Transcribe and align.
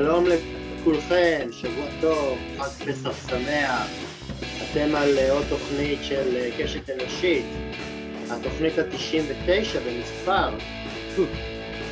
שלום 0.00 0.24
לכולכם, 0.26 1.48
שבוע 1.52 1.86
טוב, 2.00 2.38
חג 2.58 2.84
פסח 2.84 3.28
שמח. 3.28 3.86
אתם 4.40 4.94
על 4.94 5.18
עוד 5.30 5.44
תוכנית 5.48 5.98
של 6.02 6.50
קשת 6.58 6.90
אנושית, 6.90 7.44
התוכנית 8.30 8.78
ה-99 8.78 9.78
במספר. 9.86 10.50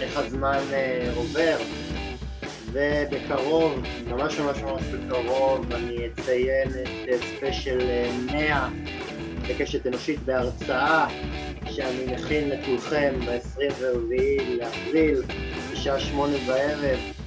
איך 0.00 0.16
הזמן 0.16 0.59
עובר, 1.16 1.56
ובקרוב, 2.73 3.82
ממש 4.06 4.38
ממש 4.38 4.59
ממש 4.59 4.82
בקרוב, 4.82 5.72
אני 5.72 6.06
אציין 6.06 6.68
את 7.14 7.20
ספיישל 7.36 7.79
100 8.32 8.68
בקשת 9.48 9.86
אנושית 9.86 10.20
בהרצאה 10.20 11.06
שאני 11.70 12.14
מכין 12.14 12.48
לכולכם 12.48 13.14
ב-24 13.27 14.42
לאפריל 14.59 15.22
בשעה 15.72 16.00
שמונה 16.00 16.36
בערב 16.47 17.17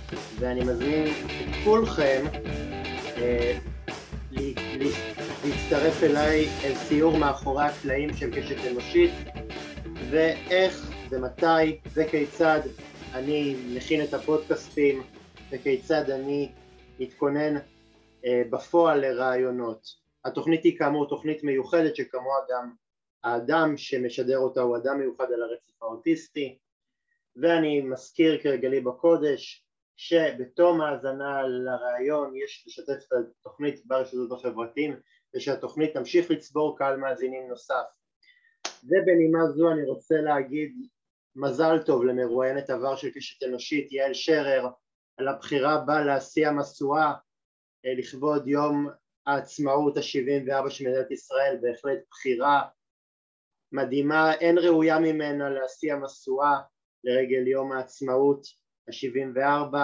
ואני 0.42 0.64
מזמין 0.64 1.08
את 1.08 1.56
כולכם 1.64 2.26
אה, 3.18 3.58
להצטרף 5.44 6.04
אליי 6.04 6.46
אל 6.64 6.76
סיור 6.76 7.18
מאחורי 7.18 7.64
הקלעים 7.64 8.14
של 8.14 8.32
קשת 8.32 8.72
אנושית 8.72 9.12
ואיך 10.10 10.92
ומתי 11.10 11.80
וכיצד 11.94 12.60
אני 13.14 13.56
מכין 13.74 14.04
את 14.04 14.14
הפודקאסטים 14.14 15.04
וכיצד 15.52 16.10
אני 16.10 16.52
מתכונן 17.00 17.56
אה, 18.26 18.42
בפועל 18.50 19.00
לרעיונות. 19.00 19.88
התוכנית 20.26 20.64
היא 20.64 20.78
כאמור 20.78 21.10
תוכנית 21.10 21.44
מיוחדת 21.44 21.96
שכמוה 21.96 22.36
גם 22.52 22.74
האדם 23.24 23.78
שמשדר 23.78 24.38
אותה 24.38 24.62
הוא 24.62 24.78
אדם 24.78 25.00
מיוחד 25.00 25.26
על 25.34 25.44
הרצף 25.44 25.82
האוטיסטי 25.82 26.58
ואני 27.36 27.82
מזכיר 27.82 28.40
כרגלי 28.44 28.82
בקודש 28.82 29.66
שבתום 30.04 30.82
ההאזנה 30.82 31.42
לראיון 31.48 32.36
יש 32.36 32.64
לשתף 32.68 33.06
את 33.08 33.14
התוכנית 33.40 33.86
ברשתות 33.86 34.32
החברתיים 34.32 35.00
ושהתוכנית 35.36 35.94
תמשיך 35.94 36.32
לצבור 36.32 36.78
קהל 36.78 36.98
מאזינים 36.98 37.50
נוסף. 37.50 37.84
ובנימה 38.84 39.48
זו 39.56 39.72
אני 39.72 39.84
רוצה 39.84 40.16
להגיד 40.16 40.88
מזל 41.36 41.84
טוב 41.86 42.06
למרואיינת 42.06 42.70
עבר 42.70 42.96
של 42.96 43.10
קשת 43.10 43.44
אנושית 43.44 43.92
יעל 43.92 44.14
שרר 44.14 44.68
על 45.18 45.28
הבחירה 45.28 45.78
בה 45.78 46.02
להשיא 46.06 46.48
המשואה 46.48 47.14
אה, 47.86 47.94
לכבוד 47.98 48.48
יום 48.48 48.90
העצמאות 49.26 49.98
ה-74 49.98 50.70
של 50.70 50.88
מדינת 50.88 51.12
ישראל, 51.12 51.58
בהחלט 51.62 52.00
בחירה 52.10 52.62
מדהימה, 53.72 54.34
אין 54.34 54.58
ראויה 54.58 55.00
ממנה 55.00 55.50
להשיא 55.50 55.94
המשואה 55.94 56.58
לרגל 57.04 57.48
יום 57.48 57.72
העצמאות 57.72 58.61
ה-74. 58.92 59.76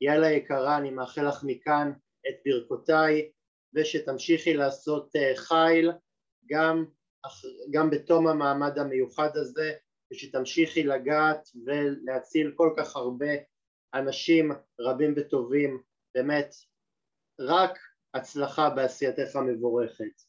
יאללה 0.00 0.30
יקרה, 0.30 0.76
אני 0.76 0.90
מאחל 0.90 1.28
לך 1.28 1.44
מכאן 1.44 1.92
את 2.28 2.34
ברכותיי 2.44 3.30
ושתמשיכי 3.74 4.54
לעשות 4.54 5.16
אה, 5.16 5.32
חיל 5.36 5.92
גם, 6.50 6.84
גם 7.70 7.90
בתום 7.90 8.26
המעמד 8.26 8.78
המיוחד 8.78 9.36
הזה 9.36 9.72
ושתמשיכי 10.12 10.82
לגעת 10.82 11.48
ולהציל 11.66 12.52
כל 12.56 12.74
כך 12.76 12.96
הרבה 12.96 13.30
אנשים 13.94 14.52
רבים 14.80 15.14
וטובים, 15.16 15.82
באמת 16.14 16.54
רק 17.40 17.78
הצלחה 18.14 18.70
בעשייתך 18.70 19.36
המבורכת. 19.36 20.22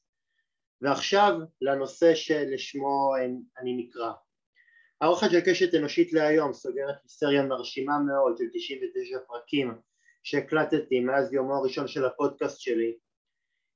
ועכשיו 0.82 1.34
לנושא 1.62 2.16
שלשמו 2.16 3.14
אני 3.58 3.78
נקרא. 3.78 4.12
האורחת 5.02 5.32
של 5.32 5.40
קשת 5.42 5.76
אנושית 5.76 6.14
להיום 6.14 6.54
סוגרת 6.54 6.96
סריה 7.08 7.44
מרשימה 7.44 8.00
מאוד 8.00 8.38
של 8.38 8.44
99 8.54 9.20
פרקים 9.28 9.74
שהקלטתי 10.24 11.00
מאז 11.00 11.34
יומו 11.34 11.56
הראשון 11.56 11.88
של 11.88 12.06
הפודקאסט 12.06 12.62
שלי. 12.62 12.98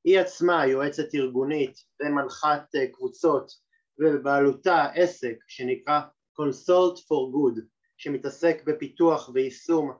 היא 0.04 0.20
עצמה 0.20 0.68
יועצת 0.68 1.16
ארגונית 1.16 1.78
ומנחת 2.00 2.76
אה, 2.76 2.88
קבוצות 2.88 3.52
ובבעלותה 4.00 4.86
עסק 4.94 5.36
שנקרא 5.48 6.02
Consult 6.40 6.98
for 6.98 7.34
Good 7.34 7.62
שמתעסק 7.98 8.64
בפיתוח 8.66 9.30
ויישום 9.34 9.92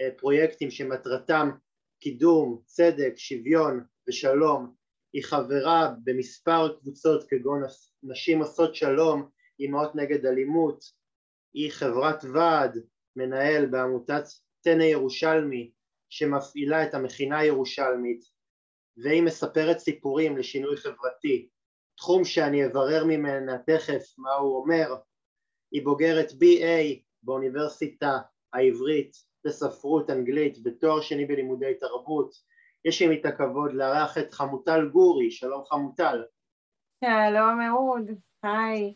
אה, 0.00 0.08
פרויקטים 0.16 0.70
שמטרתם 0.70 1.50
קידום, 2.00 2.60
צדק, 2.64 3.12
שוויון 3.16 3.84
ושלום, 4.08 4.74
היא 5.12 5.24
חברה 5.24 5.92
במספר 6.04 6.78
קבוצות 6.78 7.24
כגון 7.28 7.62
נשים 8.02 8.38
עושות 8.38 8.74
שלום, 8.74 9.28
אימהות 9.60 9.96
נגד 9.96 10.26
אלימות, 10.26 10.84
היא 11.54 11.70
חברת 11.72 12.24
ועד, 12.34 12.78
מנהל 13.16 13.66
בעמותת 13.66 14.24
טנא 14.64 14.82
ירושלמי 14.82 15.70
שמפעילה 16.10 16.84
את 16.84 16.94
המכינה 16.94 17.38
הירושלמית 17.38 18.24
והיא 18.96 19.22
מספרת 19.22 19.78
סיפורים 19.78 20.36
לשינוי 20.36 20.76
חברתי, 20.76 21.48
תחום 21.96 22.24
שאני 22.24 22.66
אברר 22.66 23.04
ממנה 23.04 23.58
תכף 23.58 24.02
מה 24.18 24.32
הוא 24.32 24.56
אומר, 24.56 24.94
היא 25.72 25.84
בוגרת 25.84 26.30
BA 26.30 27.00
באוניברסיטה 27.22 28.18
העברית 28.52 29.16
בספרות 29.46 30.10
אנגלית 30.10 30.62
בתואר 30.62 31.00
שני 31.00 31.26
בלימודי 31.26 31.74
תרבות. 31.74 32.34
יש 32.84 33.02
לי 33.02 33.20
את 33.20 33.26
הכבוד 33.26 33.72
לארח 33.72 34.18
את 34.18 34.34
חמוטל 34.34 34.88
גורי, 34.88 35.30
שלום 35.30 35.64
חמוטל. 35.64 36.22
שלום 37.04 37.60
אהוד, 37.60 38.10
היי. 38.42 38.94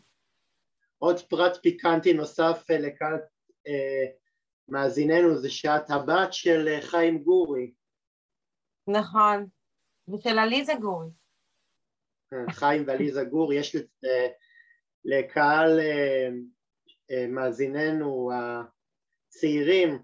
עוד 0.97 1.19
פרט 1.19 1.57
פיקנטי 1.61 2.13
נוסף 2.13 2.63
אה, 2.71 2.77
לקהל 2.77 3.13
אה, 3.67 4.05
מאזיננו 4.67 5.37
זה 5.37 5.49
שאת 5.49 5.89
הבת 5.89 6.33
של 6.33 6.67
אה, 6.67 6.81
חיים 6.81 7.23
גורי. 7.23 7.73
נכון, 8.87 9.47
ושל 10.07 10.39
עליזה 10.39 10.73
גורי. 10.81 11.09
חיים 12.51 12.83
ועליזה 12.87 13.23
גורי, 13.23 13.55
יש 13.55 13.75
לקהל 15.05 15.79
מאזיננו 17.29 18.31
הצעירים 18.33 19.99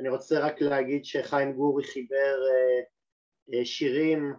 אני 0.00 0.08
רוצה 0.08 0.40
רק 0.40 0.60
להגיד 0.60 1.04
שחיים 1.04 1.52
גורי 1.52 1.84
חיבר 1.84 2.36
שירים 3.64 4.34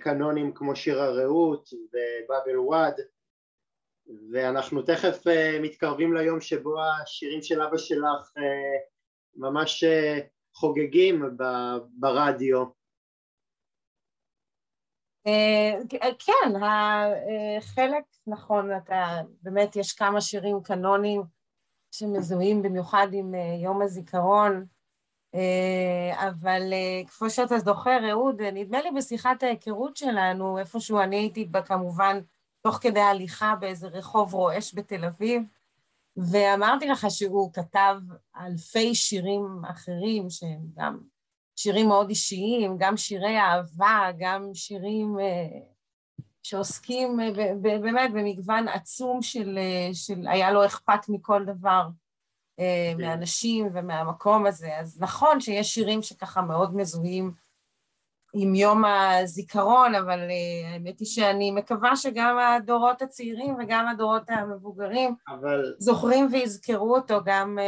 קנונים 0.00 0.54
כמו 0.54 0.76
שיר 0.76 1.00
הרעות 1.00 1.68
ובאבל 1.72 2.58
וואד 2.58 2.94
ואנחנו 4.32 4.82
תכף 4.82 5.22
מתקרבים 5.62 6.14
ליום 6.14 6.40
שבו 6.40 6.74
השירים 6.82 7.42
של 7.42 7.62
אבא 7.62 7.76
שלך 7.76 8.32
ממש 9.36 9.84
חוגגים 10.54 11.36
ברדיו. 11.98 12.64
כן, 16.18 16.52
חלק 17.60 18.04
נכון, 18.26 18.76
אתה, 18.76 19.20
באמת 19.42 19.76
יש 19.76 19.92
כמה 19.92 20.20
שירים 20.20 20.62
קנונים 20.62 21.22
שמזוהים 21.90 22.62
במיוחד 22.62 23.08
עם 23.12 23.34
אה, 23.34 23.54
יום 23.62 23.82
הזיכרון, 23.82 24.64
אה, 25.34 26.28
אבל 26.28 26.72
אה, 26.72 27.06
כפי 27.06 27.30
שאתה 27.30 27.58
זוכר, 27.58 28.10
אהוד, 28.10 28.42
נדמה 28.42 28.82
לי 28.82 28.90
בשיחת 28.90 29.42
ההיכרות 29.42 29.96
שלנו, 29.96 30.58
איפשהו 30.58 31.00
אני 31.00 31.16
הייתי 31.16 31.44
בה 31.44 31.62
כמובן 31.62 32.20
תוך 32.62 32.78
כדי 32.80 33.00
הליכה 33.00 33.54
באיזה 33.60 33.88
רחוב 33.88 34.34
רועש 34.34 34.74
בתל 34.74 35.04
אביב, 35.04 35.42
ואמרתי 36.16 36.86
לך 36.86 37.06
שהוא 37.10 37.52
כתב 37.52 37.96
אלפי 38.36 38.94
שירים 38.94 39.62
אחרים, 39.70 40.30
שהם 40.30 40.60
גם 40.74 41.00
שירים 41.56 41.88
מאוד 41.88 42.08
אישיים, 42.08 42.76
גם 42.78 42.96
שירי 42.96 43.38
אהבה, 43.38 44.08
גם 44.18 44.50
שירים 44.54 45.16
שעוסקים 46.42 47.20
אה, 47.20 47.54
באמת 47.62 48.10
במגוון 48.12 48.68
עצום 48.68 49.22
של, 49.22 49.58
אה, 49.58 49.94
של 49.94 50.28
היה 50.28 50.50
לו 50.50 50.66
אכפת 50.66 51.08
מכל 51.08 51.44
דבר 51.44 51.88
אה. 52.60 52.92
מהאנשים 52.98 53.68
ומהמקום 53.74 54.46
הזה. 54.46 54.78
אז 54.78 55.00
נכון 55.00 55.40
שיש 55.40 55.74
שירים 55.74 56.02
שככה 56.02 56.42
מאוד 56.42 56.76
מזוהים 56.76 57.32
עם 58.34 58.54
יום 58.54 58.84
הזיכרון, 58.84 59.94
אבל 59.94 60.18
האמת 60.72 60.98
היא 60.98 61.08
שאני 61.08 61.50
מקווה 61.50 61.96
שגם 61.96 62.38
הדורות 62.38 63.02
הצעירים 63.02 63.54
וגם 63.58 63.88
הדורות 63.88 64.22
המבוגרים 64.28 65.14
אבל... 65.28 65.74
זוכרים 65.78 66.28
ויזכרו 66.32 66.96
אותו 66.96 67.20
גם, 67.24 67.58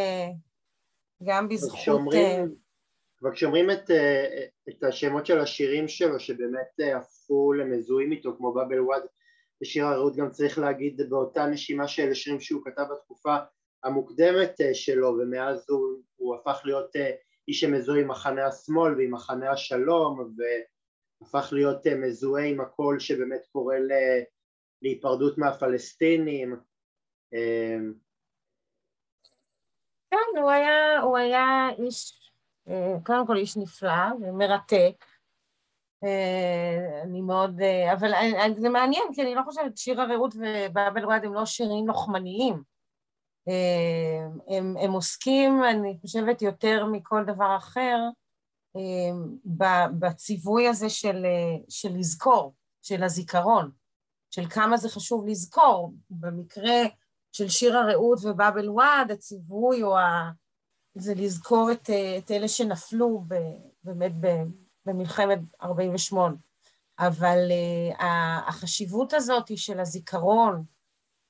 גם 1.22 1.48
בזכות... 1.48 1.78
כשאומרים, 1.80 2.54
אבל 3.22 3.32
כשאומרים 3.32 3.70
את, 3.70 3.90
את 4.68 4.84
השמות 4.84 5.26
של 5.26 5.40
השירים 5.40 5.88
שלו 5.88 6.20
שבאמת 6.20 6.96
הפכו 6.96 7.52
למזוהים 7.52 8.12
איתו 8.12 8.36
כמו 8.36 8.52
באבל 8.52 8.80
וואד 8.80 9.02
ושיר 9.62 9.86
הרעות 9.86 10.16
גם 10.16 10.30
צריך 10.30 10.58
להגיד 10.58 11.00
באותה 11.08 11.46
נשימה 11.46 11.88
שאלה 11.88 12.14
שירים 12.14 12.40
שהוא 12.40 12.62
כתב 12.64 12.82
בתקופה 12.92 13.36
המוקדמת 13.84 14.60
אה, 14.60 14.74
שלו 14.74 15.08
ומאז 15.08 15.66
הוא, 15.68 16.02
הוא 16.16 16.36
הפך 16.36 16.60
להיות 16.64 16.96
אה, 16.96 17.10
איש 17.48 17.60
שמזוהה 17.60 18.00
עם 18.00 18.08
מחנה 18.08 18.46
השמאל 18.46 18.96
ועם 18.96 19.14
מחנה 19.14 19.50
השלום 19.50 20.34
והפך 20.36 21.52
להיות 21.52 21.86
אה, 21.86 21.94
מזוהה 21.94 22.44
עם 22.44 22.60
הקול 22.60 23.00
שבאמת 23.00 23.46
קורא 23.52 23.76
להיפרדות 24.82 25.38
מהפלסטינים 25.38 26.56
כן, 30.10 30.40
הוא 30.40 30.50
היה, 30.50 31.00
הוא 31.00 31.18
היה 31.18 31.68
איש 31.78 32.22
קודם 33.06 33.26
כל 33.26 33.36
איש 33.36 33.56
נפלא 33.56 34.04
ומרתק. 34.20 35.04
אני 37.02 37.20
מאוד, 37.20 37.60
אבל 37.92 38.10
זה 38.56 38.68
מעניין, 38.68 39.04
כי 39.14 39.22
אני 39.22 39.34
לא 39.34 39.42
חושבת, 39.44 39.76
שיר 39.76 40.00
הרעות 40.00 40.34
ובאבל 40.34 41.04
וואד 41.04 41.24
הם 41.24 41.34
לא 41.34 41.46
שירים 41.46 41.86
לוחמניים. 41.86 42.71
הם, 44.48 44.76
הם 44.76 44.92
עוסקים, 44.92 45.64
אני 45.64 45.98
חושבת, 46.00 46.42
יותר 46.42 46.86
מכל 46.92 47.24
דבר 47.26 47.56
אחר, 47.56 47.98
בציווי 49.98 50.68
הזה 50.68 50.90
של, 50.90 51.26
של 51.68 51.88
לזכור, 51.96 52.54
של 52.82 53.02
הזיכרון, 53.02 53.70
של 54.30 54.48
כמה 54.48 54.76
זה 54.76 54.88
חשוב 54.88 55.26
לזכור. 55.26 55.94
במקרה 56.10 56.82
של 57.32 57.48
שיר 57.48 57.76
הרעות 57.76 58.18
ובאבל 58.22 58.68
וואד, 58.68 59.10
הציווי 59.10 59.80
הוא 59.80 59.98
ה... 59.98 60.30
זה 60.94 61.14
לזכור 61.14 61.72
את, 61.72 61.90
את 62.18 62.30
אלה 62.30 62.48
שנפלו 62.48 63.24
ב, 63.28 63.34
באמת 63.84 64.12
במלחמת 64.86 65.38
48. 65.62 66.34
אבל 66.98 67.38
uh, 67.48 68.02
החשיבות 68.48 69.12
הזאת 69.12 69.58
של 69.58 69.80
הזיכרון, 69.80 70.64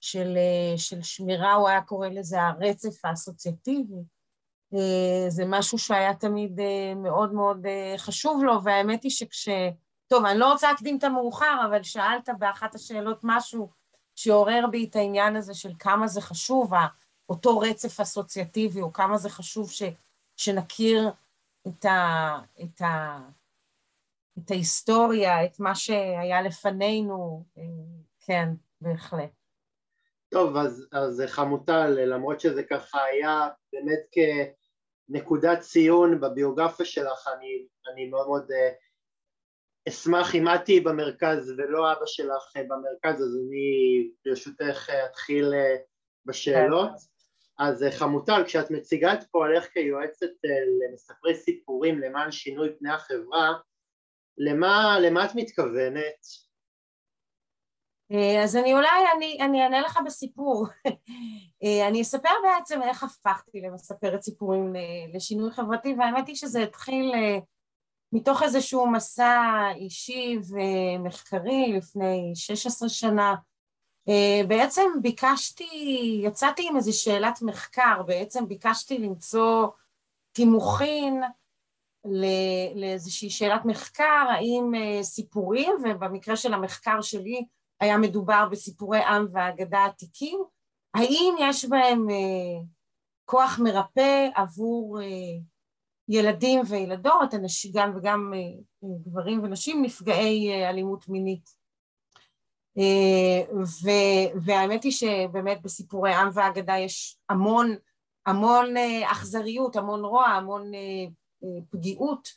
של, 0.02 0.36
uh, 0.36 0.78
של 0.78 1.02
שמירה, 1.02 1.54
הוא 1.54 1.68
היה 1.68 1.80
קורא 1.80 2.08
לזה 2.08 2.42
הרצף 2.42 3.04
האסוציאטיבי, 3.04 4.02
uh, 4.74 4.78
זה 5.28 5.44
משהו 5.46 5.78
שהיה 5.78 6.14
תמיד 6.14 6.60
uh, 6.60 6.94
מאוד 6.96 7.32
מאוד 7.32 7.66
חשוב 7.96 8.44
לו, 8.44 8.64
והאמת 8.64 9.02
היא 9.02 9.10
שכש... 9.10 9.48
טוב, 10.06 10.24
אני 10.24 10.38
לא 10.38 10.52
רוצה 10.52 10.70
להקדים 10.70 10.98
את 10.98 11.04
המאוחר, 11.04 11.56
אבל 11.68 11.82
שאלת 11.82 12.28
באחת 12.38 12.74
השאלות 12.74 13.20
משהו 13.22 13.70
שעורר 14.16 14.66
בי 14.70 14.84
את 14.90 14.96
העניין 14.96 15.36
הזה 15.36 15.54
של 15.54 15.72
כמה 15.78 16.06
זה 16.06 16.20
חשוב, 16.20 16.72
אותו 17.28 17.58
רצף 17.58 18.00
אסוציאטיבי, 18.00 18.80
או 18.80 18.92
כמה 18.92 19.18
זה 19.18 19.30
חשוב 19.30 19.70
ש, 19.70 19.82
שנכיר 20.36 21.10
את, 21.68 21.84
ה, 21.84 22.38
את, 22.62 22.80
ה, 22.80 23.18
את 24.38 24.50
ההיסטוריה, 24.50 25.44
את 25.44 25.60
מה 25.60 25.74
שהיה 25.74 26.42
לפנינו, 26.42 27.44
אה, 27.58 27.62
כן, 28.20 28.48
בהחלט. 28.80 29.41
טוב, 30.32 30.56
אז, 30.56 30.88
אז 30.92 31.22
חמוטל, 31.26 31.90
למרות 31.90 32.40
שזה 32.40 32.62
ככה 32.62 33.04
היה 33.04 33.48
באמת 33.72 34.00
כנקודת 34.12 35.60
ציון 35.60 36.20
בביוגרפיה 36.20 36.86
שלך, 36.86 37.28
אני, 37.36 37.66
אני 37.92 38.08
מאוד 38.08 38.26
מאוד 38.26 38.50
אה, 38.50 38.70
אשמח 39.88 40.34
אם 40.34 40.48
את 40.48 40.64
תהיי 40.64 40.80
במרכז 40.80 41.54
ולא 41.58 41.92
אבא 41.92 42.06
שלך 42.06 42.56
אה, 42.56 42.62
במרכז, 42.62 43.22
אז 43.22 43.36
אני 43.46 44.10
ברשותך 44.24 44.90
אתחיל 45.10 45.52
בשאלות. 46.26 47.12
אז 47.58 47.84
חמוטל, 47.90 48.42
כשאת 48.46 48.70
מציגה 48.70 49.14
את 49.14 49.24
פועלך 49.30 49.66
כיועצת 49.72 50.26
למספרי 50.82 51.34
סיפורים 51.34 51.98
למען 51.98 52.30
שינוי 52.30 52.68
פני 52.78 52.92
החברה, 52.92 53.52
למה, 54.38 54.98
למה 55.00 55.24
את 55.24 55.30
מתכוונת? 55.34 56.51
אה, 58.12 58.42
אז 58.42 58.56
אני 58.56 58.72
אולי, 58.74 59.04
אני, 59.16 59.38
אני 59.40 59.62
אענה 59.62 59.80
לך 59.80 59.98
בסיפור. 60.06 60.66
אה, 61.64 61.88
אני 61.88 62.02
אספר 62.02 62.28
בעצם 62.44 62.82
איך 62.82 63.02
הפכתי 63.02 63.60
למספרת 63.60 64.22
סיפורים 64.22 64.72
לשינוי 65.14 65.50
חברתי, 65.50 65.94
והאמת 65.98 66.28
היא 66.28 66.36
שזה 66.36 66.62
התחיל 66.62 67.12
אה, 67.14 67.38
מתוך 68.12 68.42
איזשהו 68.42 68.86
מסע 68.86 69.68
אישי 69.74 70.38
ומחקרי 70.48 71.72
לפני 71.76 72.32
16 72.34 72.88
שנה. 72.88 73.34
בעצם 74.48 74.82
ביקשתי, 75.02 76.20
יצאתי 76.24 76.68
עם 76.68 76.76
איזו 76.76 77.02
שאלת 77.02 77.42
מחקר, 77.42 78.02
בעצם 78.06 78.48
ביקשתי 78.48 78.98
למצוא 78.98 79.66
תימוכין 80.32 81.22
לאיזושהי 82.74 83.30
שאלת 83.30 83.64
מחקר, 83.64 84.26
האם 84.30 84.72
אה, 84.74 85.02
סיפורים, 85.02 85.70
ובמקרה 85.84 86.36
של 86.36 86.54
המחקר 86.54 87.00
שלי 87.00 87.44
היה 87.82 87.98
מדובר 87.98 88.48
בסיפורי 88.50 88.98
עם 88.98 89.26
ואגדה 89.32 89.84
עתיקים, 89.84 90.44
האם 90.94 91.34
יש 91.40 91.64
בהם 91.64 92.10
אה, 92.10 92.64
כוח 93.24 93.58
מרפא 93.58 94.28
עבור 94.34 95.00
אה, 95.00 95.06
ילדים 96.08 96.60
וילדות, 96.68 97.34
אנשים, 97.34 97.72
גם 97.74 97.96
וגם 97.96 98.32
גברים 98.84 99.42
ונשים 99.42 99.82
נפגעי 99.82 100.64
אלימות 100.68 101.08
מינית. 101.08 101.62
ו, 103.54 103.90
והאמת 104.44 104.84
היא 104.84 104.92
שבאמת 104.92 105.62
בסיפורי 105.62 106.14
עם 106.14 106.28
ואגדה 106.32 106.78
יש 106.78 107.18
המון 107.28 107.74
המון 108.26 108.74
אכזריות, 109.12 109.76
המון 109.76 110.04
רוע, 110.04 110.26
המון 110.26 110.72
פגיעות 111.70 112.28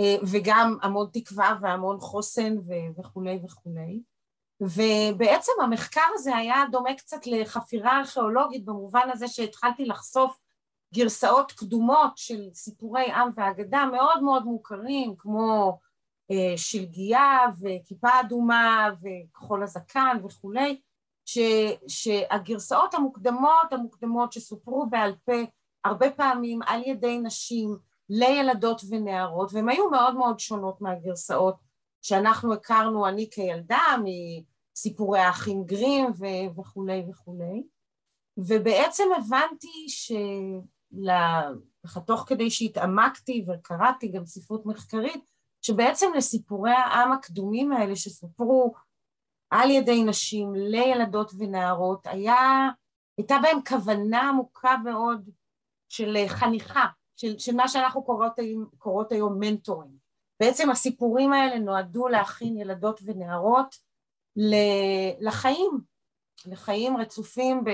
אה, 0.00 0.16
וגם 0.32 0.76
המון 0.82 1.08
תקווה 1.12 1.56
והמון 1.60 2.00
חוסן 2.00 2.56
וכולי 2.98 3.38
וכולי. 3.44 4.00
ובעצם 4.60 5.52
המחקר 5.62 6.00
הזה 6.14 6.36
היה 6.36 6.64
דומה 6.70 6.94
קצת 6.94 7.26
לחפירה 7.26 7.98
ארכיאולוגית 7.98 8.64
במובן 8.64 9.08
הזה 9.12 9.28
שהתחלתי 9.28 9.84
לחשוף 9.84 10.38
גרסאות 10.94 11.52
קדומות 11.52 12.12
של 12.16 12.48
סיפורי 12.54 13.12
עם 13.12 13.30
ואגדה 13.34 13.84
מאוד 13.92 14.22
מאוד 14.22 14.44
מוכרים 14.44 15.14
כמו 15.18 15.78
אה, 16.30 16.56
שלגיה 16.56 17.38
וכיפה 17.60 18.08
אדומה 18.20 18.88
וכחול 19.02 19.62
הזקן 19.62 20.16
וכולי, 20.24 20.80
ש, 21.26 21.38
שהגרסאות 21.88 22.94
המוקדמות 22.94 23.72
המוקדמות 23.72 24.32
שסופרו 24.32 24.86
בעל 24.86 25.14
פה 25.24 25.32
הרבה 25.84 26.10
פעמים 26.10 26.60
על 26.66 26.82
ידי 26.86 27.18
נשים 27.18 27.76
לילדות 28.08 28.82
ונערות, 28.90 29.50
והן 29.52 29.68
היו 29.68 29.90
מאוד 29.90 30.16
מאוד 30.16 30.38
שונות 30.40 30.80
מהגרסאות 30.80 31.54
שאנחנו 32.02 32.52
הכרנו, 32.54 33.08
אני 33.08 33.30
כילדה, 33.30 33.96
מסיפורי 34.80 35.20
האחים 35.20 35.64
גרים 35.64 36.06
וכולי 36.58 37.04
וכולי. 37.10 37.62
ובעצם 38.36 39.04
הבנתי 39.16 39.86
תוך 42.06 42.24
כדי 42.26 42.50
שהתעמקתי 42.50 43.44
וקראתי 43.48 44.08
גם 44.08 44.26
ספרות 44.26 44.66
מחקרית, 44.66 45.30
שבעצם 45.62 46.06
לסיפורי 46.16 46.70
העם 46.70 47.12
הקדומים 47.12 47.72
האלה 47.72 47.96
שסופרו 47.96 48.74
על 49.50 49.70
ידי 49.70 50.04
נשים 50.04 50.54
לילדות 50.54 51.32
ונערות, 51.38 52.06
היה, 52.06 52.68
הייתה 53.18 53.36
בהם 53.42 53.58
כוונה 53.68 54.28
עמוקה 54.28 54.76
מאוד 54.84 55.30
של 55.88 56.16
חניכה, 56.28 56.86
של, 57.16 57.38
של 57.38 57.56
מה 57.56 57.68
שאנחנו 57.68 58.04
קוראות, 58.04 58.32
קוראות 58.78 59.12
היום 59.12 59.38
מנטורים. 59.38 59.96
בעצם 60.40 60.70
הסיפורים 60.70 61.32
האלה 61.32 61.58
נועדו 61.58 62.08
להכין 62.08 62.56
ילדות 62.56 63.00
ונערות 63.04 63.89
לחיים, 65.20 65.70
לחיים 66.46 66.96
רצופים 66.96 67.64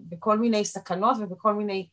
בכל 0.00 0.38
מיני 0.38 0.64
סכנות 0.64 1.16
ובכל 1.20 1.54
מיני 1.54 1.88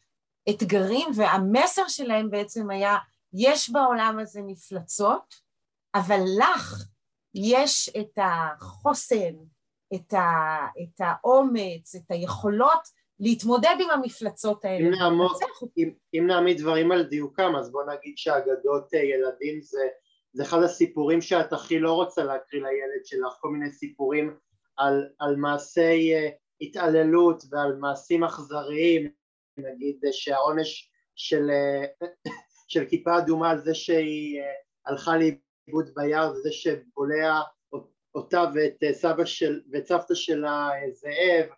אתגרים, 0.49 1.09
והמסר 1.15 1.87
שלהם 1.87 2.29
בעצם 2.29 2.69
היה, 2.69 2.97
יש 3.33 3.69
בעולם 3.69 4.17
הזה 4.21 4.41
מפלצות, 4.41 5.35
אבל 5.95 6.19
לך 6.39 6.83
יש 7.35 7.89
את 7.99 8.17
החוסן, 8.17 9.35
את, 9.95 10.13
ה, 10.13 10.57
את 10.83 11.01
האומץ, 11.01 11.95
את 11.95 12.11
היכולות 12.11 12.99
להתמודד 13.19 13.75
עם 13.79 13.89
המפלצות 13.89 14.65
האלה. 14.65 14.87
אם, 14.87 14.91
נעמוד, 14.91 15.31
אם, 15.77 15.91
אם 16.13 16.27
נעמיד 16.27 16.57
דברים 16.57 16.91
על 16.91 17.03
דיוקם, 17.03 17.55
אז 17.59 17.71
בוא 17.71 17.83
נגיד 17.83 18.17
שאגדות 18.17 18.93
אה, 18.93 18.99
ילדים 18.99 19.61
זה, 19.61 19.87
זה 20.33 20.43
אחד 20.43 20.63
הסיפורים 20.63 21.21
שאת 21.21 21.53
הכי 21.53 21.79
לא 21.79 21.93
רוצה 21.93 22.23
להקריא 22.23 22.61
לילד 22.61 23.05
שלך, 23.05 23.33
כל 23.39 23.49
מיני 23.49 23.71
סיפורים 23.71 24.37
על, 24.77 25.09
על 25.19 25.35
מעשי 25.35 26.13
uh, 26.15 26.31
התעללות 26.61 27.43
ועל 27.51 27.75
מעשים 27.75 28.23
אכזריים, 28.23 29.11
נגיד 29.57 30.05
uh, 30.05 30.07
שהעונש 30.11 30.91
של, 31.15 31.49
uh, 31.49 32.05
של 32.71 32.85
כיפה 32.85 33.17
אדומה 33.17 33.51
על 33.51 33.59
זה 33.59 33.73
שהיא 33.75 34.41
uh, 34.41 34.45
הלכה 34.85 35.11
לאיבוד 35.17 35.89
ביער, 35.95 36.33
זה 36.33 36.51
שבולע 36.51 37.41
אותה 38.15 38.43
ואת 38.53 38.93
סבא 38.93 39.25
של, 39.25 39.61
ואת 39.71 39.87
סבתא 39.87 40.15
שלה 40.15 40.69
זאב, 40.91 41.49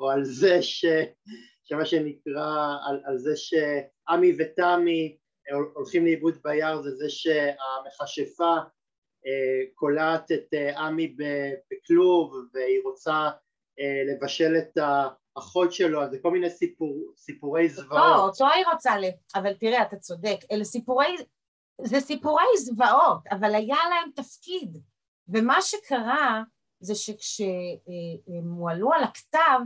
או 0.00 0.10
על 0.10 0.24
זה 0.24 0.62
ש... 0.62 0.84
שמה 1.68 1.86
שנקרא, 1.86 2.76
על, 2.88 3.00
על 3.04 3.18
זה 3.18 3.36
שעמי 3.36 4.32
ותמי 4.38 5.16
הולכים 5.74 6.04
לאיבוד 6.04 6.38
ביער 6.44 6.82
זה 6.82 6.90
זה 6.96 7.06
שהמכשפה 7.08 8.56
אה, 9.26 9.72
קולעת 9.74 10.32
את 10.32 10.54
אה, 10.54 10.80
עמי 10.80 11.16
בכלוב 11.70 12.32
והיא 12.54 12.82
רוצה 12.84 13.30
אה, 13.80 14.02
לבשל 14.12 14.56
את 14.58 14.78
האחות 15.36 15.72
שלו, 15.72 16.02
אז 16.02 16.10
זה 16.10 16.18
כל 16.22 16.30
מיני 16.30 16.50
סיפור, 16.50 17.12
סיפורי 17.16 17.68
זוועות. 17.68 18.16
לא, 18.16 18.24
אותו 18.24 18.46
היא 18.54 18.64
רוצה, 18.72 18.98
ל... 18.98 19.04
אבל 19.34 19.54
תראה, 19.54 19.82
אתה 19.82 19.96
צודק, 19.96 20.38
אלה 20.52 20.64
סיפורי, 20.64 21.16
זה 21.82 22.00
סיפורי 22.00 22.44
זוועות, 22.56 23.20
אבל 23.30 23.54
היה 23.54 23.76
להם 23.90 24.10
תפקיד, 24.14 24.78
ומה 25.28 25.62
שקרה 25.62 26.42
זה 26.80 26.94
שכשהם 26.94 28.52
הועלו 28.56 28.92
על 28.92 29.02
הכתב 29.02 29.60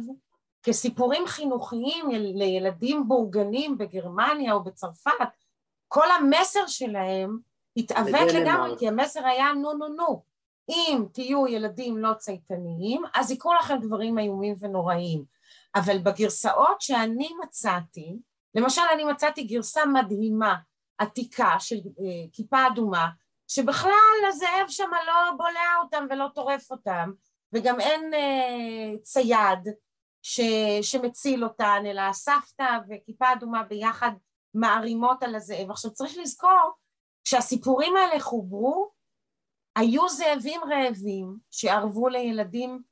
כסיפורים 0.62 1.26
חינוכיים 1.26 2.10
לילדים 2.10 3.08
בורגנים 3.08 3.78
בגרמניה 3.78 4.52
או 4.52 4.64
בצרפת, 4.64 5.28
כל 5.92 6.10
המסר 6.10 6.66
שלהם 6.66 7.38
התעוות 7.76 8.32
לגמרי, 8.34 8.74
כי 8.78 8.88
המסר 8.88 9.26
היה 9.26 9.52
נו 9.52 9.72
נו 9.72 9.88
נו, 9.88 10.22
אם 10.68 11.04
תהיו 11.12 11.46
ילדים 11.46 11.98
לא 11.98 12.14
צייתניים, 12.14 13.02
אז 13.14 13.30
יקרו 13.30 13.54
לכם 13.54 13.78
דברים 13.80 14.18
איומים 14.18 14.54
ונוראים. 14.60 15.24
אבל 15.74 15.98
בגרסאות 15.98 16.80
שאני 16.80 17.28
מצאתי, 17.42 18.16
למשל 18.54 18.82
אני 18.94 19.04
מצאתי 19.04 19.42
גרסה 19.42 19.86
מדהימה, 19.86 20.56
עתיקה 20.98 21.54
של 21.58 21.76
אה, 21.76 22.28
כיפה 22.32 22.66
אדומה, 22.66 23.08
שבכלל 23.48 24.18
הזאב 24.28 24.68
שם 24.68 24.90
לא 25.06 25.36
בולע 25.36 25.76
אותם 25.82 26.06
ולא 26.10 26.26
טורף 26.34 26.70
אותם, 26.70 27.10
וגם 27.52 27.80
אין 27.80 28.14
אה, 28.14 28.98
צייד 29.02 29.68
ש, 30.22 30.40
שמציל 30.82 31.44
אותן, 31.44 31.82
אלא 31.86 32.00
הסבתא 32.00 32.78
וכיפה 32.88 33.32
אדומה 33.32 33.62
ביחד 33.62 34.10
מערימות 34.54 35.22
על 35.22 35.34
הזאב. 35.34 35.70
עכשיו 35.70 35.90
צריך 35.90 36.18
לזכור, 36.18 36.72
כשהסיפורים 37.24 37.96
האלה 37.96 38.20
חוברו, 38.20 38.90
היו 39.76 40.08
זאבים 40.08 40.60
רעבים 40.70 41.36
שערבו 41.50 42.08
לילדים 42.08 42.82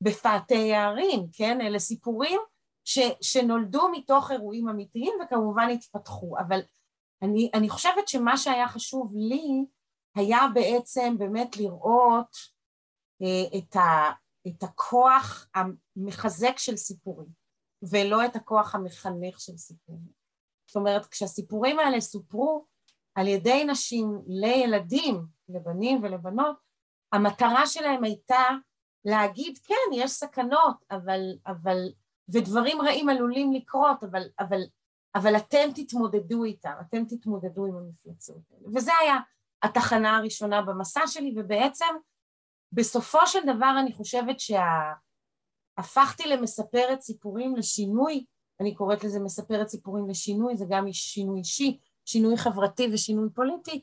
בפאתי 0.00 0.74
הערים, 0.74 1.26
כן? 1.32 1.60
אלה 1.60 1.78
סיפורים 1.78 2.40
ש, 2.84 2.98
שנולדו 3.20 3.88
מתוך 3.92 4.30
אירועים 4.30 4.68
אמיתיים 4.68 5.12
וכמובן 5.22 5.68
התפתחו, 5.68 6.38
אבל 6.38 6.60
אני, 7.22 7.50
אני 7.54 7.68
חושבת 7.68 8.08
שמה 8.08 8.36
שהיה 8.36 8.68
חשוב 8.68 9.12
לי 9.16 9.64
היה 10.14 10.40
בעצם 10.54 11.18
באמת 11.18 11.56
לראות 11.56 12.36
אה, 13.22 13.58
את, 13.58 13.76
ה, 13.76 14.12
את 14.48 14.62
הכוח 14.62 15.48
המחזק 15.54 16.58
של 16.58 16.76
סיפורים, 16.76 17.28
ולא 17.82 18.24
את 18.24 18.36
הכוח 18.36 18.74
המחנך 18.74 19.40
של 19.40 19.56
סיפורים. 19.56 20.21
זאת 20.72 20.76
אומרת, 20.76 21.06
כשהסיפורים 21.06 21.78
האלה 21.78 22.00
סופרו 22.00 22.66
על 23.14 23.28
ידי 23.28 23.64
נשים 23.64 24.22
לילדים, 24.26 25.26
לבנים 25.48 26.02
ולבנות, 26.02 26.56
המטרה 27.12 27.66
שלהם 27.66 28.04
הייתה 28.04 28.44
להגיד, 29.04 29.58
כן, 29.64 29.92
יש 29.94 30.10
סכנות, 30.10 30.76
אבל, 30.90 31.20
אבל, 31.46 31.78
ודברים 32.28 32.80
רעים 32.80 33.08
עלולים 33.08 33.52
לקרות, 33.52 34.04
אבל, 34.04 34.22
אבל, 34.40 34.60
אבל 35.14 35.36
אתם 35.36 35.68
תתמודדו 35.74 36.44
איתם, 36.44 36.74
אתם 36.80 37.04
תתמודדו 37.04 37.66
עם 37.66 37.76
המפלצות 37.76 38.42
האלה. 38.50 38.68
וזה 38.74 38.92
היה 39.00 39.16
התחנה 39.62 40.16
הראשונה 40.16 40.62
במסע 40.62 41.06
שלי, 41.06 41.34
ובעצם 41.36 41.94
בסופו 42.72 43.26
של 43.26 43.40
דבר 43.56 43.74
אני 43.80 43.92
חושבת 43.92 44.36
שהפכתי 45.78 46.28
למספרת 46.28 47.00
סיפורים 47.00 47.56
לשינוי, 47.56 48.24
אני 48.60 48.74
קוראת 48.74 49.04
לזה 49.04 49.20
מספרת 49.20 49.68
סיפורים 49.68 50.08
לשינוי, 50.08 50.56
זה 50.56 50.64
גם 50.68 50.92
שינוי 50.92 51.38
אישי, 51.38 51.78
שינוי 52.04 52.36
חברתי 52.36 52.88
ושינוי 52.92 53.28
פוליטי, 53.34 53.82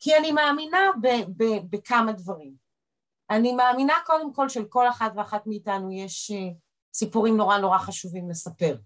כי 0.00 0.16
אני 0.16 0.32
מאמינה 0.32 0.78
ב- 1.02 1.42
ב- 1.42 1.70
בכמה 1.70 2.12
דברים. 2.12 2.54
אני 3.30 3.52
מאמינה 3.52 3.94
קודם 4.06 4.32
כל 4.32 4.48
שלכל 4.48 4.88
אחת 4.88 5.12
ואחת 5.16 5.46
מאיתנו 5.46 5.92
יש 5.92 6.30
אה, 6.30 6.48
סיפורים 6.94 7.36
נורא 7.36 7.58
נורא 7.58 7.78
חשובים 7.78 8.30
לספר. 8.30 8.76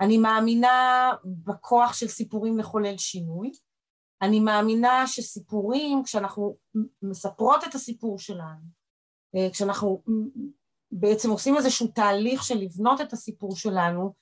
אני 0.00 0.18
מאמינה 0.18 1.10
בכוח 1.24 1.92
של 1.92 2.08
סיפורים 2.08 2.58
לחולל 2.58 2.98
שינוי. 2.98 3.50
אני 4.22 4.40
מאמינה 4.40 5.06
שסיפורים, 5.06 6.02
כשאנחנו 6.04 6.56
מספרות 7.02 7.64
את 7.64 7.74
הסיפור 7.74 8.18
שלנו, 8.18 8.64
אה, 9.36 9.50
כשאנחנו 9.52 10.02
בעצם 10.92 11.30
עושים 11.30 11.56
איזשהו 11.56 11.86
תהליך 11.86 12.42
של 12.42 12.58
לבנות 12.58 13.00
את 13.00 13.12
הסיפור 13.12 13.56
שלנו, 13.56 14.14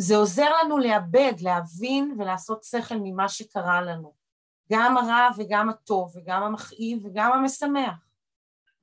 זה 0.00 0.16
עוזר 0.16 0.46
לנו 0.62 0.78
לאבד, 0.78 1.32
להבין 1.40 2.16
ולעשות 2.18 2.64
שכל 2.64 2.94
ממה 3.02 3.28
שקרה 3.28 3.82
לנו. 3.82 4.12
גם 4.72 4.96
הרע 4.96 5.28
וגם 5.36 5.70
הטוב 5.70 6.16
וגם 6.16 6.42
המכאיב 6.42 7.06
וגם 7.06 7.32
המשמח. 7.32 8.06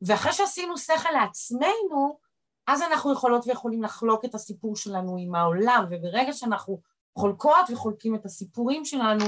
ואחרי 0.01 0.33
שעשינו 0.33 0.77
שכל 0.77 1.09
לעצמנו, 1.11 2.19
אז 2.67 2.81
אנחנו 2.81 3.13
יכולות 3.13 3.47
ויכולים 3.47 3.83
לחלוק 3.83 4.25
את 4.25 4.35
הסיפור 4.35 4.75
שלנו 4.75 5.17
עם 5.19 5.35
העולם, 5.35 5.85
וברגע 5.89 6.33
שאנחנו 6.33 6.81
חולקות 7.17 7.69
וחולקים 7.73 8.15
את 8.15 8.25
הסיפורים 8.25 8.85
שלנו, 8.85 9.25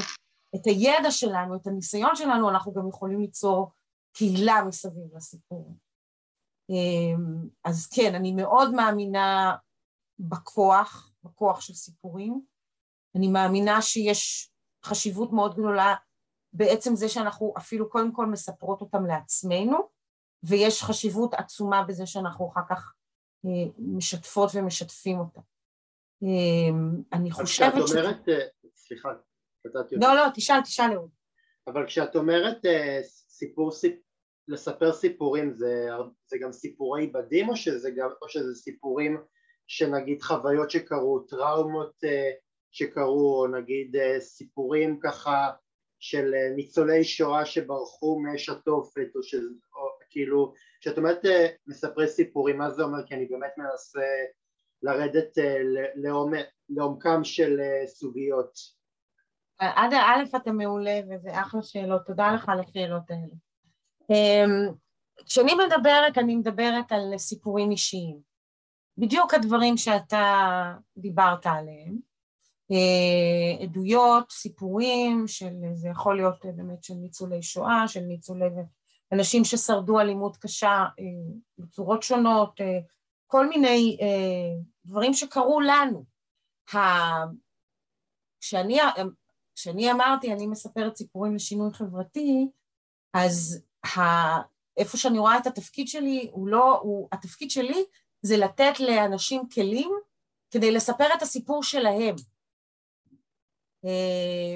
את 0.56 0.66
הידע 0.66 1.12
שלנו, 1.12 1.56
את 1.56 1.68
הניסיון 1.68 2.16
שלנו, 2.16 2.50
אנחנו 2.50 2.74
גם 2.74 2.88
יכולים 2.90 3.22
ליצור 3.22 3.72
קהילה 4.14 4.64
מסביב 4.68 5.16
לסיפור. 5.16 5.76
אמ, 6.70 7.48
אז 7.66 7.88
כן, 7.88 8.16
אני 8.16 8.32
מאוד 8.32 8.74
מאמינה 8.74 9.56
בכוח, 10.20 11.09
בכוח 11.24 11.62
של 11.62 11.74
סיפורים. 11.74 12.42
אני 13.16 13.28
מאמינה 13.28 13.82
שיש 13.82 14.52
חשיבות 14.86 15.34
מאוד 15.34 15.54
גדולה 15.54 15.96
בעצם 16.54 16.96
זה 16.96 17.10
שאנחנו 17.10 17.54
אפילו 17.58 17.90
קודם 17.90 18.12
כל 18.12 18.26
מספרות 18.26 18.82
אותם 18.82 19.06
לעצמנו, 19.06 19.90
ויש 20.44 20.84
חשיבות 20.84 21.34
עצומה 21.34 21.84
בזה 21.84 22.06
שאנחנו 22.06 22.50
אחר 22.50 22.62
כך 22.70 22.94
אה, 23.46 23.72
משתפות 23.78 24.50
ומשתפים 24.54 25.20
אותם. 25.20 25.42
אה, 26.24 27.08
אני 27.14 27.32
חושבת 27.32 27.74
ש... 27.88 27.92
כשאת 27.92 27.98
אומרת, 27.98 28.30
אה, 28.30 28.48
סליחה, 28.76 29.10
קטעתי 29.68 29.96
אותך. 29.96 30.08
לא, 30.08 30.16
לא, 30.16 30.24
תשאל, 30.34 30.62
תשאל 30.62 30.94
אהוד. 30.94 31.10
אבל 31.68 31.88
כשאת 31.88 32.16
אומרת 32.16 32.58
סיפור, 33.30 33.72
לספר 34.48 34.94
סיפורים, 34.94 35.54
זה, 35.54 35.90
זה 36.26 36.38
גם 36.42 36.52
סיפורי 36.52 37.08
בדים 37.08 37.50
או 37.50 37.56
שזה, 37.56 37.92
גם, 37.98 38.10
או 38.22 38.30
שזה 38.30 38.56
סיפורים 38.56 39.18
שנגיד 39.70 40.22
חוויות 40.22 40.72
שקרו, 40.72 41.20
טראומות 41.20 41.94
שקרו, 42.72 43.42
או 43.42 43.48
נגיד 43.48 43.96
סיפורים 44.20 45.00
ככה 45.00 45.50
של 46.00 46.32
ניצולי 46.56 47.04
שואה 47.04 47.46
שברחו 47.46 48.20
מאש 48.20 48.50
התופת, 48.50 49.16
או, 49.16 49.24
שזה, 49.24 49.48
או 49.76 49.90
כאילו, 50.10 50.54
כשאת 50.82 50.98
אומרת 50.98 51.26
אה, 51.26 51.48
מספרי 51.68 52.08
סיפורים, 52.08 52.58
מה 52.58 52.70
זה 52.70 52.84
אומר? 52.84 53.08
כי 53.08 53.16
אני 53.16 53.26
באמת 53.26 53.52
מנסה 53.58 54.00
לרדת 54.84 55.38
אה, 55.38 55.58
לעומקם 56.70 57.24
של 57.24 57.60
אה, 57.60 57.88
סוגיות. 57.88 58.80
עד 59.60 59.94
א' 59.94 60.38
אתה 60.38 60.52
מעולה 60.52 61.00
וזה 61.10 61.42
אחלה 61.42 61.64
שאלות, 61.64 62.02
תודה 62.06 62.32
לך 62.32 62.50
על 62.50 62.60
השאלות 62.60 63.04
האלה. 63.10 63.36
אמ, 64.10 64.74
כשאני 65.26 65.52
מדברת, 65.54 66.18
אני 66.18 66.36
מדברת 66.36 66.92
על 66.92 67.18
סיפורים 67.18 67.72
אישיים. 67.72 68.29
בדיוק 69.00 69.34
הדברים 69.34 69.78
שאתה 69.78 70.74
דיברת 70.98 71.46
עליהם. 71.46 72.10
עדויות, 73.62 74.32
סיפורים 74.32 75.28
של, 75.28 75.54
זה 75.74 75.90
יכול 75.90 76.16
להיות 76.16 76.46
באמת 76.56 76.84
של 76.84 76.94
ניצולי 76.94 77.42
שואה, 77.42 77.88
של 77.88 78.00
ניצולי 78.00 78.46
אנשים 79.12 79.46
ששרדו 79.46 80.00
אלימות 80.00 80.38
קשה 80.38 80.86
אה, 81.00 81.06
בצורות 81.58 82.04
שונות, 82.04 82.62
אה, 82.62 82.80
כל 83.28 83.50
מיני 83.50 83.98
אה, 84.02 84.62
דברים 84.86 85.14
שקרו 85.14 85.62
לנו. 85.62 86.06
כשאני, 88.42 88.80
כשאני 89.56 89.92
אמרתי, 89.92 90.34
אני 90.34 90.48
מספרת 90.48 90.96
סיפורים 90.96 91.36
לשינוי 91.36 91.74
חברתי, 91.74 92.48
אז 93.14 93.64
איפה 94.78 94.98
שאני 94.98 95.20
רואה 95.20 95.38
את 95.38 95.48
התפקיד 95.48 95.88
שלי, 95.88 96.30
הוא 96.32 96.48
לא, 96.48 96.80
הוא, 96.82 97.08
התפקיד 97.12 97.52
שלי 97.52 97.86
זה 98.22 98.38
לתת 98.38 98.80
לאנשים 98.80 99.50
כלים 99.54 99.92
כדי 100.52 100.72
לספר 100.72 101.06
את 101.18 101.22
הסיפור 101.22 101.64
שלהם. 101.64 102.16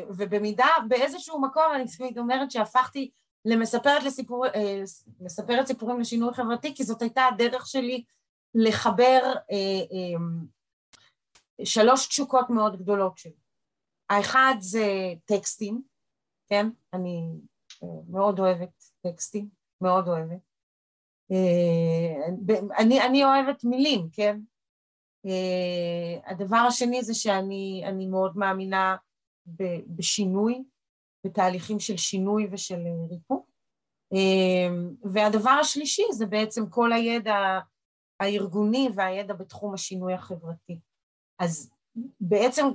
ובמידה, 0.10 0.67
באיזשהו 0.88 1.41
מקום, 1.41 1.63
אני 1.75 1.86
תמיד 1.98 2.17
אומרת 2.17 2.51
שהפכתי 2.51 3.12
למספרת 3.46 4.03
לסיפור, 4.03 4.46
אה, 4.48 4.82
מספרת 5.20 5.67
סיפורים 5.67 6.00
לשינוי 6.00 6.34
חברתי, 6.34 6.75
כי 6.75 6.84
זאת 6.84 7.01
הייתה 7.01 7.25
הדרך 7.25 7.67
שלי 7.67 8.03
לחבר 8.55 9.22
אה, 9.51 9.84
אה, 9.91 11.65
שלוש 11.65 12.08
תשוקות 12.08 12.50
מאוד 12.50 12.79
גדולות 12.82 13.17
שלי. 13.17 13.36
האחד 14.10 14.55
זה 14.60 14.86
טקסטים, 15.25 15.82
כן? 16.48 16.67
אני 16.93 17.29
מאוד 18.10 18.39
אוהבת 18.39 18.84
טקסטים, 19.01 19.50
מאוד 19.82 20.08
אוהבת. 20.08 20.53
אני, 22.78 23.02
אני 23.02 23.24
אוהבת 23.24 23.63
מילים, 23.63 24.08
כן? 24.12 24.40
הדבר 26.25 26.58
השני 26.58 27.04
זה 27.04 27.13
שאני 27.13 28.08
מאוד 28.10 28.38
מאמינה 28.38 28.96
בשינוי, 29.88 30.63
בתהליכים 31.25 31.80
של 31.80 31.98
שינוי 31.98 32.48
ושל 32.52 32.80
אה, 32.86 33.08
ריפוי. 33.10 33.40
אמ, 34.12 34.96
והדבר 35.04 35.50
השלישי 35.50 36.04
זה 36.12 36.25
בעצם 36.25 36.70
כל 36.70 36.94
הידע 36.94 37.60
הארגוני 38.20 38.90
והידע 38.96 39.34
בתחום 39.34 39.74
השינוי 39.74 40.13
החברתי. 40.13 40.80
אז 41.40 41.72
בעצם 42.20 42.66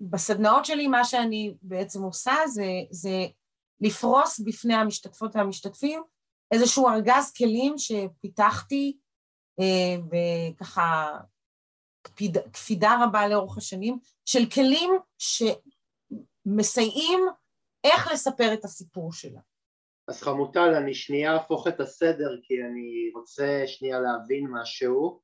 בסדנאות 0.00 0.64
שלי 0.64 0.86
מה 0.86 1.04
שאני 1.04 1.54
בעצם 1.62 2.02
עושה 2.02 2.34
זה, 2.46 2.66
זה 2.90 3.26
לפרוס 3.80 4.40
בפני 4.40 4.74
המשתתפות 4.74 5.36
והמשתתפים 5.36 6.02
איזשהו 6.54 6.88
ארגז 6.88 7.32
כלים 7.36 7.74
שפיתחתי 7.78 8.96
אה, 9.60 9.96
וככה 10.10 11.18
קפידה 12.52 12.96
רבה 13.04 13.28
לאורך 13.28 13.58
השנים 13.58 13.98
של 14.24 14.50
כלים 14.54 14.90
שמסייעים 16.46 17.20
איך 17.84 18.12
לספר 18.12 18.54
את 18.54 18.64
הסיפור 18.64 19.12
שלה. 19.12 19.40
אז 20.08 20.22
חמוטל, 20.22 20.74
אני 20.74 20.94
שנייה 20.94 21.34
אהפוך 21.34 21.68
את 21.68 21.80
הסדר 21.80 22.36
כי 22.42 22.54
אני 22.62 23.10
רוצה 23.14 23.62
שנייה 23.66 24.00
להבין 24.00 24.46
משהו 24.50 25.20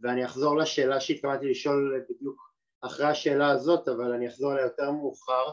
ואני 0.00 0.24
אחזור 0.24 0.56
לשאלה 0.56 1.00
שהתכוונתי 1.00 1.50
לשאול 1.50 2.04
בדיוק 2.10 2.54
אחרי 2.80 3.06
השאלה 3.06 3.50
הזאת, 3.50 3.88
אבל 3.88 4.12
אני 4.12 4.28
אחזור 4.28 4.52
אליה 4.52 4.64
יותר 4.64 4.90
מאוחר. 4.90 5.52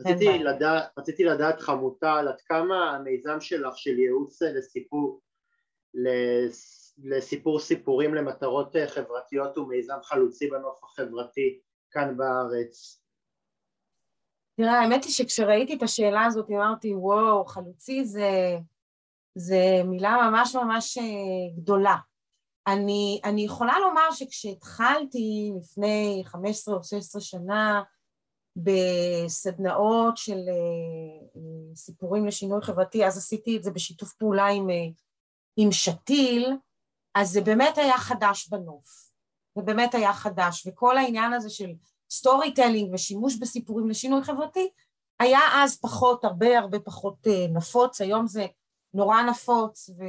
רציתי 0.00 0.38
לדעת, 0.38 0.84
רציתי 0.98 1.24
לדעת 1.24 1.60
חמוטל, 1.60 2.28
עד 2.28 2.40
כמה 2.40 2.90
המיזם 2.90 3.40
שלך 3.40 3.78
של 3.78 3.98
ייעוץ 3.98 4.42
לסיפור, 4.42 5.20
לסיפור 6.98 7.60
סיפורים 7.60 8.14
למטרות 8.14 8.76
חברתיות 8.86 9.56
הוא 9.56 9.68
מיזם 9.68 9.98
חלוצי 10.02 10.50
בנוף 10.50 10.84
החברתי 10.84 11.60
כאן 11.90 12.16
בארץ. 12.16 13.00
תראה, 14.56 14.80
האמת 14.80 15.04
היא 15.04 15.12
שכשראיתי 15.12 15.74
את 15.74 15.82
השאלה 15.82 16.24
הזאת 16.24 16.50
אמרתי, 16.50 16.94
וואו, 16.94 17.44
חלוצי 17.44 18.04
זה, 18.04 18.56
זה 19.34 19.82
מילה 19.84 20.30
ממש 20.30 20.56
ממש 20.56 20.98
אה, 20.98 21.56
גדולה. 21.56 21.96
אני, 22.66 23.20
אני 23.24 23.44
יכולה 23.44 23.78
לומר 23.78 24.10
שכשהתחלתי 24.10 25.52
לפני 25.58 26.22
15 26.24 26.74
או 26.74 26.84
16 26.84 27.20
שנה 27.20 27.82
בסדנאות 28.56 30.16
של 30.16 30.38
אה, 30.38 31.76
סיפורים 31.76 32.26
לשינוי 32.26 32.62
חברתי, 32.62 33.06
אז 33.06 33.18
עשיתי 33.18 33.56
את 33.56 33.62
זה 33.62 33.70
בשיתוף 33.70 34.12
פעולה 34.12 34.46
עם, 34.46 34.70
אה, 34.70 35.02
עם 35.56 35.72
שתי"ל, 35.72 36.52
אז 37.14 37.30
זה 37.30 37.40
באמת 37.40 37.78
היה 37.78 37.98
חדש 37.98 38.48
בנוף, 38.48 39.10
זה 39.54 39.62
באמת 39.62 39.94
היה 39.94 40.12
חדש, 40.12 40.66
וכל 40.66 40.98
העניין 40.98 41.32
הזה 41.32 41.50
של 41.50 41.72
storytelling 42.10 42.94
ושימוש 42.94 43.36
בסיפורים 43.36 43.88
לשינוי 43.88 44.22
חברתי 44.22 44.68
היה 45.20 45.40
אז 45.54 45.80
פחות, 45.80 46.24
הרבה 46.24 46.58
הרבה 46.58 46.80
פחות 46.80 47.26
נפוץ, 47.52 48.00
היום 48.00 48.26
זה 48.26 48.46
נורא 48.94 49.22
נפוץ 49.22 49.90
ו... 49.98 50.04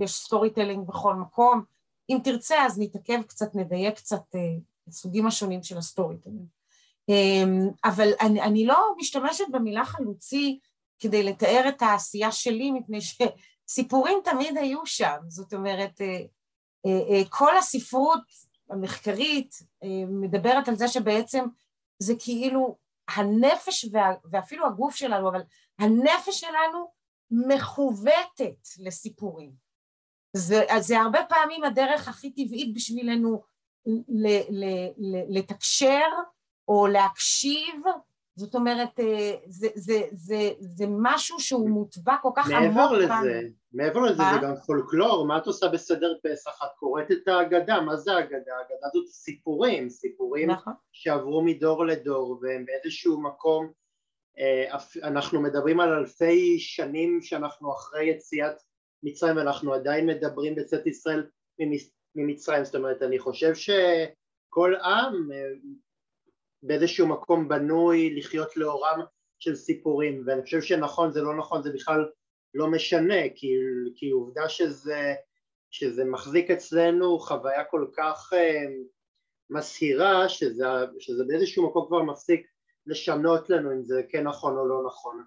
יש 0.00 0.14
storytelling 0.14 0.86
בכל 0.86 1.14
מקום. 1.14 1.64
אם 2.10 2.18
תרצה 2.24 2.66
אז 2.66 2.78
נתעכב 2.78 3.22
קצת, 3.22 3.54
נדייק 3.54 3.96
קצת 3.96 4.34
אה, 4.34 4.60
הסוגים 4.88 5.26
השונים 5.26 5.62
של 5.62 5.78
ה 5.78 6.16
storytelling. 6.18 6.46
אמ, 7.10 7.74
אבל 7.84 8.08
אני, 8.20 8.42
אני 8.42 8.66
לא 8.66 8.94
משתמשת 8.98 9.44
במילה 9.50 9.84
חלוצי 9.84 10.58
כדי 10.98 11.22
לתאר 11.22 11.64
את 11.68 11.82
העשייה 11.82 12.32
שלי, 12.32 12.70
מפני 12.70 12.98
שסיפורים 13.00 14.18
תמיד 14.24 14.56
היו 14.56 14.86
שם. 14.86 15.18
זאת 15.28 15.54
אומרת, 15.54 16.00
אה, 16.00 16.24
אה, 16.86 17.26
אה, 17.26 17.28
כל 17.28 17.56
הספרות 17.56 18.22
המחקרית 18.70 19.54
מדברת 20.08 20.68
על 20.68 20.74
זה 20.74 20.88
שבעצם 20.88 21.44
זה 21.98 22.14
כאילו 22.18 22.76
הנפש 23.08 23.84
וה, 23.92 24.14
ואפילו 24.30 24.66
הגוף 24.66 24.94
שלנו, 24.94 25.28
אבל 25.28 25.40
הנפש 25.78 26.40
שלנו 26.40 26.88
מכוותת 27.30 28.68
לסיפורים. 28.78 29.52
זה, 30.36 30.64
זה 30.78 31.00
הרבה 31.00 31.20
פעמים 31.28 31.64
הדרך 31.64 32.08
הכי 32.08 32.30
טבעית 32.30 32.74
בשבילנו 32.74 33.42
ל, 34.08 34.26
ל, 34.50 34.64
ל, 34.96 35.38
לתקשר 35.38 36.08
או 36.72 36.86
להקשיב, 36.86 37.82
זאת 38.36 38.54
אומרת, 38.54 39.00
אה, 39.00 39.34
זה, 39.46 39.68
זה, 39.74 40.00
זה, 40.12 40.50
זה 40.60 40.84
משהו 40.88 41.40
שהוא 41.40 41.70
מוטבע 41.70 42.16
כל 42.22 42.30
כך 42.36 42.50
עמוק. 42.50 42.76
מעבר 42.76 42.92
לזה, 42.92 43.08
פעם. 43.08 43.24
מעבר 43.72 44.00
לזה 44.00 44.22
מה? 44.22 44.34
זה 44.34 44.46
גם 44.46 44.54
פולקלור, 44.66 45.26
מה 45.26 45.38
את 45.38 45.46
עושה 45.46 45.68
בסדר 45.68 46.14
פסח? 46.22 46.62
את 46.64 46.70
קוראת 46.78 47.10
את 47.10 47.28
האגדה, 47.28 47.80
מה 47.80 47.96
זה 47.96 48.12
האגדה? 48.12 48.36
האגדה 48.36 48.88
זאת 48.94 49.08
סיפורים, 49.08 49.90
סיפורים 49.90 50.50
נכון. 50.50 50.72
שעברו 50.92 51.44
מדור 51.44 51.86
לדור 51.86 52.38
והם 52.42 52.64
באיזשהו 52.64 53.22
מקום, 53.22 53.72
אה, 54.38 54.78
אנחנו 55.02 55.40
מדברים 55.40 55.80
על 55.80 55.92
אלפי 55.92 56.58
שנים 56.58 57.22
שאנחנו 57.22 57.72
אחרי 57.72 58.04
יציאת 58.04 58.56
מצרים 59.02 59.36
ואנחנו 59.36 59.74
עדיין 59.74 60.06
מדברים 60.06 60.54
בצאת 60.54 60.86
ישראל 60.86 61.26
ממצרים, 62.14 62.64
זאת 62.64 62.74
אומרת 62.74 63.02
אני 63.02 63.18
חושב 63.18 63.54
שכל 63.54 64.74
עם 64.84 65.32
אה, 65.32 65.38
באיזשהו 66.62 67.08
מקום 67.08 67.48
בנוי 67.48 68.14
לחיות 68.16 68.56
לאורם 68.56 69.00
של 69.38 69.54
סיפורים 69.54 70.22
ואני 70.26 70.42
חושב 70.42 70.62
שנכון 70.62 71.12
זה 71.12 71.22
לא 71.22 71.36
נכון 71.36 71.62
זה 71.62 71.72
בכלל 71.72 72.08
לא 72.54 72.70
משנה 72.70 73.28
כי, 73.34 73.48
כי 73.96 74.10
עובדה 74.10 74.48
שזה, 74.48 75.14
שזה 75.70 76.04
מחזיק 76.04 76.50
אצלנו 76.50 77.18
חוויה 77.18 77.64
כל 77.64 77.86
כך 77.96 78.32
uh, 78.32 78.36
מסהירה 79.50 80.28
שזה, 80.28 80.64
שזה 80.98 81.24
באיזשהו 81.28 81.70
מקום 81.70 81.86
כבר 81.86 82.02
מפסיק 82.02 82.46
לשנות 82.86 83.50
לנו 83.50 83.72
אם 83.72 83.82
זה 83.82 84.02
כן 84.08 84.22
נכון 84.22 84.56
או 84.56 84.68
לא 84.68 84.82
נכון. 84.86 85.24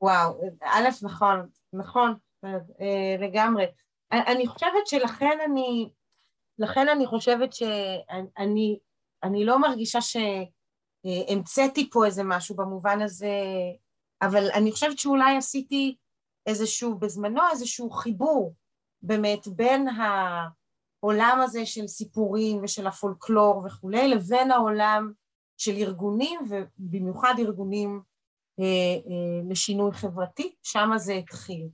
וואו, 0.00 0.40
א', 0.62 0.88
נכון, 1.02 1.48
נכון, 1.72 2.14
אה, 2.44 3.16
לגמרי. 3.18 3.64
אני 4.12 4.46
חושבת 4.46 4.86
שלכן 4.86 5.38
אני, 5.46 5.90
לכן 6.58 6.88
אני 6.88 7.06
חושבת 7.06 7.52
שאני 7.52 8.78
אני 9.22 9.44
לא 9.44 9.60
מרגישה 9.60 9.98
שהמצאתי 10.00 11.90
פה 11.90 12.06
איזה 12.06 12.22
משהו 12.24 12.56
במובן 12.56 13.02
הזה, 13.02 13.36
אבל 14.22 14.50
אני 14.50 14.72
חושבת 14.72 14.98
שאולי 14.98 15.36
עשיתי 15.36 15.96
איזשהו, 16.46 16.98
בזמנו 16.98 17.40
איזשהו 17.52 17.90
חיבור 17.90 18.54
באמת 19.02 19.48
בין 19.48 19.88
העולם 19.88 21.40
הזה 21.42 21.66
של 21.66 21.86
סיפורים 21.86 22.60
ושל 22.64 22.86
הפולקלור 22.86 23.62
וכולי, 23.66 24.08
לבין 24.08 24.50
העולם 24.50 25.12
של 25.58 25.72
ארגונים, 25.72 26.40
ובמיוחד 26.50 27.34
ארגונים 27.38 28.00
אה, 28.60 28.64
אה, 28.64 29.50
לשינוי 29.50 29.92
חברתי, 29.92 30.54
שם 30.62 30.90
זה 30.96 31.12
התחיל. 31.12 31.68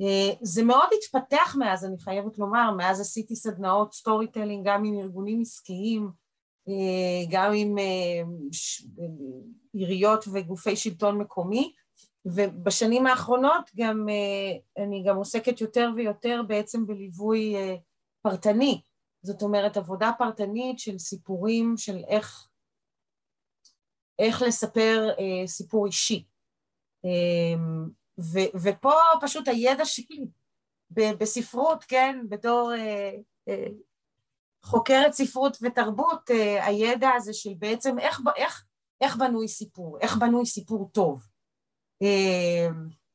אה, 0.00 0.34
זה 0.42 0.64
מאוד 0.64 0.88
התפתח 0.98 1.56
מאז, 1.58 1.84
אני 1.84 1.98
חייבת 1.98 2.38
לומר, 2.38 2.70
מאז 2.76 3.00
עשיתי 3.00 3.36
סדנאות 3.36 3.94
storytelling 3.94 4.68
גם 4.68 4.84
עם 4.84 4.98
ארגונים 4.98 5.40
עסקיים, 5.40 6.10
גם 7.30 7.52
עם 7.54 7.78
אה, 7.78 8.22
עיריות 9.72 10.24
וגופי 10.32 10.76
שלטון 10.76 11.18
מקומי, 11.18 11.74
ובשנים 12.24 13.06
האחרונות 13.06 13.70
גם 13.76 14.06
אני 14.78 15.04
גם 15.06 15.16
עוסקת 15.16 15.60
יותר 15.60 15.90
ויותר 15.96 16.40
בעצם 16.48 16.86
בליווי 16.86 17.54
פרטני, 18.22 18.80
זאת 19.22 19.42
אומרת 19.42 19.76
עבודה 19.76 20.10
פרטנית 20.18 20.78
של 20.78 20.98
סיפורים 20.98 21.74
של 21.76 21.96
איך, 22.08 22.48
איך 24.18 24.42
לספר 24.42 25.08
סיפור 25.46 25.86
אישי. 25.86 26.24
ו- 28.18 28.58
ופה 28.62 28.92
פשוט 29.20 29.48
הידע 29.48 29.84
שלי 29.84 30.26
בספרות, 30.90 31.84
כן, 31.84 32.18
בתור 32.28 32.72
אה, 32.74 33.10
אה, 33.48 33.66
חוקרת 34.64 35.12
ספרות 35.12 35.56
ותרבות, 35.62 36.30
אה, 36.30 36.66
הידע 36.66 37.10
הזה 37.16 37.32
של 37.34 37.50
בעצם 37.58 37.98
איך, 37.98 38.20
איך, 38.36 38.64
איך 39.00 39.16
בנוי 39.16 39.48
סיפור, 39.48 39.98
איך 40.00 40.16
בנוי 40.16 40.46
סיפור 40.46 40.90
טוב. 40.92 41.22
אה, 42.02 42.68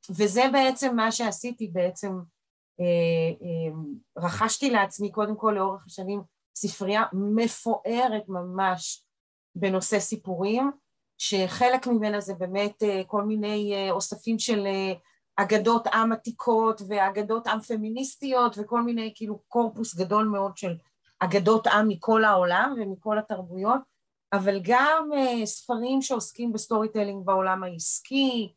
וזה 0.09 0.43
בעצם 0.53 0.95
מה 0.95 1.11
שעשיתי 1.11 1.67
בעצם, 1.67 2.19
אה, 2.79 3.77
רכשתי 4.17 4.69
לעצמי 4.69 5.11
קודם 5.11 5.35
כל 5.35 5.53
לאורך 5.55 5.85
השנים 5.85 6.21
ספרייה 6.55 7.03
מפוארת 7.13 8.23
ממש 8.27 9.05
בנושא 9.55 9.99
סיפורים, 9.99 10.71
שחלק 11.17 11.87
ממנה 11.87 12.21
זה 12.21 12.33
באמת 12.33 12.83
כל 13.07 13.23
מיני 13.23 13.91
אוספים 13.91 14.39
של 14.39 14.67
אגדות 15.35 15.87
עם 15.87 16.11
עתיקות 16.11 16.81
ואגדות 16.87 17.47
עם 17.47 17.59
פמיניסטיות 17.59 18.57
וכל 18.57 18.81
מיני 18.81 19.11
כאילו 19.15 19.39
קורפוס 19.47 19.95
גדול 19.95 20.25
מאוד 20.25 20.57
של 20.57 20.77
אגדות 21.19 21.67
עם 21.67 21.87
מכל 21.87 22.23
העולם 22.23 22.75
ומכל 22.77 23.19
התרבויות, 23.19 23.81
אבל 24.33 24.59
גם 24.63 25.09
ספרים 25.45 26.01
שעוסקים 26.01 26.53
ב 26.53 26.89
storytelling 26.91 27.25
בעולם 27.25 27.63
העסקי 27.63 28.53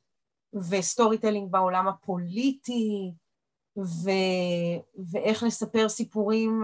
ו 0.70 1.18
storytelling 1.18 1.53
בעולם 1.53 1.88
הפוליטי 1.88 3.12
ו... 3.79 4.11
ואיך 5.11 5.42
לספר 5.42 5.88
סיפורים, 5.88 6.62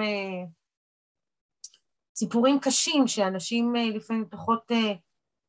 סיפורים 2.17 2.59
קשים 2.61 3.07
שאנשים 3.07 3.75
לפעמים 3.75 4.25
פחות 4.31 4.71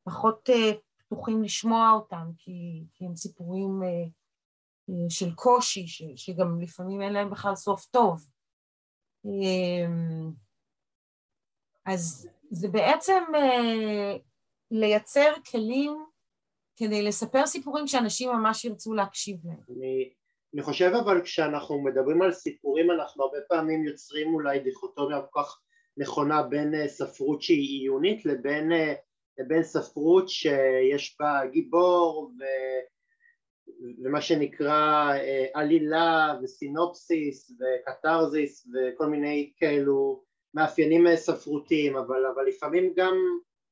פחות 0.08 0.50
אה, 0.50 0.72
פתוחים 0.96 1.42
לשמוע 1.42 1.90
אותם, 1.90 2.30
כי, 2.38 2.84
כי 2.94 3.04
הם 3.04 3.16
סיפורים 3.16 3.82
אה, 3.82 3.88
אה, 4.88 5.10
של 5.10 5.34
קושי, 5.34 5.86
ש, 5.86 6.02
שגם 6.16 6.60
לפעמים 6.60 7.02
אין 7.02 7.12
להם 7.12 7.30
בכלל 7.30 7.54
סוף 7.54 7.86
טוב. 7.86 8.30
אמ, 9.28 10.30
אז 11.86 12.28
זה 12.50 12.68
בעצם 12.68 13.22
לייצר 14.70 15.32
כלים 15.50 16.04
כדי 16.76 17.02
לספר 17.02 17.46
סיפורים 17.46 17.86
שאנשים 17.86 18.30
ממש 18.30 18.64
ירצו 18.64 18.94
להקשיב 18.94 19.36
להם. 19.44 19.60
אני, 19.76 20.12
אני 20.54 20.62
חושב 20.62 20.90
אבל 21.04 21.22
כשאנחנו 21.22 21.84
מדברים 21.84 22.22
על 22.22 22.32
סיפורים 22.32 22.90
אנחנו 22.90 23.24
הרבה 23.24 23.38
פעמים 23.48 23.84
יוצרים 23.84 24.34
אולי 24.34 24.58
דיכוטומיה 24.58 25.20
כל 25.30 25.42
כך 25.42 25.60
נכונה 25.96 26.42
בין 26.42 26.88
ספרות 26.88 27.42
שהיא 27.42 27.80
עיונית 27.80 28.24
לבין 28.26 28.72
לבין 29.38 29.62
ספרות 29.62 30.28
שיש 30.28 31.16
בה 31.20 31.40
גיבור 31.52 32.32
ו... 32.38 32.44
ומה 34.04 34.20
שנקרא 34.20 35.12
אה, 35.14 35.46
עלילה 35.54 36.34
וסינופסיס 36.42 37.50
וקתרזיס 37.50 38.66
וכל 38.66 39.06
מיני 39.06 39.52
כאלו 39.56 40.22
מאפיינים 40.54 41.16
ספרותיים, 41.16 41.96
אבל, 41.96 42.26
אבל 42.34 42.44
לפעמים 42.46 42.92
גם, 42.96 43.14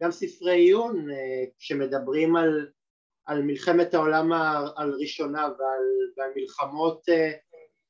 גם 0.03 0.11
ספרי 0.11 0.55
עיון 0.57 1.11
אה, 1.11 1.45
שמדברים 1.59 2.37
על, 2.37 2.69
על 3.27 3.43
מלחמת 3.43 3.95
העולם 3.95 4.33
הראשונה 4.77 5.41
ועל, 5.41 5.85
ועל 6.17 6.31
מלחמות 6.37 7.09
אה, 7.09 7.33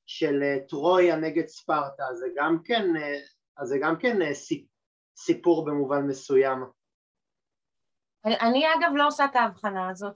של 0.07 0.42
טרויה 0.69 1.16
נגד 1.16 1.47
ספרטה, 1.47 2.05
זה 2.14 2.27
גם 2.37 2.59
כן, 2.64 2.87
זה 3.64 3.79
גם 3.81 3.95
כן 3.99 4.19
סיפור 5.16 5.64
במובן 5.64 6.07
מסוים. 6.07 6.59
אני 8.25 8.64
אגב 8.66 8.92
לא 8.95 9.07
עושה 9.07 9.25
את 9.25 9.37
ההבחנה 9.37 9.90
הזאת. 9.90 10.14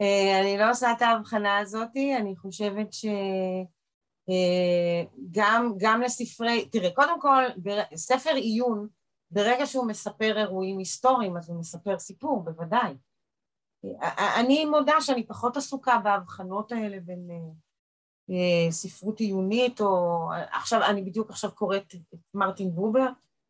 אה, 0.00 0.40
אני 0.40 0.58
לא 0.58 0.70
עושה 0.70 0.92
את 0.92 1.02
ההבחנה 1.02 1.58
הזאת, 1.58 1.96
אני 2.20 2.36
חושבת 2.36 2.88
שגם 4.28 5.72
גם 5.76 6.00
לספרי, 6.00 6.68
תראה, 6.68 6.90
קודם 6.90 7.20
כל, 7.20 7.44
ספר 7.94 8.34
עיון, 8.34 8.88
ברגע 9.30 9.66
שהוא 9.66 9.86
מספר 9.86 10.38
אירועים 10.38 10.78
היסטוריים, 10.78 11.36
אז 11.36 11.50
הוא 11.50 11.60
מספר 11.60 11.98
סיפור, 11.98 12.42
בוודאי. 12.44 12.94
אני 14.40 14.64
מודה 14.64 15.00
שאני 15.00 15.26
פחות 15.26 15.56
עסוקה 15.56 15.98
בהבחנות 15.98 16.72
האלה 16.72 17.00
בין 17.00 17.30
אה, 18.30 18.70
ספרות 18.70 19.20
עיונית, 19.20 19.80
או 19.80 20.28
עכשיו, 20.52 20.82
אני 20.82 21.02
בדיוק 21.02 21.30
עכשיו 21.30 21.50
קוראת 21.54 21.94
את 22.14 22.18
מרטין 22.34 22.74
בובר, 22.74 23.06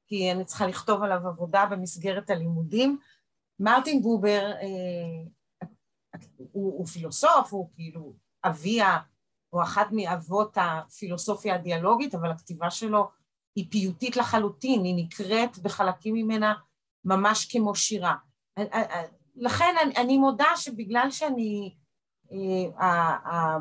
כי 0.07 0.33
אני 0.33 0.45
צריכה 0.45 0.67
לכתוב 0.67 1.03
עליו 1.03 1.29
עבודה 1.29 1.67
במסגרת 1.67 2.31
הלימודים. 2.31 2.99
מרטין 3.61 4.03
בובר 4.03 4.53
אה, 4.63 5.25
הוא, 6.37 6.79
הוא 6.79 6.87
פילוסוף, 6.87 7.53
הוא 7.53 7.71
כאילו 7.75 8.13
אביה, 8.45 8.99
או 9.53 9.63
אחת 9.63 9.87
מאבות 9.93 10.57
הפילוסופיה 10.61 11.55
הדיאלוגית, 11.55 12.15
אבל 12.15 12.31
הכתיבה 12.31 12.71
שלו 12.71 13.09
היא 13.57 13.71
פיוטית 13.71 14.17
לחלוטין, 14.17 14.85
היא 14.85 15.05
נקראת 15.05 15.59
בחלקים 15.59 16.15
ממנה 16.15 16.55
ממש 17.05 17.47
כמו 17.53 17.75
שירה. 17.75 18.15
לכן 19.37 19.75
אני, 19.83 19.97
אני 19.97 20.19
מודה 20.19 20.57
שבגלל 20.57 21.11
שאני, 21.11 21.75
אה, 22.33 22.81
אה, 22.81 23.57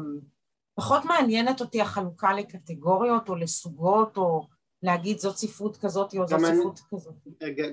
פחות 0.76 1.06
מעניינת 1.06 1.62
אותי 1.62 1.82
החלוקה 1.82 2.34
לקטגוריות 2.34 3.30
או 3.30 3.36
לסוגות 3.36 4.18
או 4.18 4.48
להגיד 4.84 5.20
זאת 5.20 5.38
ספרות 5.38 5.78
כזאת 5.78 6.15
או 6.15 6.28
זאת 6.28 6.39
ספרות 6.39 6.80
כזאת. 6.91 7.13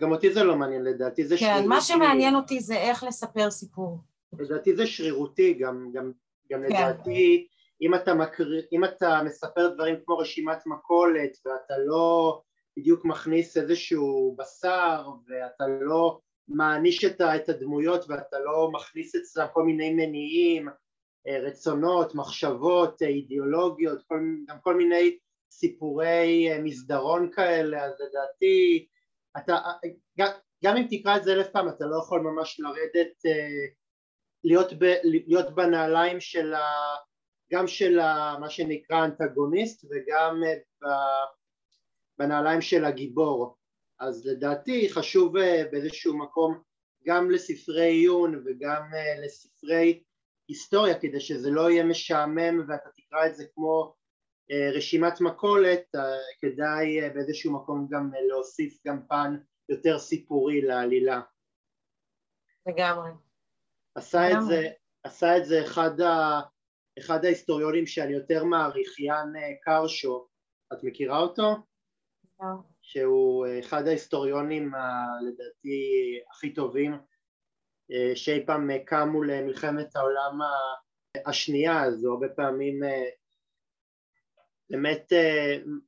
גם 0.00 0.12
אותי 0.12 0.34
זה 0.34 0.44
לא 0.44 0.56
מעניין 0.56 0.84
לדעתי, 0.84 1.26
זה 1.26 1.36
כן, 1.38 1.68
מה 1.68 1.80
שמעניין 1.80 2.36
אותי 2.36 2.60
זה 2.60 2.74
איך 2.74 3.04
לספר 3.04 3.50
סיפור. 3.50 3.98
לדעתי 4.38 4.76
זה 4.76 4.86
שרירותי, 4.86 5.54
גם, 5.54 5.90
גם, 5.94 6.12
גם 6.52 6.62
כן. 6.62 6.76
לדעתי 6.76 7.46
אם 7.82 7.94
אתה, 7.94 8.14
מקר... 8.14 8.44
אם 8.72 8.84
אתה 8.84 9.20
מספר 9.24 9.68
דברים 9.68 9.96
כמו 10.04 10.18
רשימת 10.18 10.66
מכולת 10.66 11.38
ואתה 11.44 11.78
לא 11.78 12.40
בדיוק 12.76 13.04
מכניס 13.04 13.56
איזשהו 13.56 14.36
בשר 14.38 15.08
ואתה 15.28 15.64
לא 15.80 16.20
מעניש 16.48 17.04
את 17.04 17.48
הדמויות 17.48 18.04
ואתה 18.08 18.38
לא 18.38 18.70
מכניס 18.72 19.14
אצלם 19.14 19.46
כל 19.52 19.62
מיני 19.62 19.92
מניעים, 19.92 20.68
אה, 21.28 21.38
רצונות, 21.38 22.14
מחשבות, 22.14 23.02
אה, 23.02 23.08
אידיאולוגיות, 23.08 24.02
כל, 24.08 24.20
גם 24.48 24.56
כל 24.62 24.76
מיני 24.76 25.18
סיפורי 25.50 26.52
אה, 26.52 26.62
מסדרון 26.62 27.30
כאלה, 27.32 27.84
אז 27.84 27.92
לדעתי 28.00 28.86
אתה, 29.36 29.58
גם 30.64 30.76
אם 30.76 30.86
תקרא 30.90 31.16
את 31.16 31.24
זה 31.24 31.32
אלף 31.32 31.48
פעם 31.48 31.68
אתה 31.68 31.86
לא 31.86 31.96
יכול 31.96 32.20
ממש 32.20 32.60
לרדת 32.60 33.22
להיות, 34.44 34.72
ב, 34.72 34.84
להיות 35.04 35.54
בנעליים 35.54 36.20
של 36.20 36.54
ה, 36.54 36.62
גם 37.52 37.66
של 37.66 37.98
ה, 37.98 38.36
מה 38.40 38.50
שנקרא 38.50 39.04
אנטגוניסט 39.04 39.84
וגם 39.84 40.42
אה, 40.84 41.24
בנעליים 42.18 42.60
של 42.60 42.84
הגיבור. 42.84 43.56
אז 44.00 44.26
לדעתי 44.26 44.88
חשוב 44.90 45.36
אה, 45.36 45.62
באיזשהו 45.72 46.18
מקום 46.18 46.62
גם 47.06 47.30
לספרי 47.30 47.86
עיון 47.86 48.42
וגם 48.46 48.82
אה, 48.94 49.24
לספרי 49.24 50.02
היסטוריה 50.48 51.00
כדי 51.00 51.20
שזה 51.20 51.50
לא 51.50 51.70
יהיה 51.70 51.84
משעמם 51.84 52.64
ואתה 52.68 52.88
תקרא 52.96 53.26
את 53.26 53.34
זה 53.34 53.44
כמו 53.54 53.94
רשימת 54.74 55.20
מכולת 55.20 55.84
כדאי 56.40 57.10
באיזשהו 57.14 57.52
מקום 57.52 57.86
גם 57.90 58.10
להוסיף 58.28 58.86
גם 58.86 59.00
פן 59.08 59.36
יותר 59.68 59.98
סיפורי 59.98 60.62
לעלילה. 60.62 61.20
לגמרי 62.66 63.10
עשה 63.94 64.30
את 64.32 64.36
זה, 64.48 64.68
עשה 65.04 65.36
את 65.36 65.44
זה 65.44 65.64
אחד, 65.64 66.00
ה, 66.00 66.40
אחד 66.98 67.24
ההיסטוריונים 67.24 67.86
שאני 67.86 68.12
יותר 68.12 68.44
מעריך, 68.44 69.00
יאן 69.00 69.32
אה, 69.36 69.50
קרשו, 69.62 70.26
את 70.72 70.84
מכירה 70.84 71.18
אותו? 71.18 71.56
לא. 72.40 72.46
שהוא 72.82 73.46
אה, 73.46 73.60
אחד 73.60 73.86
ההיסטוריונים 73.86 74.72
לדעתי 75.26 75.80
הכי 76.30 76.54
טובים 76.54 76.92
אה, 77.92 78.12
שאי 78.14 78.46
פעם 78.46 78.70
קמו 78.84 79.22
למלחמת 79.22 79.96
העולם 79.96 80.38
השנייה, 81.26 81.84
אז 81.84 82.04
הוא 82.04 82.12
הרבה 82.12 82.28
פעמים 82.28 82.80
באמת 84.70 85.12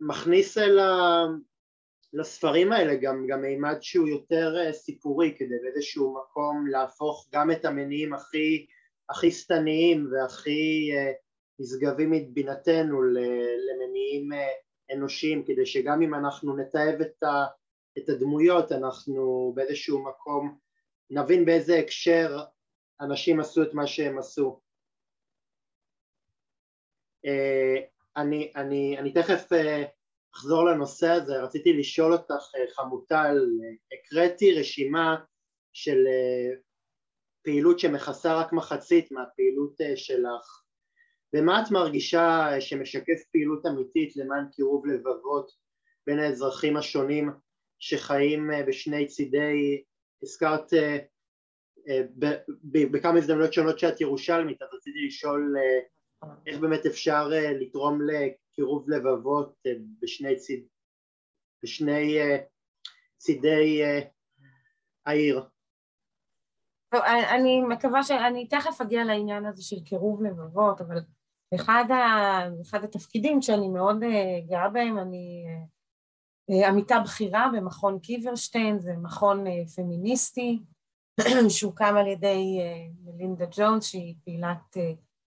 מכניס 0.00 0.58
אל, 0.58 0.78
ה, 0.78 1.24
לספרים 2.14 2.72
האלה 2.72 2.94
גם, 2.94 3.26
גם 3.28 3.42
מימד 3.42 3.76
שהוא 3.80 4.08
יותר 4.08 4.54
אה, 4.56 4.72
סיפורי 4.72 5.34
כדי 5.38 5.54
באיזשהו 5.62 6.16
מקום 6.18 6.66
להפוך 6.66 7.28
גם 7.32 7.50
את 7.50 7.64
המניעים 7.64 8.14
הכי, 8.14 8.66
הכי 9.08 9.30
שטניים 9.30 10.08
והכי 10.12 10.90
אה, 10.94 11.12
נשגבים 11.58 12.10
מבינתנו 12.10 13.02
למניעים 13.02 14.32
אה, 14.32 14.48
אנושיים 14.94 15.44
כדי 15.44 15.66
שגם 15.66 16.02
אם 16.02 16.14
אנחנו 16.14 16.56
נתעב 16.56 17.00
את, 17.00 17.22
ה, 17.22 17.44
את 17.98 18.08
הדמויות 18.08 18.72
אנחנו 18.72 19.52
באיזשהו 19.54 20.04
מקום 20.04 20.58
נבין 21.10 21.44
באיזה 21.44 21.78
הקשר 21.78 22.38
אנשים 23.00 23.40
עשו 23.40 23.62
את 23.62 23.74
מה 23.74 23.86
שהם 23.86 24.18
עשו. 24.18 24.60
אני, 28.16 28.52
אני, 28.56 28.98
אני 28.98 29.12
תכף 29.12 29.48
אחזור 30.36 30.64
לנושא 30.64 31.08
הזה, 31.08 31.42
רציתי 31.42 31.72
לשאול 31.72 32.12
אותך 32.12 32.54
אה, 32.56 32.74
חמוטל, 32.74 33.38
הקראתי 33.92 34.60
רשימה 34.60 35.16
של 35.72 36.06
אה, 36.06 36.56
פעילות 37.44 37.78
שמכסה 37.78 38.34
רק 38.34 38.52
מחצית 38.52 39.12
מהפעילות 39.12 39.80
אה, 39.80 39.96
שלך. 39.96 40.62
ומה 41.36 41.62
את 41.62 41.70
מרגישה 41.70 42.48
שמשקף 42.60 43.24
פעילות 43.32 43.66
אמיתית 43.66 44.16
למען 44.16 44.44
קירוב 44.52 44.86
לבבות 44.86 45.50
בין 46.06 46.18
האזרחים 46.18 46.76
השונים 46.76 47.30
שחיים 47.78 48.50
בשני 48.66 49.06
צידי, 49.06 49.82
הזכרת 50.22 50.72
בכמה 52.64 53.18
הזדמנויות 53.18 53.52
שונות 53.52 53.78
שאת 53.78 54.00
ירושלמית, 54.00 54.62
אז 54.62 54.68
רציתי 54.72 55.06
לשאול 55.06 55.54
איך 56.46 56.58
באמת 56.58 56.86
אפשר 56.86 57.28
לתרום 57.60 57.98
קירוב 58.56 58.90
לבבות 58.90 59.54
אה, 59.66 59.72
בשני, 60.02 60.36
ציד, 60.36 60.66
בשני 61.62 62.18
אה, 62.18 62.36
צידי 63.16 63.82
אה, 63.82 64.00
העיר. 65.06 65.48
טוב, 66.94 67.02
אני 67.34 67.60
מקווה 67.60 68.02
שאני 68.02 68.48
תכף 68.48 68.80
אגיע 68.80 69.04
לעניין 69.04 69.46
הזה 69.46 69.62
של 69.62 69.80
קירוב 69.84 70.22
לבבות, 70.22 70.80
אבל 70.80 70.96
אחד, 71.54 71.84
ה, 71.90 72.62
אחד 72.62 72.84
התפקידים 72.84 73.42
שאני 73.42 73.68
מאוד 73.68 73.96
גאה 74.48 74.68
בהם, 74.68 74.98
אני 74.98 75.44
עמיתה 76.68 77.00
בכירה 77.04 77.50
במכון 77.52 77.98
קיברשטיין, 77.98 78.78
זה 78.78 78.92
מכון 79.02 79.44
פמיניסטי 79.76 80.62
שהוקם 81.48 81.94
על 81.96 82.06
ידי 82.06 82.60
מלינדה 83.04 83.44
ג'ונס, 83.56 83.84
שהיא 83.84 84.14
פעילת 84.24 84.76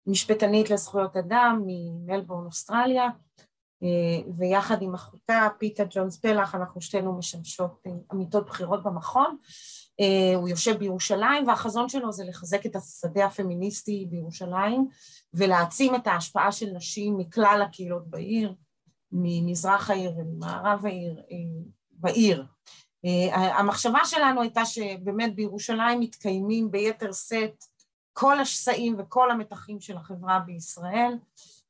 משפטנית 0.08 0.70
לזכויות 0.70 1.16
אדם 1.16 1.62
ממלבורן 1.66 2.46
אוסטרליה 2.46 3.08
אה, 3.82 4.32
ויחד 4.36 4.82
עם 4.82 4.94
אחותה 4.94 5.48
פיטה 5.58 5.84
ג'ונס 5.90 6.16
פלח 6.16 6.54
אנחנו 6.54 6.80
שתינו 6.80 7.18
משמשות 7.18 7.82
אה, 7.86 7.92
עמיתות 8.12 8.46
בחירות 8.46 8.82
במכון. 8.82 9.36
אה, 10.00 10.36
הוא 10.36 10.48
יושב 10.48 10.78
בירושלים 10.78 11.48
והחזון 11.48 11.88
שלו 11.88 12.12
זה 12.12 12.24
לחזק 12.24 12.66
את 12.66 12.76
השדה 12.76 13.26
הפמיניסטי 13.26 14.06
בירושלים 14.10 14.88
ולהעצים 15.34 15.94
את 15.94 16.06
ההשפעה 16.06 16.52
של 16.52 16.70
נשים 16.70 17.16
מכלל 17.18 17.62
הקהילות 17.66 18.08
בעיר 18.08 18.54
ממזרח 19.12 19.90
העיר 19.90 20.12
וממערב 20.16 20.86
העיר 20.86 21.22
בעיר. 21.90 22.44
המחשבה 23.32 23.98
שלנו 24.04 24.42
הייתה 24.42 24.64
שבאמת 24.64 25.34
בירושלים 25.34 26.00
מתקיימים 26.00 26.70
ביתר 26.70 27.12
שאת 27.12 27.64
כל 28.20 28.40
השסעים 28.40 28.96
וכל 28.98 29.30
המתחים 29.30 29.80
של 29.80 29.96
החברה 29.96 30.38
בישראל, 30.38 31.18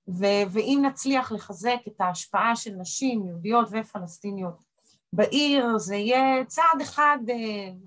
ו- 0.09 0.47
ואם 0.51 0.83
נצליח 0.87 1.33
לחזק 1.33 1.79
את 1.89 2.01
ההשפעה 2.01 2.57
של 2.57 2.75
נשים 2.75 3.27
יהודיות 3.27 3.69
ופלסטיניות 3.71 4.65
בעיר, 5.13 5.79
זה 5.79 5.97
יהיה 5.97 6.45
צעד 6.45 6.81
אחד 6.83 7.19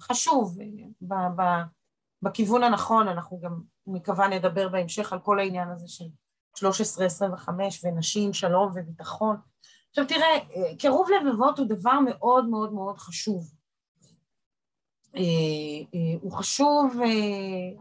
חשוב 0.02 0.58
בכיוון 2.22 2.64
הנכון, 2.64 3.08
אנחנו 3.08 3.40
גם 3.40 3.62
מקווה 3.88 4.28
נדבר 4.28 4.70
בהמשך 4.70 5.14
על 5.14 5.20
כל 5.20 5.40
העניין 5.40 5.70
הזה 5.70 5.88
של 5.88 6.06
1325 6.64 7.86
ונשים, 7.86 8.34
שלום 8.34 8.72
וביטחון. 8.76 9.36
עכשיו 9.90 10.08
תראה, 10.08 10.40
קירוב 10.80 11.08
לבבות 11.12 11.60
הוא 11.60 11.68
דבר 11.68 12.00
מאוד 12.00 12.50
מאוד 12.50 12.74
מאוד 12.74 12.98
חשוב. 12.98 13.61
הוא 16.22 16.32
חשוב, 16.32 17.00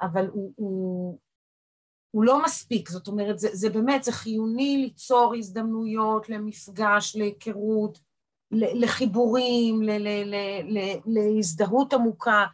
אבל 0.03 0.27
הוא, 0.33 0.53
הוא, 0.57 1.19
הוא 2.11 2.25
לא 2.25 2.43
מספיק, 2.45 2.89
זאת 2.89 3.09
אומרת, 3.09 3.39
זה, 3.39 3.49
זה 3.53 3.71
באמת, 3.71 4.05
זה 4.05 4.13
חיוני 4.13 4.77
ליצור 4.77 5.35
הזדמנויות 5.39 6.29
למפגש, 6.29 7.17
להיכרות, 7.17 7.99
לחיבורים, 8.53 9.83
ל, 9.83 9.91
ל, 9.91 10.09
ל, 10.25 10.35
ל, 10.79 10.97
להזדהות 11.07 11.93
עמוקה, 11.93 12.47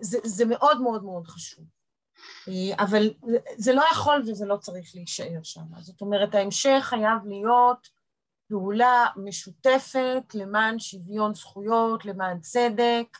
זה, 0.00 0.18
זה 0.24 0.44
מאוד 0.44 0.80
מאוד 0.80 1.04
מאוד 1.04 1.26
חשוב. 1.26 1.64
אבל 2.78 3.10
זה 3.56 3.72
לא 3.72 3.82
יכול 3.92 4.22
וזה 4.26 4.46
לא 4.46 4.56
צריך 4.56 4.90
להישאר 4.94 5.40
שם. 5.42 5.62
זאת 5.80 6.00
אומרת, 6.00 6.34
ההמשך 6.34 6.80
חייב 6.80 7.26
להיות 7.26 7.88
פעולה 8.48 9.06
משותפת 9.16 10.34
למען 10.34 10.78
שוויון 10.78 11.34
זכויות, 11.34 12.04
למען 12.04 12.40
צדק, 12.40 13.18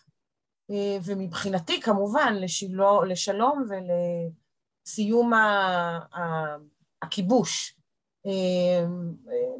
ומבחינתי 1.04 1.80
כמובן 1.80 2.34
לשלום, 2.36 3.04
לשלום 3.04 3.64
ולסיום 4.86 5.32
הכיבוש. 7.02 7.78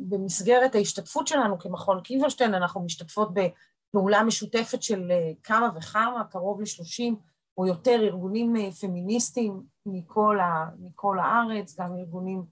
במסגרת 0.01 0.75
ההשתתפות 0.75 1.27
שלנו 1.27 1.59
כמכון 1.59 2.01
קיברשטיין 2.01 2.55
אנחנו 2.55 2.81
משתתפות 2.81 3.29
בפעולה 3.35 4.23
משותפת 4.23 4.83
של 4.83 5.13
כמה 5.43 5.71
וכמה, 5.77 6.25
קרוב 6.31 6.61
לשלושים 6.61 7.17
או 7.59 7.67
יותר 7.67 8.01
ארגונים 8.01 8.71
פמיניסטיים 8.81 9.63
מכל, 9.87 10.39
ה, 10.41 10.71
מכל 10.79 11.19
הארץ, 11.19 11.81
גם 11.81 11.97
ארגונים 11.97 12.43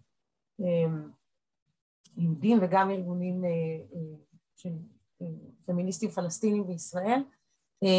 יהודים 2.17 2.59
וגם 2.63 2.91
ארגונים 2.91 3.45
של 4.57 4.71
פמיניסטים 5.67 6.11
פלסטינים 6.11 6.67
בישראל. 6.67 7.23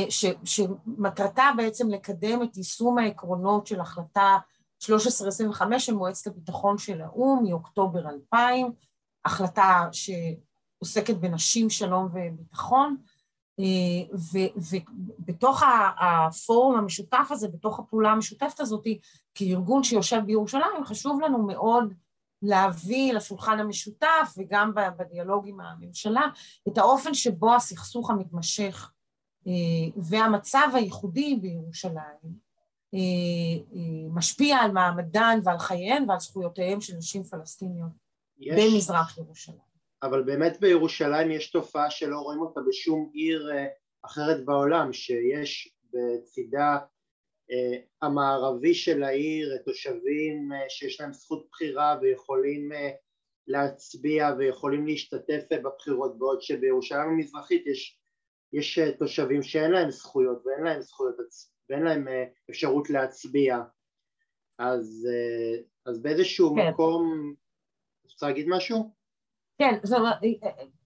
ש, 0.09 0.25
שמטרתה 0.43 1.49
בעצם 1.57 1.89
לקדם 1.89 2.43
את 2.43 2.57
יישום 2.57 2.97
העקרונות 2.97 3.67
של 3.67 3.79
החלטה 3.79 4.37
1325 4.89 5.85
של 5.85 5.93
מועצת 5.93 6.27
הביטחון 6.27 6.77
של 6.77 7.01
האו"ם 7.01 7.43
מאוקטובר 7.47 8.09
2000, 8.09 8.71
החלטה 9.25 9.89
שעוסקת 9.91 11.15
בנשים, 11.15 11.69
שלום 11.69 12.07
וביטחון, 12.13 12.97
ובתוך 15.19 15.63
הפורום 15.99 16.77
המשותף 16.77 17.27
הזה, 17.29 17.47
בתוך 17.47 17.79
הפעולה 17.79 18.11
המשותפת 18.11 18.59
הזאת, 18.59 18.83
כארגון 19.33 19.83
שיושב 19.83 20.21
בירושלים, 20.25 20.85
חשוב 20.85 21.21
לנו 21.21 21.43
מאוד 21.43 21.93
להביא 22.41 23.13
לשולחן 23.13 23.59
המשותף 23.59 24.33
וגם 24.37 24.71
בדיאלוג 24.97 25.47
עם 25.47 25.59
הממשלה 25.59 26.21
את 26.67 26.77
האופן 26.77 27.13
שבו 27.13 27.55
הסכסוך 27.55 28.09
המתמשך 28.09 28.91
והמצב 30.09 30.67
הייחודי 30.73 31.35
בירושלים 31.41 32.47
משפיע 34.09 34.57
על 34.57 34.71
מעמדן 34.71 35.39
ועל 35.43 35.59
חייהן 35.59 36.09
ועל 36.09 36.19
זכויותיהן 36.19 36.81
של 36.81 36.95
נשים 36.97 37.23
פלסטיניות 37.23 37.91
יש, 38.39 38.55
במזרח 38.59 39.17
ירושלים. 39.17 39.67
אבל 40.03 40.23
באמת 40.23 40.59
בירושלים 40.59 41.31
יש 41.31 41.51
תופעה 41.51 41.91
שלא 41.91 42.19
רואים 42.19 42.41
אותה 42.41 42.59
בשום 42.67 43.09
עיר 43.13 43.49
אחרת 44.05 44.45
בעולם, 44.45 44.93
שיש 44.93 45.75
בצידה 45.93 46.77
המערבי 48.01 48.73
של 48.73 49.03
העיר 49.03 49.57
תושבים 49.65 50.51
שיש 50.69 51.01
להם 51.01 51.13
זכות 51.13 51.47
בחירה 51.51 51.97
ויכולים 52.01 52.71
להצביע 53.47 54.29
ויכולים 54.37 54.87
להשתתף 54.87 55.43
בבחירות 55.51 56.19
בעוד 56.19 56.41
שבירושלים 56.41 57.09
המזרחית 57.09 57.67
יש 57.67 57.99
יש 58.53 58.79
אה, 58.79 58.91
תושבים 58.91 59.43
שאין 59.43 59.71
להם 59.71 59.91
זכויות 59.91 60.43
ואין 60.45 60.63
להם 60.63 60.81
זכויות 60.81 61.15
ואין 61.69 61.83
להם 61.83 62.07
אה, 62.07 62.23
אפשרות 62.49 62.89
להצביע 62.89 63.57
אז, 64.59 65.07
אה, 65.09 65.61
אז 65.85 66.01
באיזשהו 66.01 66.55
כן. 66.55 66.69
מקום, 66.69 67.33
את 68.05 68.11
רוצה 68.11 68.27
להגיד 68.27 68.45
משהו? 68.49 68.91
כן, 69.57 69.75
אומרת, 69.97 70.17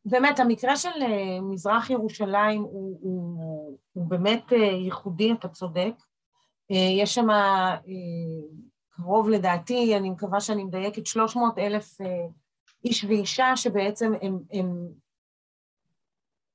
באמת 0.06 0.40
המקרה 0.40 0.76
של 0.76 0.90
מזרח 1.42 1.90
ירושלים 1.90 2.62
הוא, 2.62 3.00
הוא, 3.02 3.80
הוא 3.94 4.06
באמת 4.08 4.52
ייחודי, 4.86 5.34
אתה 5.34 5.48
צודק. 5.48 5.94
יש 7.00 7.16
שם 7.16 7.28
קרוב 8.90 9.30
לדעתי, 9.30 9.98
אני 9.98 10.10
מקווה 10.10 10.42
שאני 10.42 10.64
מדייקת, 10.64 11.06
300 11.06 11.58
אלף 11.58 11.98
איש 12.86 13.04
ואישה 13.04 13.56
שבעצם 13.56 14.14
הם, 14.22 14.40
הם 14.52 14.88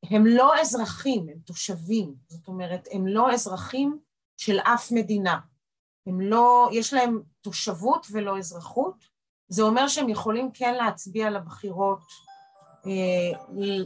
הם 0.03 0.27
לא 0.27 0.61
אזרחים, 0.61 1.29
הם 1.29 1.39
תושבים, 1.45 2.15
זאת 2.29 2.49
אומרת, 2.49 2.89
הם 2.93 3.07
לא 3.07 3.33
אזרחים 3.33 3.99
של 4.37 4.59
אף 4.59 4.93
מדינה. 4.93 5.39
הם 6.07 6.21
לא, 6.21 6.69
יש 6.73 6.95
להם 6.95 7.23
תושבות 7.41 8.07
ולא 8.13 8.39
אזרחות, 8.39 9.05
זה 9.49 9.63
אומר 9.63 9.89
שהם 9.89 10.09
יכולים 10.09 10.51
כן 10.55 10.75
להצביע 10.75 11.31
לבחירות 11.31 12.03
אה, 12.87 13.39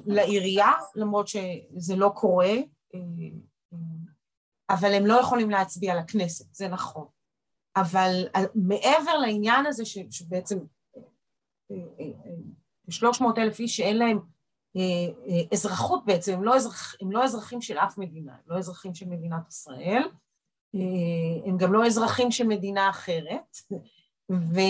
לעירייה, 0.06 0.72
למרות 0.94 1.28
שזה 1.28 1.96
לא 1.96 2.12
קורה, 2.14 2.54
אה, 2.94 2.98
אבל 4.70 4.94
הם 4.94 5.06
לא 5.06 5.20
יכולים 5.20 5.50
להצביע 5.50 5.96
לכנסת, 5.96 6.54
זה 6.54 6.68
נכון. 6.68 7.06
אבל 7.76 8.28
אה, 8.36 8.40
מעבר 8.54 9.18
לעניין 9.18 9.66
הזה 9.66 9.84
ש, 9.84 9.98
שבעצם 10.10 10.58
300 12.88 13.38
אה, 13.38 13.42
אה, 13.42 13.46
אלף 13.46 13.60
איש 13.60 13.76
שאין 13.76 13.98
להם 13.98 14.16
אה, 14.16 14.22
אה, 14.22 14.28
אזרחות 15.52 16.04
בעצם, 16.04 16.32
הם 16.32 16.44
לא, 16.44 16.56
אזרח, 16.56 16.94
הם 17.00 17.12
לא 17.12 17.24
אזרחים 17.24 17.60
של 17.60 17.78
אף 17.78 17.98
מדינה, 17.98 18.32
הם 18.32 18.54
לא 18.54 18.58
אזרחים 18.58 18.94
של 18.94 19.06
מדינת 19.06 19.48
ישראל, 19.48 20.02
אה, 20.74 20.80
הם 21.46 21.56
גם 21.56 21.72
לא 21.72 21.86
אזרחים 21.86 22.30
של 22.30 22.46
מדינה 22.46 22.90
אחרת, 22.90 23.56
ו, 24.30 24.60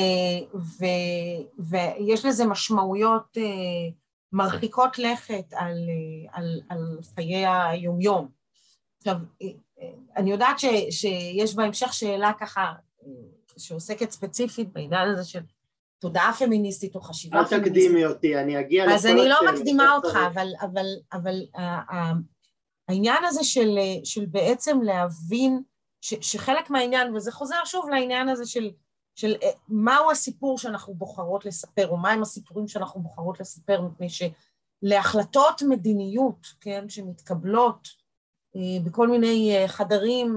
ו, 0.54 0.84
ויש 1.58 2.24
לזה 2.24 2.46
משמעויות 2.46 3.36
מרחיקות 4.32 4.98
לכת 4.98 5.52
על, 5.52 5.76
על, 6.32 6.60
על 6.68 6.98
חיי 7.14 7.46
היומיום. 7.46 8.28
עכשיו, 8.98 9.16
אני 10.16 10.30
יודעת 10.30 10.58
ש, 10.58 10.64
שיש 10.90 11.54
בהמשך 11.54 11.92
שאלה 11.92 12.32
ככה 12.40 12.72
שעוסקת 13.58 14.10
ספציפית 14.10 14.72
בעניין 14.72 15.08
הזה 15.08 15.24
של 15.24 15.40
תודעה 16.00 16.32
פמיניסטית 16.38 16.94
או 16.94 17.00
חשיבה 17.00 17.36
פמיניסטית. 17.36 17.58
אל 17.58 17.64
תקדימי 17.64 18.06
אותי, 18.06 18.38
אני 18.38 18.60
אגיע 18.60 18.84
לכל. 18.84 18.94
אז 18.94 19.06
אני 19.06 19.28
לא 19.28 19.36
מקדימה 19.52 19.96
אותך, 19.96 20.18
אבל, 20.32 20.48
אבל, 20.62 20.86
אבל 21.12 21.40
העניין 22.88 23.24
הזה 23.24 23.44
של, 23.44 23.78
של 24.04 24.26
בעצם 24.26 24.80
להבין 24.82 25.62
ש, 26.00 26.14
שחלק 26.20 26.70
מהעניין, 26.70 27.16
וזה 27.16 27.32
חוזר 27.32 27.64
שוב 27.64 27.88
לעניין 27.88 28.28
הזה 28.28 28.46
של, 28.46 28.70
של 29.14 29.34
אה, 29.42 29.50
מהו 29.68 30.10
הסיפור 30.10 30.58
שאנחנו 30.58 30.94
בוחרות 30.94 31.44
לספר, 31.44 31.88
או 31.88 31.96
מהם 31.96 32.22
הסיפורים 32.22 32.68
שאנחנו 32.68 33.00
בוחרות 33.00 33.40
לספר, 33.40 33.80
מפני 33.80 34.08
שלהחלטות 34.08 35.62
מדיניות, 35.62 36.46
כן, 36.60 36.88
שמתקבלות 36.88 37.88
אה, 38.56 38.84
בכל 38.84 39.08
מיני 39.08 39.56
אה, 39.56 39.68
חדרים, 39.68 40.36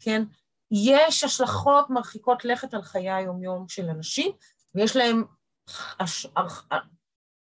כן, 0.00 0.22
יש 0.70 1.24
השלכות 1.24 1.90
מרחיקות 1.90 2.44
לכת 2.44 2.74
על 2.74 2.82
חיי 2.82 3.10
היומיום 3.10 3.68
של 3.68 3.88
אנשים, 3.88 4.32
ויש 4.76 4.96
להם 4.96 5.24
הש... 6.00 6.26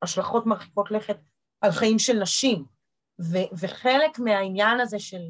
השלכות 0.03 0.47
מרחיקות 0.47 0.91
לכת 0.91 1.17
על 1.61 1.71
חיים 1.73 1.99
של 1.99 2.19
נשים, 2.19 2.65
ו... 3.21 3.39
וחלק 3.53 4.19
מהעניין 4.19 4.81
הזה 4.81 4.99
של 4.99 5.23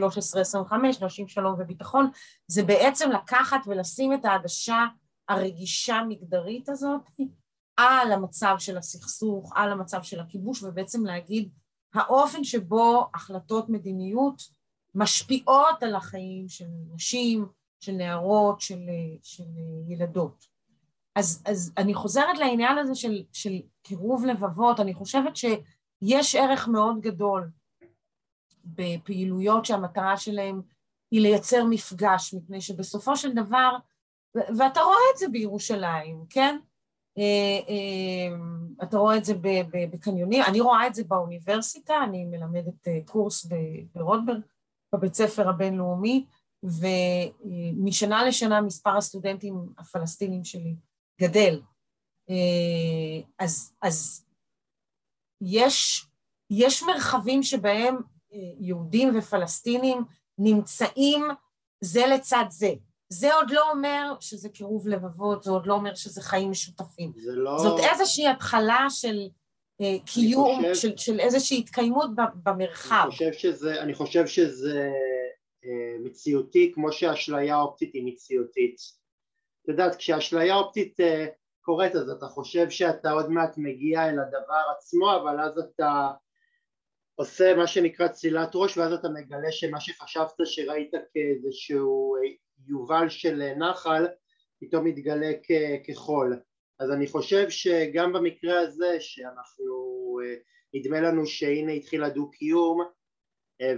1325, 0.00 1.02
נשים 1.02 1.28
שלום 1.28 1.54
וביטחון, 1.58 2.10
זה 2.46 2.62
בעצם 2.62 3.10
לקחת 3.10 3.60
ולשים 3.66 4.14
את 4.14 4.24
העדשה 4.24 4.86
הרגישה 5.28 6.02
מגדרית 6.08 6.68
הזאת 6.68 7.00
על 7.76 8.12
המצב 8.12 8.54
של 8.58 8.78
הסכסוך, 8.78 9.52
על 9.56 9.72
המצב 9.72 10.02
של 10.02 10.20
הכיבוש, 10.20 10.62
ובעצם 10.62 11.06
להגיד 11.06 11.50
האופן 11.94 12.44
שבו 12.44 13.10
החלטות 13.14 13.68
מדיניות 13.68 14.42
משפיעות 14.94 15.82
על 15.82 15.94
החיים 15.94 16.48
של 16.48 16.66
נשים, 16.94 17.46
של 17.80 17.92
נערות, 17.92 18.60
של, 18.60 18.80
של 19.22 19.44
ילדות. 19.88 20.55
אז, 21.16 21.42
אז 21.46 21.72
אני 21.78 21.94
חוזרת 21.94 22.38
לעניין 22.38 22.78
הזה 22.78 22.94
של, 22.94 23.22
של 23.32 23.52
קירוב 23.82 24.24
לבבות, 24.24 24.80
אני 24.80 24.94
חושבת 24.94 25.36
שיש 25.36 26.34
ערך 26.34 26.68
מאוד 26.68 27.00
גדול 27.00 27.50
בפעילויות 28.64 29.64
שהמטרה 29.64 30.16
שלהן 30.16 30.60
היא 31.10 31.20
לייצר 31.20 31.64
מפגש, 31.64 32.34
מפני 32.34 32.60
שבסופו 32.60 33.16
של 33.16 33.32
דבר, 33.32 33.76
ואתה 34.34 34.80
רואה 34.80 34.96
את 35.14 35.18
זה 35.18 35.28
בירושלים, 35.28 36.24
כן? 36.30 36.58
אתה 38.82 38.98
רואה 38.98 39.16
את 39.16 39.24
זה 39.24 39.34
בקניונים, 39.72 40.42
אני 40.48 40.60
רואה 40.60 40.86
את 40.86 40.94
זה 40.94 41.04
באוניברסיטה, 41.04 41.94
אני 42.04 42.24
מלמדת 42.24 42.88
קורס 43.04 43.46
ברוטברג, 43.94 44.40
בבית 44.94 45.14
ספר 45.14 45.48
הבינלאומי, 45.48 46.24
ומשנה 46.62 48.24
לשנה 48.24 48.60
מספר 48.60 48.96
הסטודנטים 48.96 49.68
הפלסטינים 49.78 50.44
שלי 50.44 50.74
גדל. 51.20 51.60
אז, 53.38 53.72
אז 53.82 54.26
יש, 55.40 56.06
יש 56.50 56.82
מרחבים 56.82 57.42
שבהם 57.42 57.96
יהודים 58.60 59.18
ופלסטינים 59.18 60.04
נמצאים 60.38 61.22
זה 61.80 62.06
לצד 62.06 62.44
זה. 62.50 62.70
זה 63.08 63.34
עוד 63.34 63.50
לא 63.50 63.70
אומר 63.70 64.14
שזה 64.20 64.48
קירוב 64.48 64.88
לבבות, 64.88 65.42
זה 65.42 65.50
עוד 65.50 65.66
לא 65.66 65.74
אומר 65.74 65.94
שזה 65.94 66.22
חיים 66.22 66.50
משותפים. 66.50 67.12
זה 67.16 67.32
לא... 67.32 67.58
זאת 67.58 67.80
איזושהי 67.92 68.28
התחלה 68.28 68.86
של 68.90 69.28
אה, 69.80 69.96
קיום, 70.06 70.56
חושב... 70.56 70.74
של, 70.74 70.96
של 70.96 71.20
איזושהי 71.20 71.58
התקיימות 71.58 72.10
במרחב. 72.42 73.02
אני 73.02 73.10
חושב 73.10 73.32
שזה, 73.32 73.82
אני 73.82 73.94
חושב 73.94 74.26
שזה 74.26 74.90
אה, 75.64 75.98
מציאותי 76.04 76.72
כמו 76.74 76.92
שהאשליה 76.92 77.56
האופטית 77.56 77.94
היא 77.94 78.02
מציאותית. 78.06 78.76
את 79.66 79.70
יודעת, 79.70 79.96
כשהאשליה 79.96 80.54
האופטית 80.54 81.00
אה, 81.00 81.26
קורית 81.60 81.94
אז 81.94 82.10
אתה 82.10 82.26
חושב 82.26 82.70
שאתה 82.70 83.10
עוד 83.10 83.30
מעט 83.30 83.58
מגיע 83.58 84.08
אל 84.08 84.18
הדבר 84.18 84.62
עצמו, 84.76 85.16
אבל 85.16 85.40
אז 85.40 85.58
אתה 85.58 86.10
עושה 87.14 87.54
מה 87.56 87.66
שנקרא 87.66 88.08
צלילת 88.08 88.50
ראש 88.54 88.78
ואז 88.78 88.92
אתה 88.92 89.08
מגלה 89.08 89.52
שמה 89.52 89.80
שחשבת 89.80 90.34
שראית 90.44 90.90
כאיזשהו 91.12 92.16
יובל 92.68 93.08
של 93.08 93.52
נחל 93.56 94.06
פתאום 94.60 94.84
מתגלה 94.84 95.32
כחול. 95.84 96.40
אז 96.80 96.90
אני 96.90 97.06
חושב 97.06 97.50
שגם 97.50 98.12
במקרה 98.12 98.60
הזה 98.60 98.96
שאנחנו 99.00 100.18
נדמה 100.74 101.00
לנו 101.00 101.26
שהנה 101.26 101.72
התחיל 101.72 102.04
הדו 102.04 102.30
קיום 102.30 102.80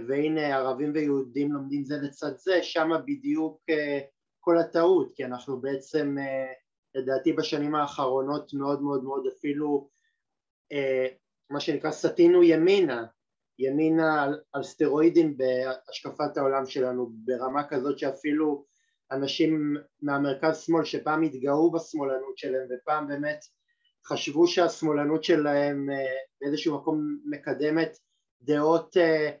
והנה 0.07 0.55
ערבים 0.55 0.91
ויהודים 0.95 1.51
לומדים 1.51 1.83
זה 1.83 1.95
לצד 2.01 2.37
זה 2.37 2.63
שמה 2.63 2.97
בדיוק 2.97 3.61
כל 4.39 4.57
הטעות 4.57 5.11
כי 5.15 5.25
אנחנו 5.25 5.61
בעצם 5.61 6.15
לדעתי 6.95 7.33
בשנים 7.33 7.75
האחרונות 7.75 8.53
מאוד 8.53 8.81
מאוד 8.81 9.03
מאוד 9.03 9.27
אפילו 9.37 9.89
מה 11.49 11.59
שנקרא 11.59 11.91
סטינו 11.91 12.43
ימינה 12.43 13.05
ימינה 13.59 14.23
על, 14.23 14.39
על 14.53 14.63
סטרואידים 14.63 15.37
בהשקפת 15.37 16.37
העולם 16.37 16.65
שלנו 16.65 17.09
ברמה 17.13 17.67
כזאת 17.67 17.99
שאפילו 17.99 18.65
אנשים 19.11 19.77
מהמרכז 20.01 20.59
שמאל 20.59 20.85
שפעם 20.85 21.23
התגאו 21.23 21.71
בשמאלנות 21.71 22.37
שלהם 22.37 22.67
ופעם 22.69 23.07
באמת 23.07 23.39
חשבו 24.05 24.47
שהשמאלנות 24.47 25.23
שלהם 25.23 25.89
אה, 25.89 26.15
באיזשהו 26.41 26.77
מקום 26.77 27.17
מקדמת 27.25 27.97
דעות 28.41 28.97
אה, 28.97 29.31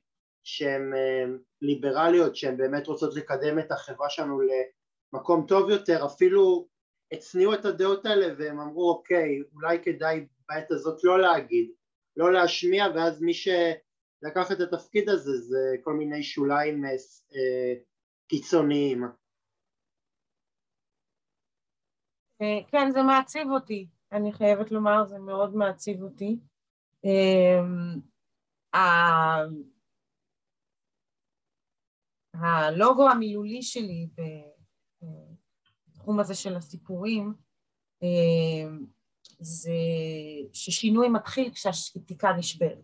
שהן 0.43 0.93
אה, 0.93 1.25
ליברליות 1.61 2.35
שהן 2.35 2.57
באמת 2.57 2.87
רוצות 2.87 3.15
לקדם 3.15 3.59
את 3.59 3.71
החברה 3.71 4.09
שלנו 4.09 4.39
למקום 5.13 5.45
טוב 5.47 5.69
יותר 5.69 6.05
אפילו 6.05 6.67
הצניעו 7.11 7.53
את 7.53 7.65
הדעות 7.65 8.05
האלה 8.05 8.33
והם 8.37 8.59
אמרו 8.59 8.89
אוקיי 8.89 9.41
אולי 9.53 9.83
כדאי 9.83 10.27
בעת 10.49 10.71
הזאת 10.71 11.03
לא 11.03 11.21
להגיד 11.21 11.71
לא 12.17 12.33
להשמיע 12.33 12.85
ואז 12.95 13.21
מי 13.21 13.33
שלקח 13.33 14.51
את 14.51 14.59
התפקיד 14.59 15.09
הזה 15.09 15.37
זה 15.37 15.75
כל 15.83 15.93
מיני 15.93 16.23
שוליים 16.23 16.83
קיצוניים 18.27 19.03
אה, 22.41 22.59
כן, 22.71 22.91
זה 22.91 23.01
מעציב 23.01 23.47
אותי, 23.49 23.87
אני 24.11 24.33
חייבת 24.33 24.71
לומר, 24.71 25.05
זה 25.05 25.19
מאוד 25.19 25.55
מעציב 25.55 26.01
אותי. 26.01 26.39
אמ, 27.03 27.99
הלוגו 32.33 33.09
המילולי 33.09 33.61
שלי 33.61 34.07
בתחום 35.87 36.19
הזה 36.19 36.35
של 36.35 36.55
הסיפורים 36.55 37.33
אמ, 38.01 38.85
זה 39.39 39.71
ששינוי 40.53 41.09
מתחיל 41.09 41.51
כשהשתיקה 41.53 42.33
נשברת. 42.33 42.79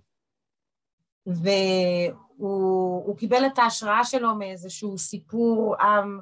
והוא 1.26 3.18
קיבל 3.18 3.46
את 3.46 3.60
ההשראה 3.60 4.04
שלו 4.04 4.36
מאיזשהו 4.36 4.98
סיפור 4.98 5.76
עם 5.82 6.20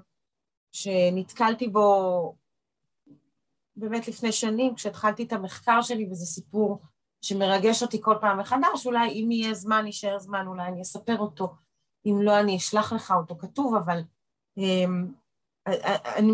שנתקלתי 0.71 1.67
בו 1.67 2.36
באמת 3.75 4.08
לפני 4.08 4.32
שנים, 4.32 4.75
כשהתחלתי 4.75 5.23
את 5.23 5.34
המחקר 5.34 5.82
שלי, 5.82 6.08
וזה 6.12 6.25
סיפור 6.25 6.82
שמרגש 7.21 7.84
אותי 7.84 8.01
כל 8.01 8.15
פעם 8.21 8.39
מחדש, 8.39 8.86
אולי 8.86 9.10
אם 9.10 9.32
יהיה 9.32 9.53
זמן, 9.53 9.86
יישאר 9.86 10.19
זמן, 10.19 10.47
אולי 10.47 10.67
אני 10.67 10.82
אספר 10.82 11.17
אותו, 11.17 11.56
אם 12.06 12.21
לא, 12.21 12.39
אני 12.39 12.58
אשלח 12.58 12.93
לך 12.93 13.12
אותו 13.12 13.38
כתוב, 13.38 13.75
אבל 13.75 13.99
אני 14.58 14.86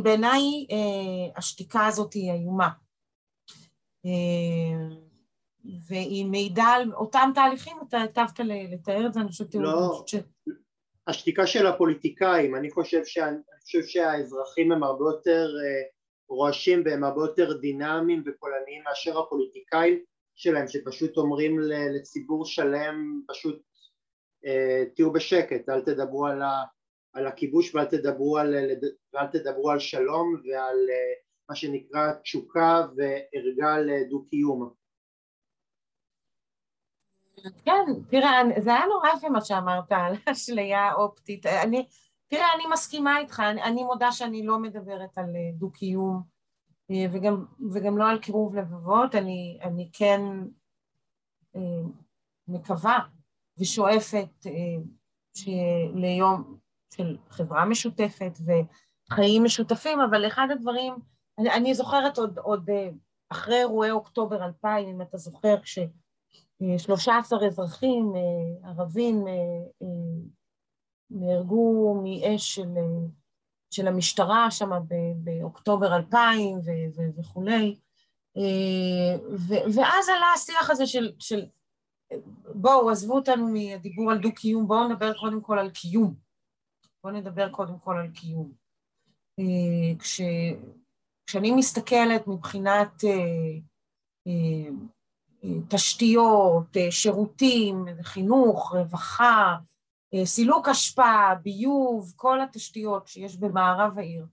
בעיניי 0.03 0.67
אה, 0.71 1.37
השתיקה 1.37 1.85
הזאת 1.85 2.13
היא 2.13 2.31
איומה. 2.31 2.69
אמ, 4.05 4.89
והיא 5.87 6.25
מעידה 6.25 6.63
על 6.63 6.93
אותם 6.93 7.31
תהליכים, 7.35 7.77
אתה 7.87 8.01
היטבת 8.01 8.39
לתאר 8.39 9.07
את 9.07 9.13
זה, 9.13 9.19
אני 9.19 9.27
חושבת... 9.29 9.55
לא, 9.55 10.03
ש... 10.07 10.15
השתיקה 11.07 11.47
של 11.47 11.67
הפוליטיקאים, 11.67 12.55
אני 12.55 12.71
חושב, 12.71 13.01
שה, 13.05 13.27
אני 13.27 13.37
חושב 13.63 13.81
שהאזרחים 13.83 14.71
הם 14.71 14.83
הרבה 14.83 15.05
יותר 15.05 15.47
uh, 15.47 15.99
רועשים 16.29 16.83
והם 16.85 17.03
הרבה 17.03 17.21
יותר 17.21 17.57
דינמיים 17.57 18.23
וקולניים 18.25 18.83
מאשר 18.83 19.19
הפוליטיקאים 19.19 20.03
שלהם 20.35 20.67
שפשוט 20.67 21.17
אומרים 21.17 21.59
לציבור 21.95 22.45
שלם 22.45 23.21
פשוט 23.27 23.61
אה, 24.45 24.83
תהיו 24.95 25.13
בשקט, 25.13 25.69
אל 25.69 25.81
תדברו 25.81 26.27
על, 26.27 26.41
ה, 26.41 26.63
על 27.13 27.27
הכיבוש 27.27 27.75
ואל 27.75 27.85
תדברו 27.85 28.37
על, 28.37 28.55
ואל 29.13 29.27
תדברו 29.27 29.71
על 29.71 29.79
שלום 29.79 30.33
ועל 30.33 30.75
אה, 30.89 31.13
מה 31.49 31.55
שנקרא 31.55 32.13
תשוקה 32.13 32.87
וערגה 32.95 33.79
לדו-קיום. 33.79 34.73
כן, 37.65 37.85
תראה, 38.09 38.41
זה 38.59 38.69
היה 38.69 38.85
נורא 38.85 39.09
יפה 39.17 39.29
מה 39.29 39.41
שאמרת 39.41 39.91
על 39.91 40.15
אשליה 40.31 40.93
אופטית. 40.93 41.45
אני, 41.45 41.87
תראה, 42.27 42.53
אני 42.55 42.63
מסכימה 42.73 43.19
איתך, 43.19 43.39
אני, 43.39 43.63
אני 43.63 43.83
מודה 43.83 44.11
שאני 44.11 44.45
לא 44.45 44.59
מדברת 44.59 45.17
על 45.17 45.35
אה, 45.35 45.51
דו-קיום 45.53 46.21
אה, 46.91 47.05
וגם, 47.13 47.45
וגם 47.73 47.97
לא 47.97 48.09
על 48.09 48.19
קירוב 48.19 48.55
לבבות, 48.55 49.15
אני, 49.15 49.59
אני 49.63 49.89
כן 49.93 50.21
מקווה 52.47 52.99
ושואפת 53.59 54.45
ליום 55.95 56.59
של 56.95 57.17
חברה 57.29 57.65
משותפת 57.65 58.31
וחיים 59.11 59.43
משותפים, 59.43 59.99
אבל 60.01 60.27
אחד 60.27 60.47
הדברים, 60.51 60.95
אני, 61.37 61.53
אני 61.53 61.73
זוכרת 61.73 62.17
עוד, 62.17 62.39
עוד 62.39 62.69
אחרי 63.29 63.59
אירועי 63.59 63.91
אוקטובר 63.91 64.45
2000, 64.45 64.89
אם 64.89 65.01
אתה 65.01 65.17
זוכר, 65.17 65.55
כש-13 65.61 67.45
אזרחים 67.47 68.13
ערבים 68.63 69.25
נהרגו 71.11 72.01
מאש 72.03 72.55
של, 72.55 72.69
של 73.71 73.87
המשטרה 73.87 74.51
שם 74.51 74.69
באוקטובר 75.15 75.95
2000 75.95 76.59
וכולי, 77.17 77.79
ואז 79.75 80.09
עלה 80.09 80.33
השיח 80.35 80.69
הזה 80.69 80.87
של, 80.87 81.11
של 81.19 81.45
בואו 82.55 82.89
עזבו 82.89 83.15
אותנו 83.15 83.47
מהדיבור 83.47 84.11
על 84.11 84.17
דו-קיום, 84.17 84.67
בואו 84.67 84.87
נדבר 84.87 85.13
קודם 85.13 85.41
כל 85.41 85.59
על 85.59 85.69
קיום, 85.69 86.28
בואו 87.03 87.13
נדבר 87.13 87.49
קודם 87.49 87.79
כל 87.79 87.97
על 87.97 88.11
קיום. 88.11 88.51
כש, 89.99 90.21
כשאני 91.27 91.51
מסתכלת 91.51 92.27
מבחינת 92.27 93.03
תשתיות, 95.69 96.77
שירותים, 96.89 97.85
חינוך, 98.01 98.73
רווחה, 98.73 99.55
אה, 100.13 100.25
סילוק 100.25 100.67
אשפה, 100.67 101.35
ביוב, 101.43 102.13
כל 102.15 102.41
התשתיות 102.41 103.07
שיש 103.07 103.37
במערב 103.37 103.99
העיר, 103.99 104.25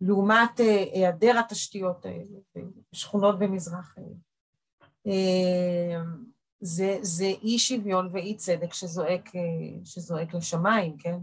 לעומת 0.00 0.60
אה, 0.60 0.84
היעדר 0.92 1.38
התשתיות 1.38 2.06
האלה 2.06 2.64
בשכונות 2.92 3.38
במזרח 3.38 3.98
העיר. 3.98 4.16
אה, 5.06 6.02
זה, 6.60 6.98
זה 7.02 7.24
אי 7.24 7.58
שוויון 7.58 8.08
ואי 8.12 8.36
צדק 8.36 8.74
שזועק, 8.74 9.30
שזועק 9.84 10.34
לשמיים, 10.34 10.96
כן? 10.98 11.18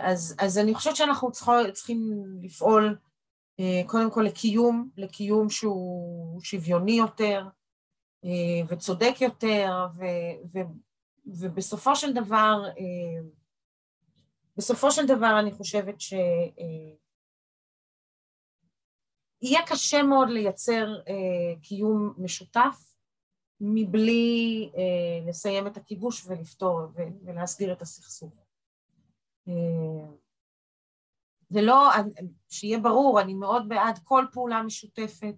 אז, 0.00 0.36
אז 0.38 0.58
אני 0.58 0.74
חושבת 0.74 0.96
שאנחנו 0.96 1.32
צריכו, 1.32 1.52
צריכים 1.72 2.26
לפעול 2.42 2.96
קודם 3.86 4.10
כל 4.10 4.22
לקיום, 4.22 4.90
לקיום 4.96 5.50
שהוא 5.50 6.40
שוויוני 6.42 6.92
יותר 6.92 7.46
וצודק 8.68 9.14
יותר, 9.20 9.86
ו, 9.96 10.04
ו, 10.52 10.58
ובסופו 11.26 11.96
של 11.96 12.12
דבר, 12.12 12.62
אה, 12.66 13.28
בסופו 14.56 14.90
של 14.90 15.06
דבר 15.06 15.36
אני 15.40 15.52
חושבת 15.52 16.00
ש... 16.00 16.12
אה, 16.12 16.94
יהיה 19.42 19.60
קשה 19.66 20.02
מאוד 20.02 20.28
לייצר 20.28 20.86
אה, 21.08 21.60
קיום 21.62 22.14
משותף 22.18 22.94
מבלי 23.60 24.70
אה, 24.76 25.28
לסיים 25.28 25.66
את 25.66 25.76
הכיבוש 25.76 26.26
ולפתור 26.26 26.80
ולהסדיר 27.24 27.72
את 27.72 27.82
הסכסוך. 27.82 28.47
אה, 29.48 30.08
זה 31.50 31.62
לא, 31.62 31.90
שיהיה 32.48 32.78
ברור, 32.78 33.20
אני 33.20 33.34
מאוד 33.34 33.68
בעד 33.68 33.98
כל 34.04 34.24
פעולה 34.32 34.62
משותפת, 34.62 35.34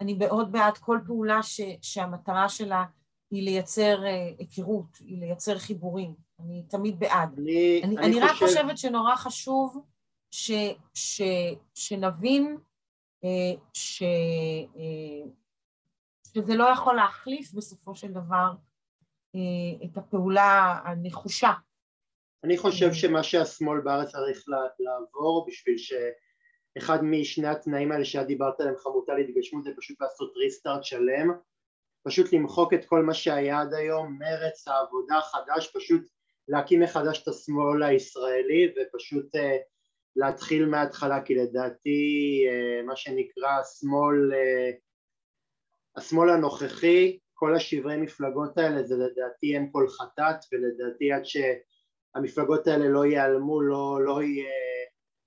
אני 0.00 0.14
מאוד 0.14 0.52
בעד 0.52 0.78
כל 0.78 0.98
פעולה 1.06 1.42
ש, 1.42 1.60
שהמטרה 1.82 2.48
שלה 2.48 2.84
היא 3.30 3.42
לייצר 3.42 4.04
אה, 4.04 4.30
היכרות, 4.38 4.96
היא 5.00 5.20
לייצר 5.20 5.58
חיבורים, 5.58 6.14
אני 6.40 6.62
תמיד 6.68 6.98
בעד. 6.98 7.38
אני, 7.38 7.80
אני, 7.84 7.96
אני, 7.96 8.06
אני 8.06 8.28
חושב... 8.28 8.44
רק 8.44 8.50
חושבת 8.50 8.78
שנורא 8.78 9.16
חשוב 9.16 9.84
ש, 10.30 10.50
ש, 10.94 11.22
שנבין 11.74 12.56
אה, 13.24 13.60
ש, 13.72 14.02
אה, 14.76 15.30
שזה 16.34 16.54
לא 16.54 16.64
יכול 16.64 16.96
להחליף 16.96 17.52
בסופו 17.52 17.94
של 17.94 18.12
דבר 18.12 18.52
את 19.84 19.96
הפעולה 19.96 20.80
הנחושה 20.84 21.52
אני 22.44 22.58
חושב 22.58 22.92
שמה 22.92 23.22
שהשמאל 23.22 23.80
בארץ 23.80 24.10
צריך 24.10 24.44
לעבור 24.78 25.46
בשביל 25.48 25.76
שאחד 25.78 27.04
משני 27.04 27.48
התנאים 27.48 27.92
האלה 27.92 28.04
שאת 28.04 28.26
דיברת 28.26 28.60
עליהם 28.60 28.76
חמותה 28.76 29.14
להתגשמות 29.14 29.64
זה 29.64 29.70
פשוט 29.76 30.00
לעשות 30.00 30.32
ריסטארט 30.36 30.84
שלם. 30.84 31.30
פשוט 32.06 32.32
למחוק 32.32 32.74
את 32.74 32.84
כל 32.84 33.02
מה 33.02 33.14
שהיה 33.14 33.60
עד 33.60 33.74
היום, 33.74 34.18
מרץ, 34.18 34.68
העבודה, 34.68 35.20
חדש, 35.20 35.70
פשוט 35.76 36.02
להקים 36.48 36.80
מחדש 36.80 37.22
את 37.22 37.28
השמאל 37.28 37.82
הישראלי 37.82 38.74
ופשוט 38.76 39.34
uh, 39.36 39.38
להתחיל 40.16 40.66
מההתחלה 40.66 41.22
כי 41.22 41.34
לדעתי 41.34 42.40
uh, 42.48 42.86
מה 42.86 42.96
שנקרא 42.96 43.48
השמאל, 43.60 44.32
uh, 44.32 44.76
השמאל 45.96 46.30
הנוכחי, 46.30 47.18
כל 47.34 47.54
השברי 47.54 47.96
מפלגות 47.96 48.58
האלה 48.58 48.82
זה 48.82 48.94
לדעתי 48.96 49.54
אין 49.54 49.68
כל 49.72 49.88
חטאת 49.88 50.36
ולדעתי 50.52 51.12
עד 51.12 51.24
ש... 51.24 51.36
המפלגות 52.14 52.66
האלה 52.66 52.88
לא 52.88 53.06
ייעלמו, 53.06 53.62
לא, 53.62 53.98
לא, 54.04 54.20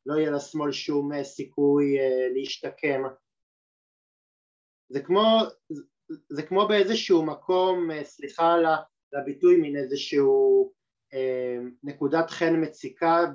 לא 0.08 0.16
יהיה 0.20 0.32
לשמאל 0.32 0.72
שום 0.72 1.14
אה, 1.14 1.24
סיכוי 1.24 2.00
אה, 2.00 2.28
להשתקם. 2.34 3.04
זה 4.90 5.02
כמו, 5.02 5.40
זה 6.30 6.44
כמו 6.44 6.68
באיזשהו 6.68 7.26
מקום, 7.26 7.92
אה, 7.92 8.04
סליחה 8.04 8.54
על 8.54 8.66
הביטוי, 9.14 9.58
מין 9.58 9.76
איזשהו 9.78 10.78
נקודת 11.84 12.30
חן 12.30 12.64
מציקה 12.64 13.26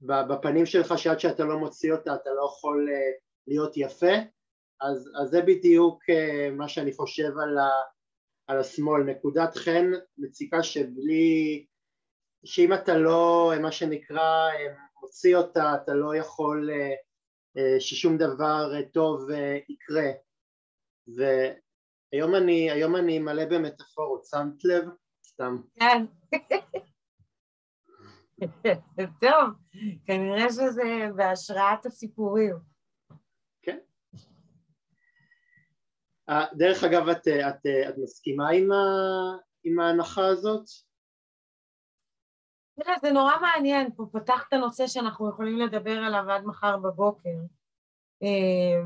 בפנים 0.00 0.66
שלך 0.66 0.98
שעד 0.98 1.20
שאתה 1.20 1.44
לא 1.44 1.58
מוציא 1.58 1.92
אותה 1.92 2.14
אתה 2.14 2.30
לא 2.30 2.46
יכול 2.52 2.88
להיות 3.46 3.72
יפה 3.76 4.12
אז, 4.80 5.10
אז 5.22 5.28
זה 5.28 5.42
בדיוק 5.42 6.02
מה 6.56 6.68
שאני 6.68 6.92
חושב 6.92 7.38
על, 7.42 7.58
ה, 7.58 7.70
על 8.46 8.60
השמאל, 8.60 9.02
נקודת 9.02 9.56
חן 9.56 9.90
מציקה 10.18 10.62
שבלי 10.62 11.66
שאם 12.44 12.72
אתה 12.72 12.94
לא, 12.98 13.52
מה 13.62 13.72
שנקרא, 13.72 14.48
מוציא 15.02 15.36
אותה, 15.36 15.74
אתה 15.74 15.94
לא 15.94 16.16
יכול 16.16 16.70
אה, 17.56 17.80
ששום 17.80 18.16
דבר 18.16 18.82
טוב 18.92 19.30
אה, 19.30 19.58
יקרה. 19.68 20.10
והיום 21.06 22.34
אני, 22.34 22.70
היום 22.70 22.96
אני 22.96 23.18
מלא 23.18 23.44
במטאפורות, 23.44 24.24
שמת 24.24 24.64
לב? 24.64 24.84
סתם. 25.26 25.56
כן. 25.82 26.04
טוב, 29.20 29.50
כנראה 30.06 30.50
שזה 30.50 31.08
בהשראת 31.16 31.86
הסיפורים. 31.86 32.56
כן. 33.62 33.78
אה, 36.28 36.46
דרך 36.52 36.84
אגב, 36.84 37.08
את, 37.08 37.28
את, 37.28 37.66
את 37.88 37.94
מסכימה 37.98 38.48
עם, 38.48 38.72
ה, 38.72 38.76
עם 39.64 39.80
ההנחה 39.80 40.26
הזאת? 40.26 40.64
תראה, 42.78 42.94
זה 43.02 43.10
נורא 43.10 43.32
מעניין, 43.40 43.90
פה 43.96 44.06
פתחת 44.12 44.52
נושא 44.54 44.86
שאנחנו 44.86 45.30
יכולים 45.30 45.58
לדבר 45.58 45.98
עליו 45.98 46.30
עד 46.30 46.44
מחר 46.44 46.76
בבוקר. 46.76 47.36
אה, 48.22 48.80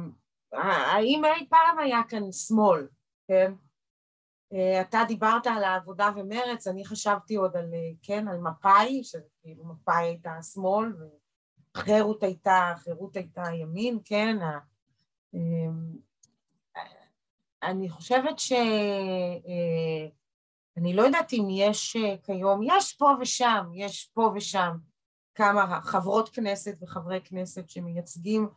האם 0.92 1.24
אי 1.24 1.46
פעם 1.48 1.78
היה 1.78 2.00
כאן 2.08 2.32
שמאל, 2.32 2.88
כן? 3.28 3.52
אה, 4.52 4.80
אתה 4.80 4.98
דיברת 5.08 5.46
על 5.46 5.64
העבודה 5.64 6.10
ומרץ, 6.16 6.66
אני 6.66 6.84
חשבתי 6.84 7.34
עוד 7.34 7.56
על, 7.56 7.74
אה, 7.74 7.90
כן, 8.02 8.28
על 8.28 8.38
מפא"י, 8.38 9.04
שכאילו 9.04 9.64
מפא"י 9.64 10.04
הייתה 10.04 10.32
השמאל, 10.32 10.92
וחירות 11.76 12.22
הייתה, 12.22 12.72
חירות 12.76 13.16
הייתה 13.16 13.42
הימין, 13.46 13.98
כן? 14.04 14.36
אני 17.62 17.90
חושבת 17.90 18.38
ש... 18.38 18.52
אני 20.76 20.94
לא 20.94 21.02
יודעת 21.02 21.32
אם 21.32 21.46
יש 21.50 21.96
אה, 21.96 22.16
כיום, 22.22 22.60
יש 22.62 22.92
פה 22.92 23.14
ושם, 23.20 23.70
יש 23.74 24.10
פה 24.14 24.32
ושם 24.34 24.76
כמה 25.34 25.80
חברות 25.82 26.28
כנסת 26.28 26.74
וחברי 26.82 27.20
כנסת 27.24 27.70
שמייצגים 27.70 28.48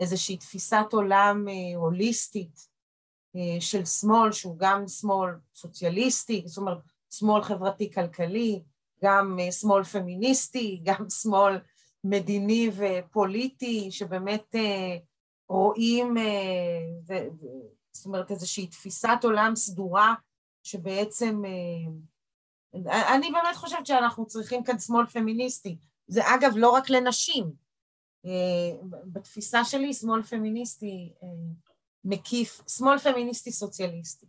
איזושהי 0.00 0.36
תפיסת 0.36 0.86
עולם 0.92 1.48
אה, 1.48 1.76
הוליסטית 1.76 2.68
אה, 3.36 3.60
של 3.60 3.84
שמאל, 3.84 4.32
שהוא 4.32 4.58
גם 4.58 4.88
שמאל 4.88 5.30
סוציאליסטי, 5.54 6.42
זאת 6.46 6.58
אומרת 6.58 6.78
שמאל 7.10 7.42
חברתי-כלכלי, 7.42 8.62
גם 9.04 9.38
שמאל 9.50 9.84
פמיניסטי, 9.84 10.80
גם 10.86 11.10
שמאל 11.10 11.58
מדיני 12.04 12.70
ופוליטי, 12.76 13.90
שבאמת 13.90 14.54
רואים, 15.48 16.16
זאת 17.92 18.06
אומרת 18.06 18.30
איזושהי 18.30 18.66
תפיסת 18.66 19.18
עולם 19.22 19.56
סדורה 19.56 20.14
שבעצם, 20.62 21.42
אה, 21.44 23.16
אני 23.16 23.30
באמת 23.30 23.56
חושבת 23.56 23.86
שאנחנו 23.86 24.26
צריכים 24.26 24.64
כאן 24.64 24.78
שמאל 24.78 25.06
פמיניסטי. 25.06 25.76
זה 26.06 26.20
אגב 26.34 26.52
לא 26.56 26.70
רק 26.70 26.90
לנשים. 26.90 27.52
אה, 28.26 28.98
בתפיסה 29.04 29.64
שלי 29.64 29.94
שמאל 29.94 30.22
פמיניסטי 30.22 31.12
אה, 31.22 31.28
מקיף, 32.04 32.60
שמאל 32.68 32.98
פמיניסטי 32.98 33.52
סוציאליסטי, 33.52 34.26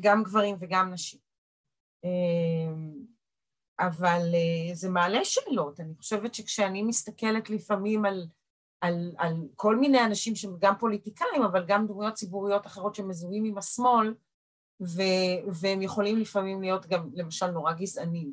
גם 0.00 0.22
גברים 0.22 0.56
וגם 0.58 0.92
נשים. 0.92 1.20
אבל 3.80 4.22
זה 4.72 4.90
מעלה 4.90 5.24
שאלות, 5.24 5.80
אני 5.80 5.94
חושבת 5.94 6.34
שכשאני 6.34 6.82
מסתכלת 6.82 7.50
לפעמים 7.50 8.04
על, 8.04 8.26
על, 8.80 9.12
על 9.18 9.34
כל 9.56 9.76
מיני 9.76 10.04
אנשים 10.04 10.36
שהם 10.36 10.56
גם 10.58 10.74
פוליטיקאים, 10.78 11.42
אבל 11.42 11.64
גם 11.66 11.86
דמויות 11.86 12.14
ציבוריות 12.14 12.66
אחרות 12.66 12.94
שמזוהים 12.94 13.44
עם 13.44 13.58
השמאל, 13.58 14.14
ו- 14.80 15.50
והם 15.60 15.82
יכולים 15.82 16.18
לפעמים 16.18 16.62
להיות 16.62 16.86
גם 16.86 17.10
למשל 17.14 17.46
נורא 17.46 17.72
גזענים, 17.72 18.32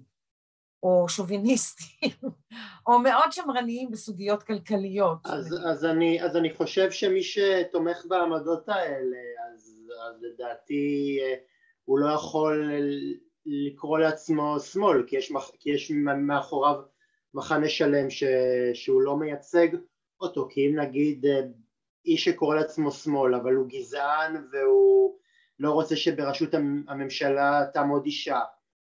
או 0.84 1.10
שוביניסטים, 1.10 2.10
או 2.88 3.00
מאוד 3.00 3.32
שמרניים 3.32 3.91
בסוגיות 3.91 4.43
כלכליות. 4.43 5.18
אז, 5.26 5.56
אז, 5.66 5.86
אני, 5.86 6.24
אז 6.24 6.38
אני 6.38 6.54
חושב 6.54 6.91
שמי 6.91 7.24
שתומך 7.24 8.06
בעמדות 8.08 8.70
האלה, 8.70 9.18
אז, 9.48 9.82
אז 10.10 10.22
לדעתי 10.22 11.18
אה, 11.22 11.36
הוא 11.86 12.00
לא 12.00 12.14
יכול 12.14 12.72
לקרוא 13.46 14.00
לעצמו 14.00 14.60
שמאל, 14.60 15.04
כי 15.08 15.16
יש, 15.16 15.32
כי 15.60 15.70
יש 15.70 15.91
מאחוריו 16.28 16.82
מחנה 17.34 17.70
שלם 17.70 18.10
ש, 18.10 18.24
שהוא 18.74 19.02
לא 19.02 19.18
מייצג 19.18 19.68
אותו, 20.22 20.48
כי 20.52 20.68
אם 20.68 20.80
נגיד 20.80 21.26
אה, 21.26 21.41
איש 22.06 22.26
שקורא 22.26 22.56
לעצמו 22.56 22.91
שמאל 22.91 23.36
אבל 23.36 23.54
הוא 23.54 23.68
גזען 23.68 24.48
והוא 24.52 25.16
לא 25.60 25.72
רוצה 25.72 25.95
שבראשות 25.95 26.53
הממשלה 26.88 27.66
תעמוד 27.74 28.06
אישה 28.06 28.39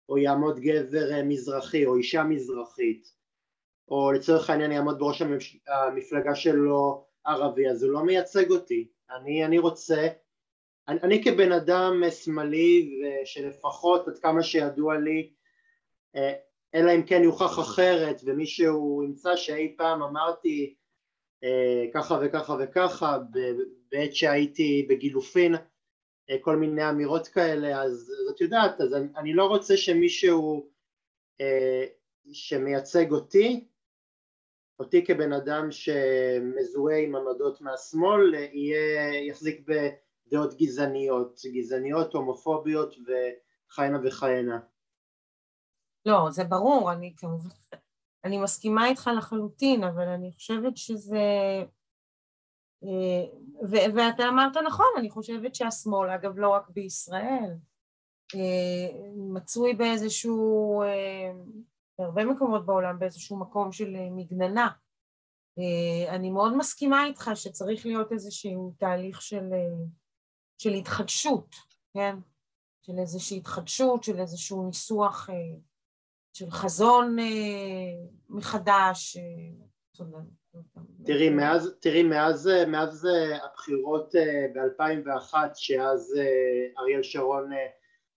או 0.09 0.17
יעמוד 0.17 0.59
גבר 0.59 1.11
אה, 1.11 1.23
מזרחי 1.23 1.85
או 1.85 1.95
אישה 1.95 2.23
מזרחית. 2.23 3.17
או 3.87 4.11
לצורך 4.11 4.49
העניין 4.49 4.71
יעמוד 4.71 4.99
בראש 4.99 5.21
המפש... 5.21 5.57
המפלגה 5.67 6.35
שלו 6.35 7.07
ערבי 7.25 7.69
אז 7.69 7.83
הוא 7.83 7.91
לא 7.91 8.03
מייצג 8.03 8.51
אותי. 8.51 8.87
אני, 9.11 9.45
אני 9.45 9.57
רוצה 9.57 10.07
אני, 10.87 10.99
אני 11.03 11.23
כבן 11.23 11.51
אדם 11.51 12.03
שמאלי 12.09 12.99
שלפחות 13.25 14.07
עד 14.07 14.17
כמה 14.17 14.43
שידוע 14.43 14.97
לי 14.97 15.33
אה, 16.15 16.33
אלא 16.75 16.95
אם 16.95 17.03
כן 17.03 17.23
יוכח 17.23 17.59
אחרת 17.59 18.21
ומישהו 18.25 19.03
ימצא 19.03 19.35
שאי 19.35 19.75
פעם 19.77 20.03
אמרתי 20.03 20.75
אה, 21.43 21.85
ככה 21.93 22.19
וככה 22.21 22.55
וככה 22.59 23.17
בעת 23.91 24.15
שהייתי 24.15 24.85
בגילופין 24.89 25.55
אה, 25.55 25.59
כל 26.41 26.55
מיני 26.55 26.89
אמירות 26.89 27.27
כאלה, 27.27 27.81
אז, 27.81 27.91
אז 27.91 28.35
את 28.35 28.41
יודעת, 28.41 28.81
אז 28.81 28.93
אני, 28.93 29.07
אני 29.17 29.33
לא 29.33 29.45
רוצה 29.45 29.77
שמישהו 29.77 30.69
אה, 31.41 31.85
שמייצג 32.31 33.11
אותי, 33.11 33.67
אותי 34.79 35.05
כבן 35.05 35.33
אדם 35.33 35.71
שמזוהה 35.71 36.97
עם 36.97 37.15
עמדות 37.15 37.61
מהשמאל, 37.61 38.33
יהיה, 38.33 39.27
יחזיק 39.27 39.67
בדעות 39.67 40.53
גזעניות, 40.57 41.41
גזעניות, 41.53 42.13
הומופוביות 42.13 42.95
וכהנה 42.95 43.97
וכהנה. 44.03 44.59
לא, 46.05 46.27
זה 46.31 46.43
ברור, 46.43 46.91
אני 46.91 47.13
כמובן, 47.17 47.49
אני 48.23 48.37
מסכימה 48.37 48.87
איתך 48.87 49.09
לחלוטין, 49.17 49.83
אבל 49.83 50.07
אני 50.07 50.31
חושבת 50.31 50.77
שזה 50.77 51.17
ואתה 53.95 54.29
אמרת 54.29 54.57
נכון, 54.57 54.87
אני 54.97 55.09
חושבת 55.09 55.55
שהשמאל, 55.55 56.09
אגב 56.09 56.37
לא 56.37 56.49
רק 56.49 56.69
בישראל, 56.69 57.53
מצוי 59.15 59.73
באיזשהו, 59.73 60.83
בהרבה 61.99 62.25
מקומות 62.25 62.65
בעולם, 62.65 62.99
באיזשהו 62.99 63.39
מקום 63.39 63.71
של 63.71 63.95
מגננה. 64.11 64.69
אני 66.09 66.29
מאוד 66.29 66.57
מסכימה 66.57 67.05
איתך 67.05 67.31
שצריך 67.35 67.85
להיות 67.85 68.11
איזשהו 68.11 68.73
תהליך 68.77 69.21
של, 69.21 69.49
של 70.57 70.73
התחדשות, 70.73 71.55
כן? 71.93 72.15
של 72.81 72.99
איזושהי 72.99 73.37
התחדשות, 73.37 74.03
של 74.03 74.19
איזשהו 74.19 74.65
ניסוח 74.65 75.29
של 76.33 76.51
חזון 76.51 77.15
מחדש. 78.29 79.17
תראי, 81.05 81.29
מאז, 81.29 81.77
תראי, 81.81 82.03
מאז, 82.03 82.49
מאז 82.67 83.07
הבחירות 83.43 84.15
ב-2001, 84.55 85.33
שאז 85.53 86.15
אריאל 86.79 87.03
שרון 87.03 87.49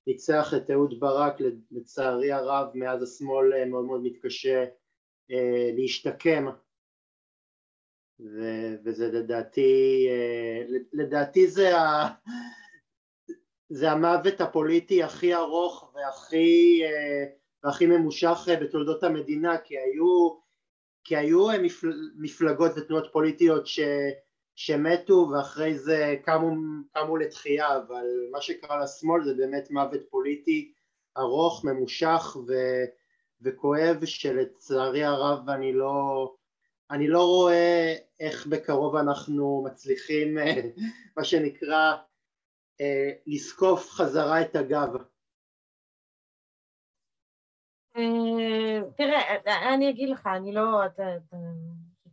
ניצח 0.06 0.54
את 0.56 0.70
אהוד 0.70 1.00
ברק, 1.00 1.34
לצערי 1.70 2.32
הרב 2.32 2.66
מאז 2.74 3.02
השמאל 3.02 3.64
מאוד 3.64 3.84
מאוד 3.84 4.00
מתקשה 4.02 4.64
להשתקם. 5.76 6.46
ו- 8.20 8.74
וזה 8.84 9.10
לדעתי, 9.12 10.08
לדעתי 10.92 11.46
זה, 11.46 11.78
ה- 11.78 12.08
זה 13.68 13.90
המוות 13.90 14.40
הפוליטי 14.40 15.02
הכי 15.02 15.34
ארוך 15.34 15.92
והכי, 15.94 16.82
והכי 17.64 17.86
ממושך 17.86 18.48
בתולדות 18.60 19.02
המדינה 19.02 19.58
כי 19.58 19.78
היו, 19.78 20.39
כי 21.10 21.16
היו 21.16 21.46
מפלגות 22.18 22.72
ותנועות 22.76 23.08
פוליטיות 23.12 23.66
ש, 23.66 23.80
שמתו 24.54 25.28
ואחרי 25.32 25.78
זה 25.78 26.16
קמו, 26.22 26.50
קמו 26.92 27.16
לתחייה 27.16 27.76
אבל 27.76 28.06
מה 28.32 28.40
שקרה 28.40 28.84
לשמאל 28.84 29.24
זה 29.24 29.34
באמת 29.34 29.70
מוות 29.70 30.00
פוליטי 30.10 30.72
ארוך, 31.18 31.64
ממושך 31.64 32.36
ו, 32.48 32.52
וכואב 33.42 34.04
שלצערי 34.04 35.04
הרב 35.04 35.48
אני 35.48 35.72
לא, 35.72 36.34
אני 36.90 37.08
לא 37.08 37.22
רואה 37.24 37.94
איך 38.20 38.46
בקרוב 38.46 38.96
אנחנו 38.96 39.64
מצליחים 39.66 40.38
מה 41.16 41.24
שנקרא 41.24 41.94
לזקוף 43.26 43.90
חזרה 43.90 44.42
את 44.42 44.56
הגב. 44.56 44.88
תראה, 48.96 49.74
אני 49.74 49.90
אגיד 49.90 50.08
לך, 50.08 50.26
אני 50.26 50.52
לא, 50.52 50.86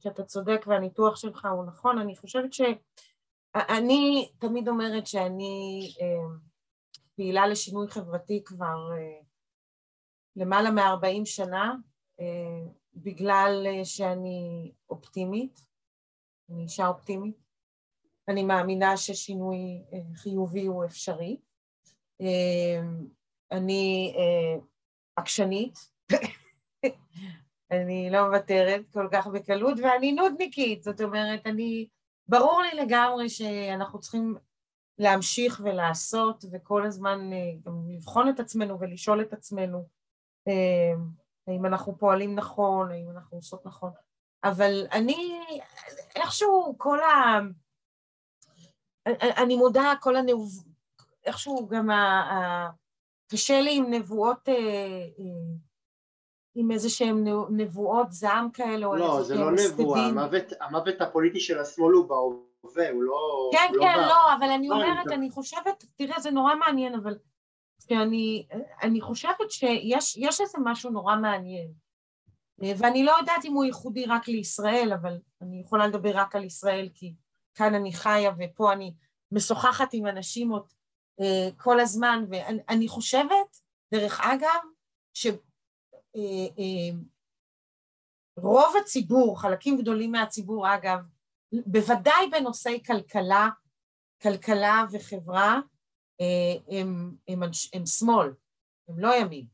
אתה 0.08 0.24
צודק 0.24 0.62
והניתוח 0.68 1.16
שלך 1.16 1.46
הוא 1.46 1.66
נכון, 1.66 1.98
אני 1.98 2.16
חושבת 2.16 2.54
שאני 2.54 4.30
תמיד 4.38 4.68
אומרת 4.68 5.08
שאני 5.08 5.82
פעילה 7.16 7.48
לשינוי 7.48 7.88
חברתי 7.88 8.44
כבר 8.46 8.90
למעלה 10.36 10.72
מ-40 10.72 11.26
שנה, 11.26 11.76
בגלל 12.94 13.66
שאני 13.84 14.72
אופטימית, 14.90 15.60
אני 16.50 16.64
אישה 16.64 16.88
אופטימית, 16.88 17.36
אני 18.28 18.44
מאמינה 18.44 18.98
ששינוי 18.98 19.60
חיובי 20.16 20.66
הוא 20.66 20.86
אפשרי, 20.86 21.38
אני 23.52 24.16
עקשנית, 25.18 25.80
אני 27.72 28.10
לא 28.12 28.28
מוותרת 28.28 28.82
כל 28.94 29.08
כך 29.12 29.28
בקלות 29.28 29.78
ואני 29.84 30.12
נודניקית, 30.12 30.84
זאת 30.84 31.02
אומרת, 31.02 31.42
אני, 31.46 31.88
ברור 32.28 32.62
לי 32.62 32.84
לגמרי 32.84 33.30
שאנחנו 33.30 34.00
צריכים 34.00 34.36
להמשיך 35.00 35.62
ולעשות 35.64 36.46
וכל 36.52 36.86
הזמן 36.86 37.30
גם 37.66 37.90
לבחון 37.90 38.30
את 38.30 38.40
עצמנו 38.40 38.80
ולשאול 38.80 39.22
את 39.22 39.34
עצמנו 39.34 39.88
האם 41.48 41.66
אנחנו 41.66 41.98
פועלים 41.98 42.36
נכון, 42.36 42.92
האם 42.92 43.10
אנחנו 43.10 43.38
עושות 43.38 43.66
נכון, 43.66 43.92
אבל 44.44 44.88
אני 44.92 45.40
איכשהו 46.16 46.76
כל 46.78 47.00
ה... 47.00 47.40
אני 49.44 49.56
מודה, 49.58 49.94
כל 50.02 50.16
הנבוא... 50.16 50.46
איכשהו 51.26 51.68
גם 51.68 51.90
ה... 51.90 52.70
קשה 53.32 53.62
לי 53.62 53.76
עם 53.76 53.94
נבואות, 53.94 54.50
עם 56.56 56.72
איזה 56.72 56.90
שהן 56.90 57.28
נבואות 57.50 58.12
זעם 58.12 58.52
כאלה, 58.52 58.88
לא, 58.98 59.24
זה 59.24 59.36
לא 59.36 59.52
נבואה, 59.52 60.06
המוות, 60.06 60.44
המוות 60.62 61.02
הפוליטי 61.02 61.40
של 61.40 61.60
השמאל 61.60 61.94
הוא 61.94 62.06
בהווה, 62.06 62.90
הוא 62.92 63.04
לא... 63.04 63.50
כן, 63.52 63.74
כן, 63.80 64.00
לא, 64.08 64.34
אבל 64.34 64.50
אני 64.50 64.70
אומרת, 64.70 65.08
אני 65.12 65.30
חושבת, 65.30 65.86
תראה, 65.96 66.20
זה 66.20 66.32
נורא 66.32 66.56
מעניין, 66.56 66.96
אבל 66.96 67.18
שאני 67.80 68.48
אני 68.82 69.02
חושבת 69.02 69.52
שיש 69.52 70.42
איזה 70.42 70.58
משהו 70.64 70.90
נורא 70.90 71.16
מעניין, 71.16 71.72
ואני 72.78 73.04
לא 73.04 73.12
יודעת 73.20 73.46
אם 73.46 73.54
הוא 73.54 73.66
ייחודי 73.66 74.06
רק 74.06 74.28
לישראל, 74.28 74.92
אבל 75.02 75.18
אני 75.42 75.62
יכולה 75.62 75.88
לדבר 75.88 76.18
רק 76.18 76.36
על 76.36 76.44
ישראל, 76.44 76.90
כי 76.94 77.14
כאן 77.56 77.76
אני 77.76 77.94
חיה 77.94 78.32
ופה 78.40 78.74
אני 78.74 78.94
משוחחת 79.32 79.90
עם 79.94 80.08
אנשים 80.08 80.50
עוד 80.50 80.74
כל 81.58 81.80
הזמן, 81.80 82.24
ואני 82.30 82.88
חושבת, 82.88 83.58
דרך 83.94 84.22
אגב, 84.22 84.60
שרוב 88.38 88.74
הציבור, 88.82 89.42
חלקים 89.42 89.78
גדולים 89.78 90.12
מהציבור 90.12 90.76
אגב, 90.76 91.00
בוודאי 91.66 92.30
בנושאי 92.32 92.84
כלכלה, 92.86 93.50
כלכלה 94.22 94.84
וחברה, 94.92 95.60
הם, 96.70 97.16
הם, 97.28 97.44
הם 97.74 97.86
שמאל, 97.86 98.34
הם 98.88 99.00
לא 99.00 99.16
ימין. 99.16 99.48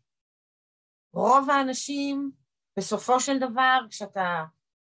רוב 1.14 1.50
האנשים, 1.50 2.32
בסופו 2.80 3.20
של 3.20 3.40
דבר, 3.40 3.80
כשאתה 3.90 4.44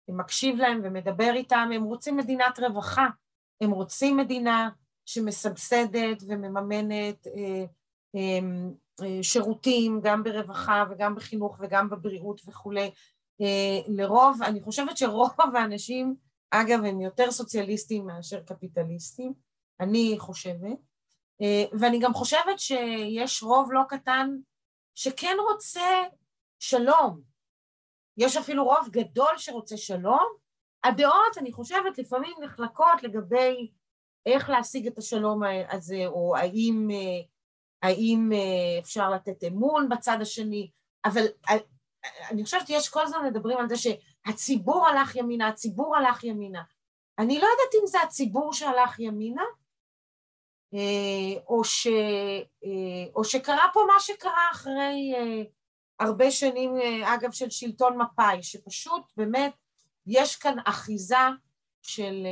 מקשיב 0.10 0.56
להם 0.56 0.82
ומדבר 0.84 1.32
איתם, 1.34 1.70
הם 1.76 1.84
רוצים 1.84 2.18
מדינת 2.18 2.60
רווחה, 2.60 3.08
הם 3.62 3.72
רוצים 3.72 4.18
מדינה 4.18 4.70
שמסבסדת 5.06 6.24
ומממנת 6.28 7.28
אה, 7.28 7.66
אה, 8.16 9.24
שירותים 9.24 10.01
גם 10.03 10.24
ברווחה 10.24 10.84
וגם 10.89 11.16
בחינוך 11.16 11.58
וגם 11.60 11.89
בבריאות 11.89 12.41
וכולי. 12.47 12.91
אה, 13.41 13.80
לרוב, 13.88 14.43
אני 14.43 14.62
חושבת 14.62 14.97
שרוב 14.97 15.56
האנשים, 15.56 16.16
אגב, 16.51 16.84
הם 16.84 17.01
יותר 17.01 17.32
סוציאליסטים 17.32 18.06
מאשר 18.06 18.39
קפיטליסטים, 18.39 19.34
אני 19.80 20.16
חושבת, 20.20 20.78
ואני 21.80 21.99
גם 21.99 22.14
חושבת 22.14 22.60
שיש 22.60 23.43
רוב 23.43 23.74
לא 23.74 23.82
קטן 23.89 24.30
שכן 24.95 25.36
רוצה 25.49 26.03
שלום. 26.60 27.22
יש 28.18 28.38
אפילו 28.38 28.64
רוב 28.66 28.89
גדול 28.91 29.38
שרוצה 29.38 29.78
שלום. 29.78 30.26
הדעות, 30.84 31.38
אני 31.38 31.51
חושבת, 31.51 31.97
לפעמים 31.97 32.34
נחלקות 32.41 33.03
לגבי 33.03 33.72
איך 34.26 34.50
להשיג 34.50 34.88
את 34.88 34.98
השלום 34.98 35.42
הזה, 35.70 36.06
או 36.06 36.36
האם, 36.38 36.88
האם 37.82 38.32
אפשר 38.80 39.10
לתת 39.10 39.44
אמון 39.44 39.90
בצד 39.90 40.18
השני, 40.22 40.70
אבל 41.06 41.26
אני 42.32 42.44
חושבת 42.44 42.68
שיש 42.68 42.90
כל 42.90 43.04
הזמן 43.04 43.26
מדברים 43.26 43.58
על 43.58 43.70
זה 43.70 43.76
שהציבור 43.78 44.88
הלך 44.88 45.16
ימינה, 45.16 45.48
הציבור 45.48 45.96
הלך 45.98 46.24
ימינה. 46.24 46.64
אני 47.20 47.40
לא 47.40 47.46
יודעת 47.46 47.82
אם 47.82 47.88
זה 47.88 48.02
הציבור 48.02 48.54
שהלך 48.54 49.00
ימינה, 49.00 49.44
או, 51.48 51.64
ש, 51.64 51.88
או 53.16 53.24
שקרה 53.24 53.68
פה 53.74 53.80
מה 53.88 54.00
שקרה 54.00 54.48
אחרי 54.52 55.14
הרבה 56.00 56.32
שנים, 56.32 56.72
אגב, 57.04 57.32
של 57.32 57.50
שלטון 57.50 58.02
מפא"י, 58.02 58.44
שפשוט 58.44 59.02
באמת 59.18 59.54
יש 60.08 60.36
כאן 60.36 60.58
אחיזה 60.66 61.16
של 61.82 62.28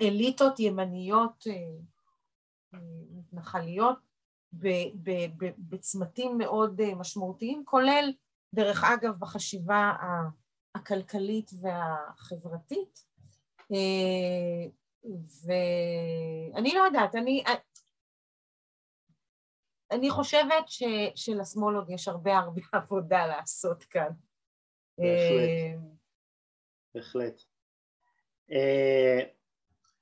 אליטות 0.00 0.60
ימניות 0.60 1.44
מתנחליות 3.10 3.98
בצמתים 5.58 6.38
מאוד 6.38 6.80
משמעותיים, 6.94 7.62
כולל, 7.64 8.12
דרך 8.54 8.84
אגב, 8.84 9.16
בחשיבה 9.18 9.92
הכלכלית 10.74 11.50
והחברתית. 11.60 13.06
ואני 15.44 16.74
לא 16.74 16.82
יודעת, 16.84 17.14
אני, 17.14 17.44
אני 19.90 20.10
חושבת 20.10 20.68
ש, 20.68 20.82
שלשמאל 21.14 21.74
עוד 21.74 21.90
יש 21.90 22.08
הרבה 22.08 22.36
הרבה 22.38 22.62
עבודה 22.72 23.26
לעשות 23.26 23.84
כאן. 23.84 24.10
בהחלט. 24.98 25.82
בהחלט. 26.94 27.42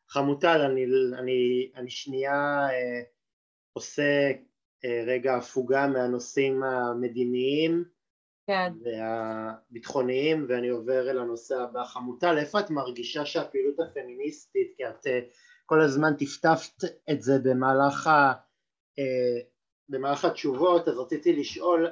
חמוטל, 0.09 0.61
אני, 0.61 0.85
אני, 1.19 1.71
אני 1.77 1.91
שנייה 1.91 2.67
אה, 2.71 3.03
עושה 3.73 4.31
אה, 4.85 5.05
רגע 5.07 5.37
הפוגה 5.37 5.87
מהנושאים 5.87 6.63
המדיניים 6.63 7.85
כן. 8.47 8.73
והביטחוניים, 8.83 10.47
ואני 10.49 10.69
עובר 10.69 11.11
אל 11.11 11.19
הנושא 11.19 11.57
הבא. 11.61 11.85
חמוטל, 11.85 12.39
איפה 12.39 12.61
את 12.61 12.71
מרגישה 12.71 13.27
שהפעילות 13.27 13.81
הפמיניסטית, 13.81 14.73
כי 14.77 14.89
את 14.89 15.07
אה, 15.07 15.21
כל 15.67 15.81
הזמן 15.81 16.15
טפטפת 16.19 16.85
את 17.11 17.23
זה 17.23 17.39
במהלך, 17.45 18.07
ה, 18.07 18.33
אה, 18.99 19.41
במהלך 19.89 20.25
התשובות, 20.25 20.89
אז 20.89 20.99
רציתי 20.99 21.37
לשאול, 21.37 21.87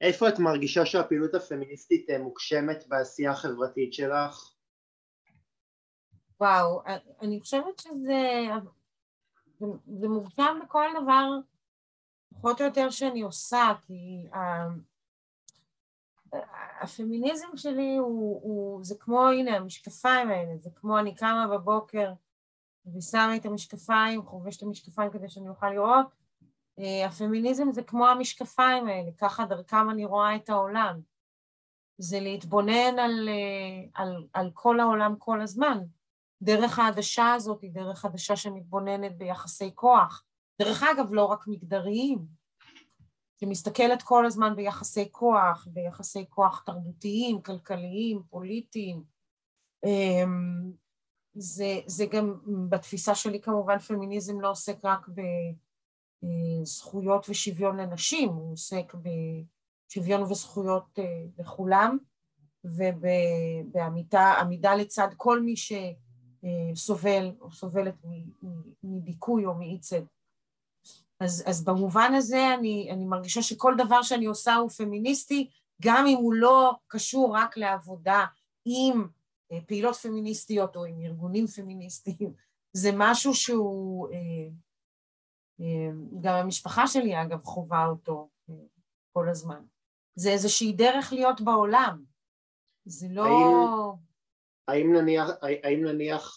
איפה 0.00 0.28
את 0.28 0.38
מרגישה 0.38 0.86
שהפעילות 0.86 1.34
הפמיניסטית 1.34 2.10
אה, 2.10 2.18
מוגשמת 2.18 2.84
בעשייה 2.88 3.30
החברתית 3.30 3.92
שלך? 3.92 4.55
וואו, 6.40 6.82
אני 7.22 7.40
חושבת 7.40 7.78
שזה 7.78 8.46
זה, 9.58 9.66
זה 10.00 10.08
מוגשם 10.08 10.58
בכל 10.64 10.86
דבר 11.02 11.28
פחות 12.34 12.60
או 12.60 12.66
יותר 12.66 12.90
שאני 12.90 13.20
עושה, 13.22 13.72
כי 13.86 14.26
הפמיניזם 16.80 17.46
שלי 17.56 17.96
הוא, 17.96 18.40
הוא, 18.42 18.84
זה 18.84 18.94
כמו, 19.00 19.28
הנה, 19.28 19.56
המשקפיים 19.56 20.30
האלה, 20.30 20.56
זה 20.56 20.70
כמו 20.74 20.98
אני 20.98 21.14
קמה 21.14 21.46
בבוקר 21.52 22.12
ושמה 22.94 23.36
את 23.36 23.46
המשקפיים, 23.46 24.22
חובשת 24.22 24.62
המשקפיים 24.62 25.10
כדי 25.10 25.28
שאני 25.28 25.48
אוכל 25.48 25.70
לראות, 25.70 26.06
הפמיניזם 27.06 27.72
זה 27.72 27.82
כמו 27.82 28.08
המשקפיים 28.08 28.86
האלה, 28.86 29.10
ככה 29.18 29.44
דרכם 29.44 29.90
אני 29.90 30.04
רואה 30.04 30.36
את 30.36 30.48
העולם. 30.48 31.00
זה 31.98 32.20
להתבונן 32.20 32.98
על, 32.98 33.28
על, 33.94 34.26
על 34.32 34.50
כל 34.54 34.80
העולם 34.80 35.16
כל 35.18 35.40
הזמן. 35.40 35.78
דרך 36.42 36.78
העדשה 36.78 37.32
הזאת 37.32 37.62
היא 37.62 37.72
דרך 37.72 38.04
עדשה 38.04 38.36
שמתבוננת 38.36 39.18
ביחסי 39.18 39.70
כוח. 39.74 40.24
דרך 40.62 40.82
אגב, 40.82 41.12
לא 41.12 41.24
רק 41.24 41.46
מגדריים, 41.46 42.26
שמסתכלת 43.40 44.02
כל 44.02 44.26
הזמן 44.26 44.56
ביחסי 44.56 45.08
כוח, 45.12 45.68
ביחסי 45.70 46.24
כוח 46.28 46.62
תרבותיים, 46.66 47.42
כלכליים, 47.42 48.22
פוליטיים. 48.30 49.04
אמ, 49.84 50.72
זה, 51.34 51.80
זה 51.86 52.06
גם, 52.06 52.34
בתפיסה 52.68 53.14
שלי 53.14 53.40
כמובן 53.40 53.78
פמיניזם 53.78 54.40
לא 54.40 54.50
עוסק 54.50 54.76
רק 54.84 55.06
בזכויות 56.22 57.26
ושוויון 57.28 57.80
לנשים, 57.80 58.28
הוא 58.28 58.52
עוסק 58.52 58.92
בשוויון 58.94 60.22
וזכויות 60.22 60.98
אה, 60.98 61.24
לכולם, 61.38 61.98
ובעמידה 62.64 64.74
לצד 64.78 65.08
כל 65.16 65.42
מי 65.42 65.56
שסובל 66.74 67.32
או 67.40 67.52
סובלת 67.52 67.94
מדיכוי 68.82 69.46
או 69.46 69.54
מאי 69.54 69.78
צדק. 69.78 70.16
אז, 71.20 71.44
אז 71.46 71.64
במובן 71.64 72.14
הזה 72.14 72.54
אני, 72.54 72.88
אני 72.90 73.04
מרגישה 73.04 73.42
שכל 73.42 73.74
דבר 73.78 74.02
שאני 74.02 74.26
עושה 74.26 74.54
הוא 74.54 74.70
פמיניסטי, 74.70 75.50
גם 75.82 76.06
אם 76.06 76.16
הוא 76.16 76.34
לא 76.34 76.72
קשור 76.86 77.36
רק 77.36 77.56
לעבודה 77.56 78.24
עם 78.64 79.08
אה, 79.52 79.58
פעילות 79.66 79.96
פמיניסטיות 79.96 80.76
או 80.76 80.84
עם 80.84 81.00
ארגונים 81.00 81.46
פמיניסטיים, 81.46 82.34
זה 82.82 82.90
משהו 82.94 83.34
שהוא, 83.34 84.08
אה, 84.08 84.48
אה, 85.60 85.90
גם 86.20 86.34
המשפחה 86.34 86.86
שלי 86.86 87.22
אגב 87.22 87.44
חווה 87.44 87.86
אותו 87.86 88.28
כל 89.12 89.28
הזמן. 89.28 89.64
זה 90.14 90.30
איזושהי 90.30 90.72
דרך 90.72 91.12
להיות 91.12 91.40
בעולם, 91.40 92.04
זה 92.84 93.06
לא... 93.10 93.24
האם, 93.24 94.05
האם 94.68 94.92
נניח, 94.92 95.30
האם 95.42 95.84
נניח 95.84 96.36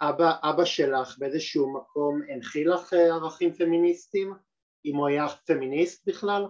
אבא, 0.00 0.32
אבא 0.42 0.64
שלך 0.64 1.18
באיזשהו 1.18 1.74
מקום 1.74 2.20
הנחיל 2.28 2.72
לך 2.74 2.92
אה, 2.92 3.14
ערכים 3.14 3.52
פמיניסטיים? 3.52 4.34
אם 4.84 4.96
הוא 4.96 5.08
היה 5.08 5.26
פמיניסט 5.46 6.08
בכלל? 6.08 6.48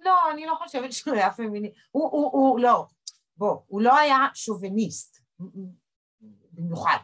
לא, 0.00 0.30
אני 0.30 0.46
לא 0.46 0.54
חושבת 0.54 0.92
שהוא 0.92 1.14
היה 1.14 1.32
פמיניסט. 1.32 1.76
הוא, 1.90 2.10
הוא, 2.10 2.32
הוא, 2.32 2.60
לא. 2.60 2.86
בוא, 3.36 3.60
הוא 3.66 3.82
לא 3.82 3.96
היה 3.96 4.16
שוביניסט, 4.34 5.22
במיוחד. 6.52 6.98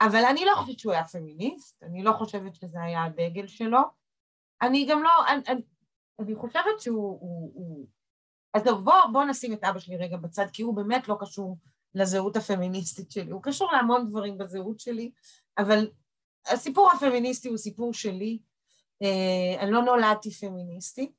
אבל 0.00 0.24
אני 0.30 0.44
לא 0.44 0.52
חושבת 0.54 0.78
שהוא 0.78 0.92
היה 0.92 1.04
פמיניסט, 1.04 1.82
אני 1.82 2.02
לא 2.02 2.12
חושבת 2.12 2.54
שזה 2.54 2.82
היה 2.82 3.04
הדגל 3.04 3.46
שלו. 3.46 3.80
אני 4.62 4.86
גם 4.90 5.02
לא, 5.02 5.10
אני, 5.28 5.42
אני, 5.48 5.62
אני 6.18 6.34
חושבת 6.34 6.80
שהוא... 6.80 7.20
הוא, 7.20 7.52
הוא... 7.54 7.86
אז 8.56 8.62
טוב, 8.64 8.84
בוא, 8.84 8.94
בוא 9.12 9.24
נשים 9.24 9.52
את 9.52 9.64
אבא 9.64 9.78
שלי 9.78 9.96
רגע 9.96 10.16
בצד, 10.16 10.46
כי 10.52 10.62
הוא 10.62 10.76
באמת 10.76 11.08
לא 11.08 11.16
קשור 11.20 11.58
לזהות 11.94 12.36
הפמיניסטית 12.36 13.10
שלי. 13.10 13.30
הוא 13.30 13.42
קשור 13.42 13.72
להמון 13.72 14.06
דברים 14.08 14.38
בזהות 14.38 14.80
שלי, 14.80 15.10
אבל 15.58 15.90
הסיפור 16.46 16.90
הפמיניסטי 16.92 17.48
הוא 17.48 17.56
סיפור 17.56 17.94
שלי. 17.94 18.38
אה, 19.02 19.62
אני 19.62 19.70
לא 19.70 19.82
נולדתי 19.82 20.30
פמיניסטית, 20.30 21.12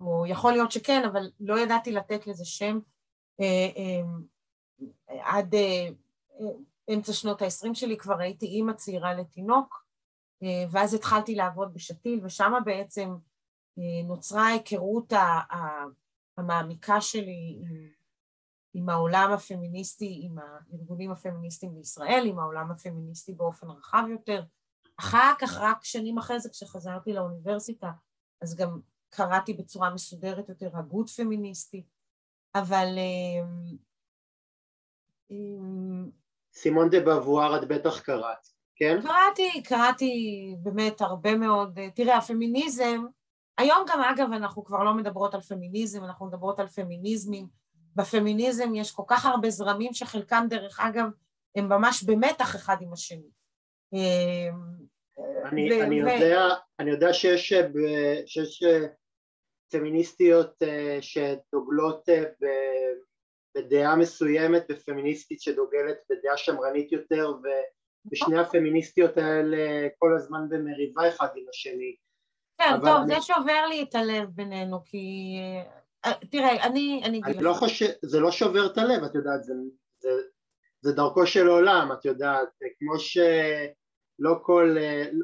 או 0.00 0.26
יכול 0.26 0.52
להיות 0.52 0.72
שכן, 0.72 1.02
אבל 1.04 1.30
לא 1.40 1.60
ידעתי 1.60 1.92
לתת 1.92 2.26
לזה 2.26 2.44
שם 2.44 2.78
אה, 3.40 3.68
אה, 3.76 4.02
עד 5.22 5.54
אמצע 6.94 7.12
שנות 7.12 7.42
ה-20 7.42 7.74
שלי, 7.74 7.96
כבר 7.96 8.20
הייתי 8.20 8.46
אימא 8.46 8.72
צעירה 8.72 9.14
לתינוק, 9.14 9.84
ואז 10.70 10.94
התחלתי 10.94 11.34
לעבוד 11.34 11.74
בשתיל, 11.74 12.20
ושם 12.24 12.52
בעצם 12.64 13.14
נוצרה 14.04 14.42
ההיכרות 14.42 15.12
המעמיקה 16.36 17.00
שלי 17.00 17.58
עם 17.60 17.94
עם 18.74 18.88
העולם 18.88 19.32
הפמיניסטי, 19.32 20.20
עם 20.22 20.38
הארגונים 20.38 21.10
הפמיניסטיים 21.10 21.74
בישראל, 21.74 22.24
עם 22.26 22.38
העולם 22.38 22.70
הפמיניסטי 22.70 23.32
באופן 23.32 23.70
רחב 23.70 24.04
יותר. 24.10 24.42
אחר 25.00 25.32
כך, 25.38 25.56
רק 25.60 25.84
שנים 25.84 26.18
אחרי 26.18 26.40
זה, 26.40 26.50
כשחזרתי 26.50 27.12
לאוניברסיטה, 27.12 27.90
אז 28.40 28.56
גם 28.56 28.80
קראתי 29.10 29.54
בצורה 29.54 29.94
מסודרת 29.94 30.48
יותר 30.48 30.70
הגות 30.74 31.08
פמיניסטית, 31.08 31.86
אבל... 32.54 32.86
אמ, 35.30 36.10
סימון 36.52 36.90
דה 36.90 37.00
בבואר 37.00 37.56
את 37.62 37.68
בטח 37.68 38.00
קראת, 38.00 38.48
כן? 38.76 38.98
קראתי, 39.02 39.62
קראתי 39.62 40.12
באמת 40.62 41.00
הרבה 41.00 41.36
מאוד. 41.36 41.78
תראה, 41.94 42.16
הפמיניזם, 42.16 43.04
היום 43.58 43.84
גם 43.88 44.00
אגב 44.00 44.32
אנחנו 44.32 44.64
כבר 44.64 44.84
לא 44.84 44.94
מדברות 44.94 45.34
על 45.34 45.40
פמיניזם, 45.40 46.04
אנחנו 46.04 46.26
מדברות 46.26 46.60
על 46.60 46.68
פמיניזמים. 46.68 47.46
בפמיניזם 47.96 48.74
יש 48.74 48.92
כל 48.92 49.02
כך 49.06 49.26
הרבה 49.26 49.50
זרמים 49.50 49.92
שחלקם 49.92 50.46
דרך 50.50 50.80
אגב 50.80 51.06
הם 51.56 51.68
ממש 51.68 52.02
במתח 52.02 52.56
אחד 52.56 52.76
עם 52.80 52.92
השני. 52.92 53.30
אמ, 53.92 54.60
אני, 55.44 55.72
ו- 55.72 55.82
אני, 55.82 56.04
ו- 56.04 56.08
יודע, 56.08 56.48
אני 56.80 56.90
יודע 56.90 57.12
שיש, 57.12 57.52
שיש 58.26 58.62
פמיניסטיות 59.72 60.62
אה, 60.62 60.98
שדוגלות 61.00 62.08
אה, 62.08 62.22
בדעה 63.56 63.96
מסוימת 63.96 64.66
ופמיניסטית 64.70 65.40
שדוגלת 65.40 65.96
בדעה 66.10 66.36
שמרנית 66.36 66.92
יותר 66.92 67.32
ושני 68.12 68.38
הפמיניסטיות 68.38 69.16
האלה 69.16 69.88
כל 69.98 70.16
הזמן 70.16 70.48
במריבה 70.48 71.08
אחד 71.08 71.28
עם 71.36 71.44
השני. 71.50 71.96
כן, 72.58 72.76
טוב, 72.80 72.86
אני... 72.86 73.14
זה 73.14 73.20
שובר 73.20 73.66
לי 73.68 73.82
את 73.82 73.94
הלב 73.94 74.28
בינינו 74.28 74.84
כי 74.84 75.36
אה, 76.04 76.12
תראה, 76.30 76.66
אני, 76.66 77.02
אני 77.04 77.18
אגיד 77.18 77.36
לך. 77.36 77.42
לא 77.42 77.52
חושב, 77.52 77.86
זה 78.02 78.20
לא 78.20 78.30
שובר 78.30 78.66
את 78.66 78.78
הלב, 78.78 79.04
את 79.04 79.14
יודעת, 79.14 79.44
זה, 79.44 79.54
זה, 79.98 80.08
זה 80.80 80.92
דרכו 80.92 81.26
של 81.26 81.48
עולם, 81.48 81.92
את 81.92 82.04
יודעת, 82.04 82.48
כמו 82.78 82.98
שלא 82.98 84.34
כל, 84.42 84.76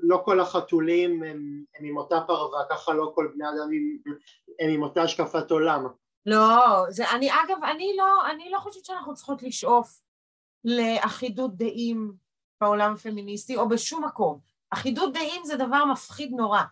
לא 0.03 0.22
כל 0.24 0.41
החתולים 0.41 1.22
הם, 1.22 1.64
הם 1.78 1.85
עם 1.85 1.97
אותה 1.97 2.20
פרווה, 2.26 2.61
ככה 2.70 2.93
לא 2.93 3.12
כל 3.14 3.28
בני 3.35 3.49
אדם 3.49 3.68
הם, 3.72 4.14
הם 4.61 4.70
עם 4.70 4.83
אותה 4.83 5.03
השקפת 5.03 5.51
עולם. 5.51 5.87
לא, 6.26 6.85
זה, 6.89 7.11
אני 7.11 7.31
אגב, 7.31 7.64
אני 7.64 7.93
לא, 7.97 8.31
אני 8.31 8.51
לא 8.51 8.59
חושבת 8.59 8.85
שאנחנו 8.85 9.14
צריכות 9.14 9.43
לשאוף 9.43 10.01
לאחידות 10.64 11.57
דעים 11.57 12.12
בעולם 12.61 12.93
הפמיניסטי 12.93 13.57
או 13.57 13.68
בשום 13.68 14.05
מקום. 14.05 14.39
אחידות 14.70 15.12
דעים 15.12 15.45
זה 15.45 15.57
דבר 15.57 15.85
מפחיד 15.85 16.33
נורא. 16.33 16.62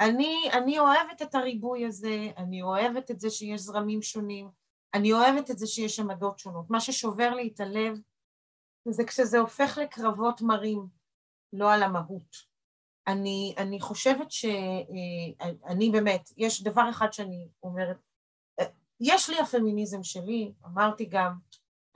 אני, 0.00 0.50
אני 0.52 0.78
אוהבת 0.78 1.22
את 1.22 1.34
הריבוי 1.34 1.86
הזה, 1.86 2.30
אני 2.36 2.62
אוהבת 2.62 3.10
את 3.10 3.20
זה 3.20 3.30
שיש 3.30 3.60
זרמים 3.60 4.02
שונים, 4.02 4.50
אני 4.94 5.12
אוהבת 5.12 5.50
את 5.50 5.58
זה 5.58 5.66
שיש 5.66 6.00
עמדות 6.00 6.38
שונות. 6.38 6.70
מה 6.70 6.80
ששובר 6.80 7.34
לי 7.34 7.50
את 7.54 7.60
הלב 7.60 7.98
זה 8.88 9.04
כשזה 9.04 9.38
הופך 9.38 9.78
לקרבות 9.82 10.40
מרים, 10.40 10.86
לא 11.52 11.72
על 11.72 11.82
המהות. 11.82 12.36
אני, 13.06 13.54
אני 13.58 13.80
חושבת 13.80 14.30
שאני 14.30 15.90
באמת, 15.92 16.30
יש 16.36 16.62
דבר 16.62 16.90
אחד 16.90 17.12
שאני 17.12 17.48
אומרת, 17.62 17.96
יש 19.00 19.30
לי 19.30 19.38
הפמיניזם 19.38 20.02
שלי, 20.02 20.52
אמרתי 20.66 21.04
גם, 21.04 21.34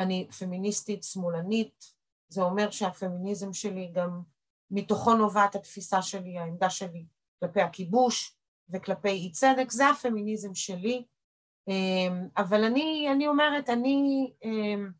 אני 0.00 0.28
פמיניסטית 0.38 1.02
שמאלנית, 1.02 1.84
זה 2.28 2.42
אומר 2.42 2.70
שהפמיניזם 2.70 3.52
שלי 3.52 3.92
גם 3.94 4.22
מתוכו 4.70 5.14
נובעת 5.14 5.54
התפיסה 5.54 6.02
שלי, 6.02 6.38
העמדה 6.38 6.70
שלי 6.70 7.04
כלפי 7.40 7.60
הכיבוש 7.60 8.36
וכלפי 8.70 9.08
אי 9.08 9.30
צדק, 9.30 9.70
זה 9.70 9.88
הפמיניזם 9.88 10.54
שלי, 10.54 11.04
אמ, 11.68 12.28
אבל 12.36 12.64
אני, 12.64 13.08
אני 13.12 13.28
אומרת, 13.28 13.68
אני, 13.68 14.30
אמ, 14.44 14.90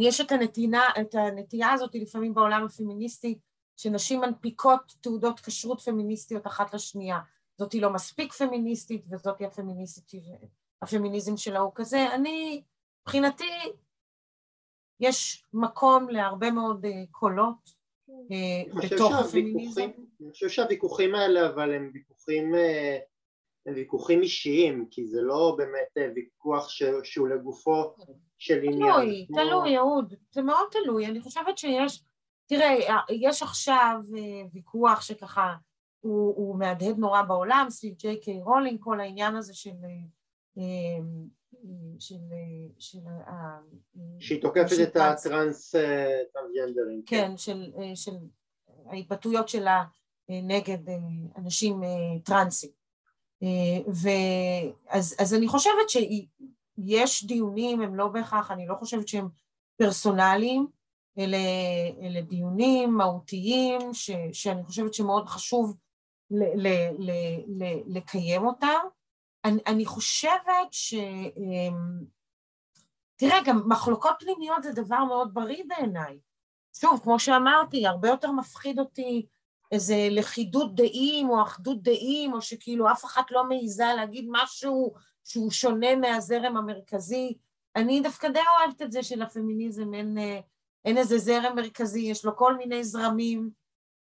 יש 0.00 0.20
את 0.20 0.32
הנתינה, 0.32 0.82
את 1.00 1.14
הנטייה 1.14 1.72
הזאת 1.72 1.94
לפעמים 1.94 2.34
בעולם 2.34 2.64
הפמיניסטי, 2.64 3.38
שנשים 3.76 4.20
מנפיקות 4.20 4.94
תעודות 5.00 5.40
כשרות 5.40 5.80
פמיניסטיות 5.80 6.46
אחת 6.46 6.74
לשנייה. 6.74 7.18
זאתי 7.56 7.80
לא 7.80 7.92
מספיק 7.92 8.32
פמיניסטית 8.32 9.04
וזאתי 9.10 9.44
הפמיניסטית, 9.44 10.22
הפמיניזם 10.82 11.36
שלה 11.36 11.58
הוא 11.58 11.72
כזה. 11.74 12.14
אני, 12.14 12.62
מבחינתי, 13.02 13.72
יש 15.00 15.44
מקום 15.52 16.08
להרבה 16.08 16.50
מאוד 16.50 16.86
קולות 17.10 17.81
בתוך 18.74 19.12
הפמיניזם. 19.12 19.90
אני 20.20 20.30
חושב 20.30 20.48
שהוויכוחים 20.48 21.14
האלה 21.14 21.48
אבל 21.48 21.74
הם 21.74 21.90
ויכוחים 21.94 22.54
הם 23.66 23.74
ויכוחים 23.74 24.22
אישיים, 24.22 24.86
כי 24.90 25.06
זה 25.06 25.22
לא 25.22 25.54
באמת 25.58 26.12
ויכוח 26.14 26.68
שהוא 27.02 27.28
לגופו 27.28 27.94
של 28.38 28.58
עניין. 28.62 28.92
תלוי, 28.92 29.26
תלוי, 29.34 29.78
אהוד, 29.78 30.14
זה 30.32 30.42
מאוד 30.42 30.66
תלוי. 30.70 31.06
אני 31.06 31.20
חושבת 31.20 31.58
שיש, 31.58 32.04
תראה, 32.46 32.74
יש 33.10 33.42
עכשיו 33.42 34.00
ויכוח 34.52 35.00
שככה, 35.02 35.54
הוא, 36.00 36.36
הוא 36.36 36.58
מהדהד 36.58 36.98
נורא 36.98 37.22
בעולם, 37.22 37.66
סביב 37.70 37.94
ג'יי 37.94 38.20
קיי 38.20 38.40
רולינג, 38.42 38.80
כל 38.80 39.00
העניין 39.00 39.36
הזה 39.36 39.54
של... 39.54 39.70
של... 41.98 42.18
של 42.78 42.98
שהיא 44.18 44.42
תוקפת 44.42 44.76
את 44.82 44.96
הטרנסג'נדרים. 44.96 47.02
כן, 47.06 47.36
של, 47.36 47.72
של 47.94 48.12
ההתבטאויות 48.86 49.48
שלה 49.48 49.84
נגד 50.28 50.78
אנשים 51.36 51.80
טרנסים. 52.24 52.70
ואז, 53.86 55.16
אז 55.18 55.34
אני 55.34 55.48
חושבת 55.48 55.90
שיש 55.90 57.26
דיונים, 57.26 57.80
הם 57.80 57.94
לא 57.94 58.08
בהכרח, 58.08 58.50
אני 58.50 58.66
לא 58.66 58.74
חושבת 58.74 59.08
שהם 59.08 59.28
פרסונליים, 59.76 60.66
אלה, 61.18 61.38
אלה 62.02 62.20
דיונים 62.20 62.94
מהותיים 62.94 63.94
ש, 63.94 64.10
שאני 64.32 64.64
חושבת 64.64 64.94
שמאוד 64.94 65.28
חשוב 65.28 65.76
ל, 66.30 66.42
ל, 66.42 66.68
ל, 66.98 67.10
ל, 67.46 67.64
לקיים 67.86 68.46
אותם. 68.46 68.80
אני, 69.44 69.86
חושבת 69.86 70.72
ש... 70.72 70.94
תראה, 73.16 73.38
גם 73.44 73.62
מחלוקות 73.66 74.14
פנימיות 74.18 74.62
זה 74.62 74.72
דבר 74.72 75.04
מאוד 75.04 75.34
בריא 75.34 75.64
בעיניי. 75.66 76.18
שוב, 76.80 77.00
כמו 77.02 77.18
שאמרתי, 77.18 77.86
הרבה 77.86 78.08
יותר 78.08 78.32
מפחיד 78.32 78.78
אותי 78.78 79.26
איזה 79.72 80.08
לכידות 80.10 80.74
דעים 80.74 81.30
או 81.30 81.42
אחדות 81.42 81.82
דעים, 81.82 82.32
או 82.32 82.42
שכאילו 82.42 82.90
אף 82.90 83.04
אחת 83.04 83.30
לא 83.30 83.44
מעיזה 83.48 83.84
להגיד 83.96 84.26
משהו 84.28 84.94
שהוא 85.24 85.50
שונה 85.50 85.96
מהזרם 85.96 86.56
המרכזי. 86.56 87.34
אני 87.76 88.00
דווקא 88.00 88.28
די 88.28 88.40
אוהבת 88.58 88.82
את 88.82 88.92
זה 88.92 89.02
שלפמיניזם 89.02 89.94
אין, 89.94 90.18
אין 90.84 90.98
איזה 90.98 91.18
זרם 91.18 91.56
מרכזי, 91.56 92.00
יש 92.00 92.24
לו 92.24 92.36
כל 92.36 92.56
מיני 92.56 92.84
זרמים, 92.84 93.50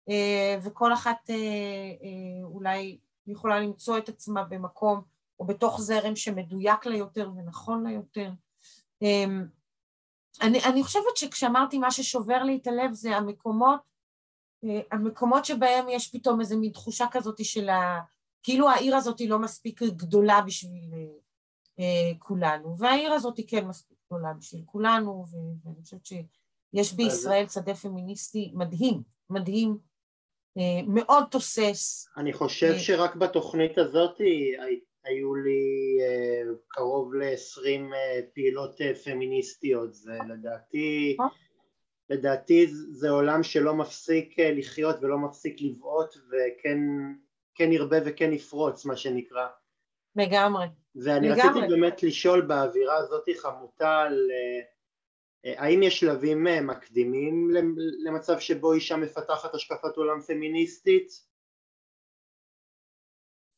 אה, 0.09 0.59
וכל 0.63 0.93
אחת 0.93 1.31
אה, 1.31 1.35
אה, 1.35 2.45
אולי 2.45 2.99
יכולה 3.27 3.61
למצוא 3.61 3.99
את 3.99 4.09
עצמה 4.09 4.45
במקום 4.45 5.03
או 5.41 5.45
בתוך 5.47 5.81
זרם 5.81 6.17
שמדויק 6.17 6.87
לה 6.87 6.97
יותר 6.97 7.31
ונכון 7.37 7.85
לה 7.85 7.91
יותר. 7.91 8.31
אני, 10.43 10.65
אני 10.65 10.83
חושבת 10.83 11.17
שכשאמרתי 11.17 11.79
מה 11.79 11.91
ששובר 11.91 12.43
לי 12.43 12.59
את 12.63 12.67
הלב 12.67 12.93
זה 12.93 13.17
המקומות 13.17 13.81
אה, 14.65 14.81
המקומות 14.93 15.45
שבהם 15.45 15.89
יש 15.89 16.11
פתאום 16.11 16.41
איזו 16.41 16.59
מין 16.59 16.73
תחושה 16.73 17.07
כזאת 17.11 17.45
של 17.45 17.69
ה... 17.69 18.01
כאילו 18.43 18.69
העיר 18.71 18.97
הזאת 18.97 19.19
היא 19.19 19.31
לא 19.31 19.39
מספיק 19.39 19.83
גדולה 19.83 20.41
בשביל 20.47 20.95
אה, 21.79 22.13
כולנו, 22.19 22.79
והעיר 22.79 23.13
הזאת 23.13 23.37
היא 23.37 23.49
כן 23.49 23.67
מספיק 23.67 23.99
גדולה 24.07 24.33
בשביל 24.33 24.63
כולנו, 24.67 25.25
ואני 25.65 25.83
חושבת 25.83 26.07
שיש 26.07 26.93
בישראל 26.93 27.49
שדה 27.49 27.75
פמיניסטי 27.75 28.53
מדהים, 28.55 29.03
מדהים, 29.31 29.79
אה, 30.59 30.83
מאוד 30.87 31.25
תוסס. 31.31 32.09
אני 32.17 32.33
חושב 32.33 32.79
שרק 32.79 33.17
בתוכנית 33.17 33.79
הזאת 33.79 34.21
היו 35.05 35.35
לי 35.35 35.99
קרוב 36.69 37.15
ל-20 37.15 37.95
פעילות 38.35 38.81
פמיניסטיות, 39.05 39.95
זה 39.95 40.19
לדעתי... 40.29 41.17
לדעתי 42.11 42.67
זה 42.91 43.11
עולם 43.11 43.43
שלא 43.43 43.75
מפסיק 43.75 44.39
אה, 44.39 44.53
לחיות 44.53 44.97
ולא 45.01 45.19
מפסיק 45.19 45.57
לבעוט 45.61 46.15
וכן 46.29 46.79
כן 47.55 47.73
ירבה 47.73 47.97
וכן 48.05 48.33
יפרוץ 48.33 48.85
מה 48.85 48.97
שנקרא. 48.97 49.47
לגמרי. 50.17 50.67
ואני 50.97 51.29
לגמרי. 51.29 51.43
רציתי 51.43 51.67
באמת 51.69 52.03
לשאול 52.03 52.41
באווירה 52.41 52.97
הזאת 52.97 53.25
חמוטה 53.37 54.01
על 54.01 54.29
אה, 54.31 54.61
אה, 55.45 55.63
האם 55.63 55.83
יש 55.83 56.01
שלבים 56.01 56.47
מקדימים 56.63 57.51
למצב 58.05 58.39
שבו 58.39 58.73
אישה 58.73 58.97
מפתחת 58.97 59.55
השקפת 59.55 59.97
עולם 59.97 60.21
פמיניסטית? 60.21 61.28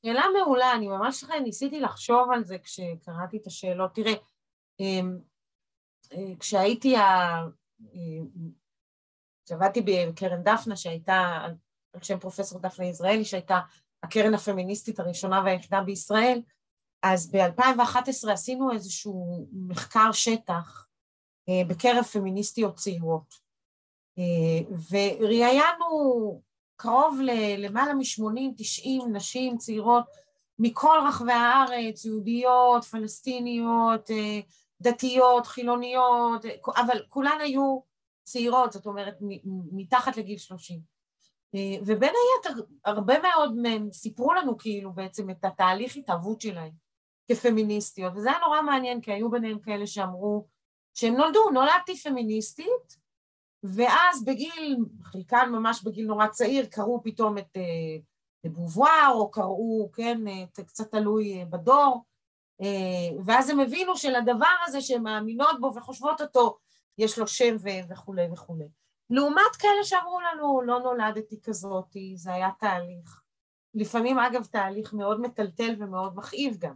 שאלה 0.06 0.24
מעולה, 0.38 0.74
אני 0.74 0.88
ממש 0.88 1.24
ניסיתי 1.24 1.80
לחשוב 1.80 2.30
על 2.34 2.44
זה 2.44 2.58
כשקראתי 2.58 3.36
את 3.36 3.46
השאלות. 3.46 3.94
תראה, 3.94 4.12
כשהייתי 6.38 6.96
כשעבדתי 9.44 9.80
בקרן 9.86 10.42
דפנה 10.42 10.76
שהייתה, 10.76 11.46
על 11.92 12.02
שם 12.02 12.18
פרופסור 12.18 12.60
דפנה 12.60 12.86
יזרעאלי, 12.86 13.24
שהייתה 13.24 13.60
הקרן 14.02 14.34
הפמיניסטית 14.34 15.00
הראשונה 15.00 15.42
והיחידה 15.44 15.80
בישראל, 15.80 16.42
אז 17.02 17.30
ב-2011 17.30 18.30
עשינו 18.32 18.72
איזשהו 18.72 19.46
מחקר 19.52 20.12
שטח 20.12 20.86
אה, 21.48 21.62
בקרב 21.68 22.04
פמיניסטיות 22.04 22.74
צעירות, 22.74 23.34
אה, 24.18 24.74
וראיינו 24.90 26.42
קרוב 26.82 27.18
למעלה 27.58 27.94
מ-80-90 27.94 29.08
נשים 29.12 29.58
צעירות 29.58 30.04
מכל 30.58 30.98
רחבי 31.08 31.32
הארץ, 31.32 32.04
יהודיות, 32.04 32.84
פלסטיניות, 32.84 34.10
אה, 34.10 34.40
דתיות, 34.80 35.46
חילוניות, 35.46 36.44
אבל 36.76 37.02
כולן 37.08 37.38
היו 37.40 37.80
צעירות, 38.22 38.72
זאת 38.72 38.86
אומרת 38.86 39.18
מתחת 39.72 40.16
לגיל 40.16 40.38
שלושים. 40.38 40.80
ובין 41.86 42.12
היתר, 42.14 42.62
הרבה 42.84 43.14
מאוד 43.22 43.56
מהם 43.56 43.92
סיפרו 43.92 44.32
לנו 44.32 44.58
כאילו 44.58 44.92
בעצם 44.92 45.30
את 45.30 45.44
התהליך 45.44 45.96
התהוות 45.96 46.40
שלהם 46.40 46.72
כפמיניסטיות, 47.30 48.12
וזה 48.16 48.30
היה 48.30 48.38
נורא 48.46 48.62
מעניין, 48.62 49.00
כי 49.00 49.12
היו 49.12 49.30
ביניהם 49.30 49.58
כאלה 49.58 49.86
שאמרו 49.86 50.46
שהם 50.94 51.14
נולדו, 51.14 51.50
נולדתי 51.50 51.96
פמיניסטית, 51.96 52.99
ואז 53.62 54.24
בגיל, 54.24 54.76
חלקן 55.02 55.48
ממש 55.52 55.82
בגיל 55.84 56.06
נורא 56.06 56.26
צעיר, 56.26 56.66
קראו 56.66 57.02
פתאום 57.02 57.38
את 57.38 57.56
בובואר, 58.44 59.12
או 59.14 59.30
קראו, 59.30 59.90
כן, 59.92 60.18
קצת 60.66 60.90
תלוי 60.90 61.44
בדור, 61.50 62.04
אה, 62.60 63.22
ואז 63.24 63.50
הם 63.50 63.60
הבינו 63.60 63.96
שלדבר 63.96 64.54
הזה 64.66 64.80
שהן 64.80 65.02
מאמינות 65.02 65.60
בו 65.60 65.74
וחושבות 65.74 66.20
אותו, 66.20 66.58
יש 66.98 67.18
לו 67.18 67.26
שם 67.26 67.56
וכולי 67.88 68.28
וכולי. 68.32 68.68
לעומת 69.10 69.56
כאלה 69.58 69.84
שאמרו 69.84 70.20
לנו, 70.20 70.62
לא 70.62 70.80
נולדתי 70.80 71.40
כזאתי, 71.42 72.12
זה 72.16 72.32
היה 72.32 72.50
תהליך. 72.58 73.20
לפעמים 73.74 74.18
אגב 74.18 74.44
תהליך 74.44 74.94
מאוד 74.94 75.20
מטלטל 75.20 75.74
ומאוד 75.78 76.16
מכאיב 76.16 76.56
גם. 76.58 76.74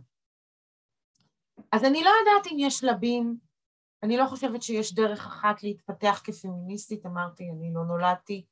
אז 1.73 1.85
אני 1.85 2.05
לא 2.05 2.11
יודעת 2.21 2.53
אם 2.53 2.57
יש 2.59 2.79
שלבים, 2.79 3.37
אני 4.05 4.17
לא 4.17 4.27
חושבת 4.27 4.63
שיש 4.63 4.95
דרך 4.95 5.27
אחת 5.27 5.63
להתפתח 5.63 6.21
כפמיניסטית, 6.25 7.07
אמרתי, 7.07 7.51
אני 7.51 7.75
לא 7.75 7.85
נולדתי 7.85 8.45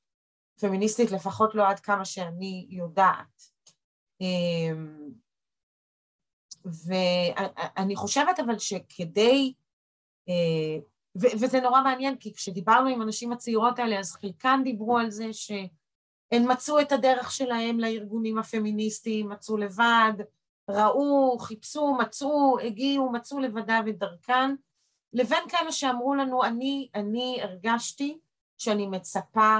פמיניסטית, 0.61 1.11
לפחות 1.11 1.55
לא 1.55 1.69
עד 1.69 1.81
כמה 1.81 2.05
שאני 2.05 2.67
יודעת. 2.71 3.43
אמ, 4.21 5.11
ואני 6.65 7.97
חושבת 7.97 8.41
אבל 8.41 8.59
שכדי, 8.59 9.55
אה, 10.29 10.79
וזה 11.17 11.61
נורא 11.61 11.83
מעניין, 11.83 12.17
כי 12.17 12.35
כשדיברנו 12.35 12.89
עם 12.89 13.03
הנשים 13.03 13.33
הצעירות 13.33 13.79
האלה, 13.79 13.99
אז 13.99 14.13
חלקן 14.13 14.61
דיברו 14.65 14.99
על 14.99 15.11
זה 15.11 15.33
שהן 15.33 16.53
מצאו 16.53 16.81
את 16.81 16.93
הדרך 16.93 17.33
שלהן 17.33 17.81
לארגונים 17.81 18.39
הפמיניסטיים, 18.39 19.29
מצאו 19.29 19.57
לבד, 19.57 20.13
ראו, 20.71 21.39
חיפשו, 21.39 21.95
מצאו, 22.01 22.59
הגיעו, 22.59 23.13
מצאו 23.13 23.39
לבדה 23.41 23.81
את 23.89 23.99
דרכן, 23.99 24.55
לבין 25.13 25.49
כאלה 25.49 25.73
שאמרו 25.73 26.15
לנו, 26.15 26.45
אני, 26.45 26.89
אני 26.95 27.39
הרגשתי 27.43 28.19
שאני 28.59 28.87
מצפה 28.87 29.59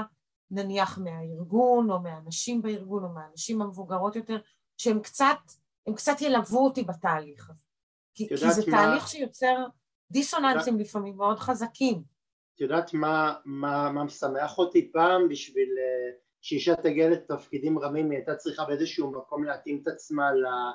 נניח 0.51 0.97
מהארגון, 0.97 1.91
או 1.91 1.99
מהנשים 1.99 2.61
בארגון, 2.61 3.03
או 3.03 3.09
מהנשים 3.09 3.61
המבוגרות 3.61 4.15
יותר, 4.15 4.37
שהן 4.77 4.99
קצת 4.99 5.37
הם 5.87 5.93
קצת 5.95 6.21
ילוו 6.21 6.65
אותי 6.65 6.83
בתהליך 6.83 7.49
הזה. 7.49 7.59
כי, 8.13 8.29
כי 8.29 8.37
זה 8.37 8.71
מה... 8.71 8.77
תהליך 8.77 9.07
שיוצר 9.07 9.65
דיסוננסים 10.11 10.73
יודעת... 10.73 10.87
לפעמים 10.87 11.17
מאוד 11.17 11.39
חזקים. 11.39 12.03
את 12.55 12.61
יודעת 12.61 12.93
מה, 12.93 13.33
מה, 13.45 13.91
מה 13.91 14.03
משמח 14.03 14.57
אותי 14.57 14.91
פעם 14.91 15.29
בשביל 15.29 15.69
uh, 15.69 16.15
שאישה 16.41 16.75
תגיע 16.75 17.09
לתפקידים 17.09 17.79
רמים 17.79 18.11
היא 18.11 18.17
הייתה 18.17 18.35
צריכה 18.35 18.65
באיזשהו 18.65 19.11
מקום 19.11 19.43
להתאים 19.43 19.79
את 19.81 19.87
עצמה 19.87 20.33
לה, 20.33 20.71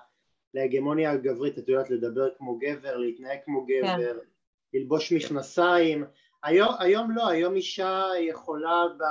להגמוניה 0.54 1.10
הגברית, 1.10 1.58
את 1.58 1.68
יודעת 1.68 1.90
לדבר 1.90 2.28
כמו 2.38 2.58
גבר, 2.58 2.96
להתנהג 2.96 3.38
כמו 3.44 3.64
גבר, 3.66 4.20
כן. 4.22 4.28
ללבוש 4.74 5.12
מכנסיים, 5.12 6.04
היום, 6.42 6.74
היום 6.78 7.10
לא, 7.10 7.28
היום 7.28 7.54
אישה 7.54 8.04
יכולה 8.20 8.84
ב, 8.98 9.02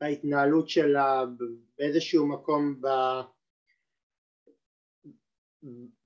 בהתנהלות 0.00 0.68
שלה 0.68 1.24
באיזשהו 1.78 2.26
מקום 2.26 2.80
ב... 2.80 2.88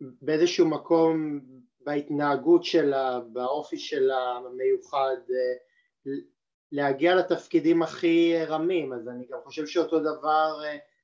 באיזשהו 0.00 0.68
מקום 0.68 1.40
בהתנהגות 1.80 2.64
שלה, 2.64 3.20
באופי 3.20 3.78
שלה 3.78 4.40
המיוחד, 4.46 5.16
להגיע 6.72 7.14
לתפקידים 7.14 7.82
הכי 7.82 8.44
רמים, 8.46 8.92
אז 8.92 9.08
אני 9.08 9.26
גם 9.30 9.38
חושב 9.44 9.66
שאותו 9.66 10.00
דבר 10.00 10.62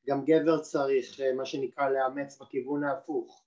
גם 0.09 0.25
גבר 0.25 0.59
צריך, 0.59 1.21
מה 1.37 1.47
שנקרא, 1.47 1.89
לאמץ 1.89 2.41
בכיוון 2.41 2.85
ההפוך. 2.85 3.46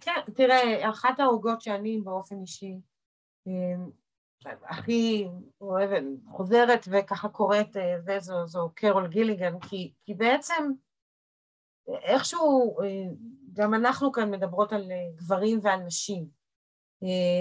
כן, 0.00 0.32
תראה, 0.34 0.90
אחת 0.90 1.20
העוגות 1.20 1.60
שאני 1.60 2.00
באופן 2.04 2.40
אישי 2.40 2.80
הכי 4.46 5.28
אוהבת, 5.60 6.02
חוזרת 6.30 6.84
וככה 6.90 7.28
קוראת, 7.28 7.76
וזו 8.06 8.70
קרול 8.74 9.08
גיליגן, 9.08 9.60
כי, 9.60 9.92
כי 10.04 10.14
בעצם 10.14 10.70
איכשהו, 11.88 12.76
גם 13.52 13.74
אנחנו 13.74 14.12
כאן 14.12 14.30
מדברות 14.30 14.72
על 14.72 14.82
גברים 15.14 15.58
ועל 15.62 15.80
נשים, 15.80 16.28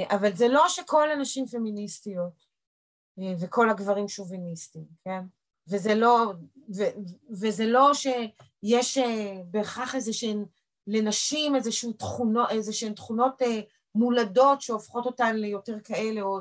אבל 0.10 0.36
זה 0.36 0.48
לא 0.48 0.70
שכל 0.70 1.12
הנשים 1.12 1.46
פמיניסטיות 1.46 2.46
וכל 3.42 3.70
הגברים 3.70 4.08
שוביניסטים, 4.08 4.86
כן? 5.06 5.24
וזה 5.68 5.96
לא, 5.96 6.34
ו, 6.78 6.82
וזה 7.30 7.66
לא 7.66 7.92
שיש 7.94 8.98
בהכרח 9.52 9.96
איזה 9.96 10.14
שהן 10.14 10.46
לנשים 10.88 11.56
איזשהן 11.56 11.92
תכונות, 11.92 12.50
איזשהן 12.50 12.94
תכונות 12.94 13.42
מולדות 13.96 14.62
שהופכות 14.62 15.06
אותן 15.06 15.36
ליותר 15.36 15.80
כאלה, 15.80 16.22
או 16.22 16.40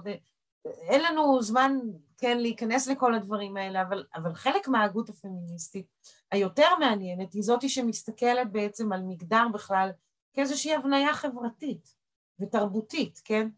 אין 0.64 1.04
לנו 1.04 1.42
זמן, 1.42 1.78
כן, 2.18 2.38
להיכנס 2.38 2.88
לכל 2.88 3.14
הדברים 3.14 3.56
האלה, 3.56 3.82
אבל, 3.82 4.04
אבל 4.14 4.34
חלק 4.34 4.68
מההגות 4.68 5.08
הפמיניסטית 5.08 5.86
היותר 6.30 6.68
מעניינת 6.80 7.32
היא 7.32 7.42
זאתי 7.42 7.68
שמסתכלת 7.68 8.52
בעצם 8.52 8.92
על 8.92 9.02
מגדר 9.02 9.44
בכלל 9.52 9.90
כאיזושהי 10.32 10.74
הבניה 10.74 11.14
חברתית 11.14 11.94
ותרבותית, 12.40 13.20
כן? 13.24 13.48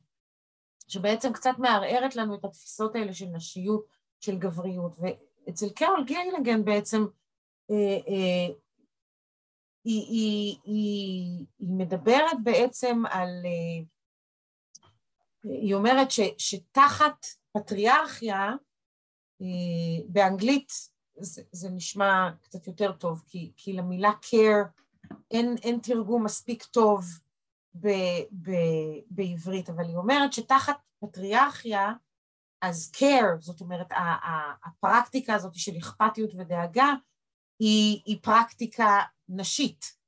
שבעצם 0.88 1.32
קצת 1.32 1.54
מערערת 1.58 2.16
לנו 2.16 2.34
את 2.34 2.44
התפיסות 2.44 2.96
האלה 2.96 3.14
של 3.14 3.26
נשיות, 3.26 3.84
של 4.20 4.38
גבריות, 4.38 4.96
ואצל 4.98 5.68
קרול 5.68 6.04
גיילגן 6.04 6.64
בעצם 6.64 7.06
אה, 7.70 7.98
אה, 8.08 8.54
היא, 9.84 10.02
היא, 10.08 10.56
היא, 10.64 11.46
היא 11.58 11.76
מדברת 11.78 12.36
בעצם 12.42 13.02
על, 13.10 13.28
אה, 13.44 13.84
היא 15.42 15.74
אומרת 15.74 16.10
ש, 16.10 16.20
שתחת 16.38 17.26
פטריארכיה, 17.52 18.50
אה, 19.42 20.06
באנגלית 20.08 20.72
זה, 21.16 21.42
זה 21.52 21.70
נשמע 21.70 22.30
קצת 22.40 22.66
יותר 22.66 22.92
טוב, 22.92 23.22
כי, 23.26 23.52
כי 23.56 23.72
למילה 23.72 24.10
care 24.10 24.68
אין, 25.30 25.56
אין 25.62 25.78
תרגום 25.82 26.24
מספיק 26.24 26.64
טוב 26.64 27.04
ב, 27.74 27.88
ב, 28.42 28.50
בעברית, 29.10 29.70
אבל 29.70 29.84
היא 29.84 29.96
אומרת 29.96 30.32
שתחת 30.32 30.76
פטריארכיה, 31.00 31.92
אז 32.62 32.92
care, 32.96 33.40
זאת 33.40 33.60
אומרת, 33.60 33.86
הפרקטיקה 34.64 35.34
הזאת 35.34 35.54
של 35.54 35.72
אכפתיות 35.78 36.30
ודאגה, 36.34 36.92
היא, 37.58 38.00
היא 38.06 38.18
פרקטיקה 38.22 39.00
נשית. 39.28 40.04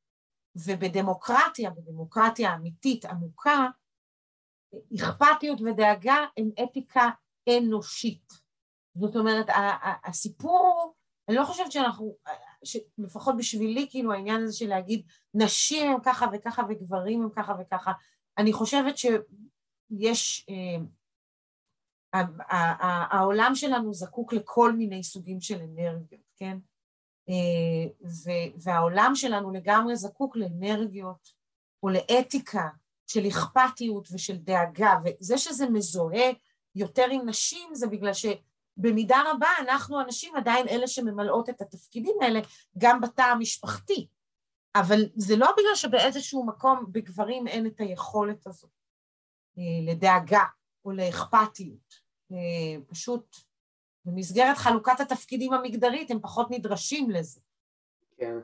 ובדמוקרטיה, 0.57 1.71
בדמוקרטיה 1.71 2.55
אמיתית 2.55 3.05
עמוקה, 3.05 3.67
אכפתיות 4.97 5.61
ודאגה 5.61 6.17
הם 6.37 6.51
אתיקה 6.65 7.11
אנושית. 7.59 8.33
זאת 8.95 9.17
אומרת, 9.17 9.47
הסיפור, 10.05 10.95
אני 11.29 11.37
לא 11.37 11.45
חושבת 11.45 11.73
שאנחנו, 11.73 12.17
לפחות 12.99 13.35
בשבילי, 13.39 13.87
כאילו 13.91 14.13
העניין 14.13 14.43
הזה 14.43 14.57
של 14.57 14.69
להגיד 14.69 15.07
נשים 15.35 15.91
הם 15.91 16.01
ככה 16.05 16.27
וככה 16.33 16.63
וגברים 16.69 17.23
הם 17.23 17.31
ככה 17.37 17.55
וככה, 17.61 17.93
אני 18.39 18.53
חושבת 18.53 18.95
שיש, 18.99 20.47
אה, 20.51 20.77
העולם 23.11 23.55
שלנו 23.55 23.95
זקוק 23.95 24.33
לכל 24.33 24.73
מיני 24.73 25.05
סוגים 25.05 25.41
של 25.41 25.59
אנרגיות, 25.61 26.33
כן? 26.37 26.59
אה, 27.29 28.09
והעולם 28.57 29.13
שלנו 29.15 29.51
לגמרי 29.51 29.97
זקוק 29.97 30.37
לאנרגיות 30.37 31.33
או 31.83 31.89
לאתיקה 31.89 32.69
של 33.07 33.27
אכפתיות 33.29 34.09
ושל 34.13 34.37
דאגה, 34.37 34.95
וזה 35.05 35.39
שזה 35.39 35.71
מזוהה 35.71 36.31
יותר 36.75 37.07
עם 37.11 37.29
נשים 37.29 37.75
זה 37.75 37.87
בגלל 37.87 38.13
שבמידה 38.13 39.23
רבה 39.27 39.49
אנחנו 39.61 40.01
הנשים 40.01 40.37
עדיין 40.37 40.69
אלה 40.69 40.89
שממלאות 40.89 41.49
את 41.49 41.61
התפקידים 41.61 42.17
האלה 42.23 42.41
גם 42.79 43.01
בתא 43.01 43.23
המשפחתי, 43.23 44.09
אבל 44.75 45.01
זה 45.15 45.37
לא 45.37 45.53
בגלל 45.59 45.75
שבאיזשהו 45.75 46.47
מקום 46.47 46.87
בגברים 46.93 47.49
אין 47.49 47.67
את 47.67 47.81
היכולת 47.81 48.47
הזאת 48.47 48.71
אה, 49.59 49.93
לדאגה 49.93 50.45
או 50.85 50.93
לאכפתיות, 50.93 51.95
אה, 52.33 52.81
פשוט 52.87 53.37
במסגרת 54.07 54.57
חלוקת 54.57 55.01
התפקידים 55.01 55.53
המגדרית 55.53 56.11
הם 56.11 56.21
פחות 56.21 56.51
נדרשים 56.51 57.11
לזה. 57.11 57.41
כן. 58.17 58.37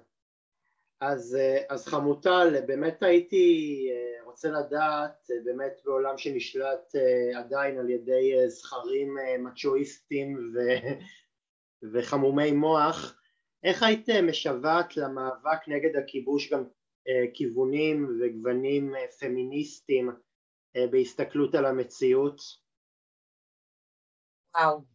אז, 1.01 1.37
אה, 1.41 1.63
אז 1.69 1.87
חמוטל, 1.87 2.61
באמת 2.67 3.03
הייתי 3.03 3.89
אה, 3.93 4.25
רוצה 4.25 4.51
לדעת, 4.51 5.31
אה, 5.31 5.37
באמת 5.45 5.81
בעולם 5.85 6.19
שנשלט 6.19 6.95
עדיין 7.37 7.79
על 7.79 7.91
ידי 7.91 8.33
זכרים 8.49 9.17
מצ'ואיסטים 9.39 10.53
ו, 10.55 10.59
וחמומי 11.93 12.53
מוח, 12.53 13.19
איך 13.65 13.83
היית 13.83 14.09
משוועת 14.11 14.97
למאבק 14.97 15.69
נגד 15.69 15.97
הכיבוש 15.97 16.53
גם 16.53 16.65
כיוונים 17.35 18.21
וגוונים 18.21 18.95
פמיניסטיים 19.21 20.11
בהסתכלות 20.91 21.55
על 21.55 21.67
המציאות? 21.67 22.41
וואו, 24.57 24.92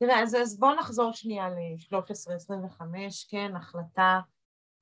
תראה, 0.00 0.22
אז, 0.22 0.34
אז 0.34 0.58
בואו 0.58 0.74
נחזור 0.74 1.12
שנייה 1.12 1.48
ל-1325, 1.48 2.82
כן, 3.28 3.56
החלטה 3.56 4.20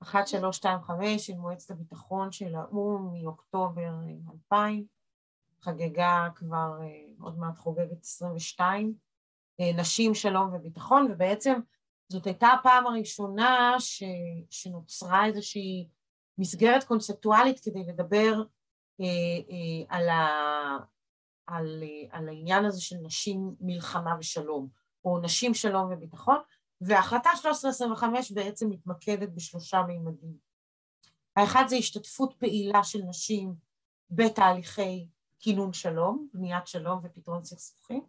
1325 0.01 1.27
של 1.27 1.33
מועצת 1.33 1.71
הביטחון 1.71 2.31
של 2.31 2.55
האו"ם 2.55 3.13
מאוקטובר 3.13 3.89
2000, 4.33 4.85
חגגה 5.61 6.27
כבר, 6.35 6.79
אה, 6.81 6.87
עוד 7.21 7.37
מעט 7.37 7.57
חוגגת 7.57 8.03
22, 8.03 8.93
אה, 9.59 9.71
נשים, 9.81 10.15
שלום 10.15 10.53
וביטחון, 10.53 11.11
ובעצם 11.11 11.59
זאת 12.11 12.25
הייתה 12.25 12.47
הפעם 12.47 12.87
הראשונה 12.87 13.75
ש, 13.79 14.03
שנוצרה 14.49 15.25
איזושהי 15.25 15.87
מסגרת 16.37 16.83
קונספטואלית 16.83 17.59
כדי 17.59 17.83
לדבר 17.87 18.43
אה, 19.01 19.05
אה, 19.49 19.97
על, 19.97 20.09
ה, 20.09 20.27
על, 21.47 21.83
אה, 21.83 22.17
על 22.17 22.29
העניין 22.29 22.65
הזה 22.65 22.81
של 22.81 22.95
נשים, 23.03 23.55
מלחמה 23.59 24.15
ושלום. 24.19 24.78
או 25.05 25.19
נשים 25.19 25.53
שלום 25.53 25.91
וביטחון, 25.91 26.37
וההחלטה 26.81 27.29
1325 27.29 28.31
בעצם 28.31 28.69
מתמקדת 28.69 29.29
בשלושה 29.29 29.81
מימדים. 29.81 30.37
האחד 31.35 31.63
זה 31.67 31.75
השתתפות 31.75 32.33
פעילה 32.39 32.83
של 32.83 32.99
נשים 33.01 33.55
בתהליכי 34.09 35.07
כינון 35.39 35.73
שלום, 35.73 36.27
בניית 36.33 36.67
שלום 36.67 36.99
ופתרון 37.03 37.43
סכסוכים. 37.43 38.05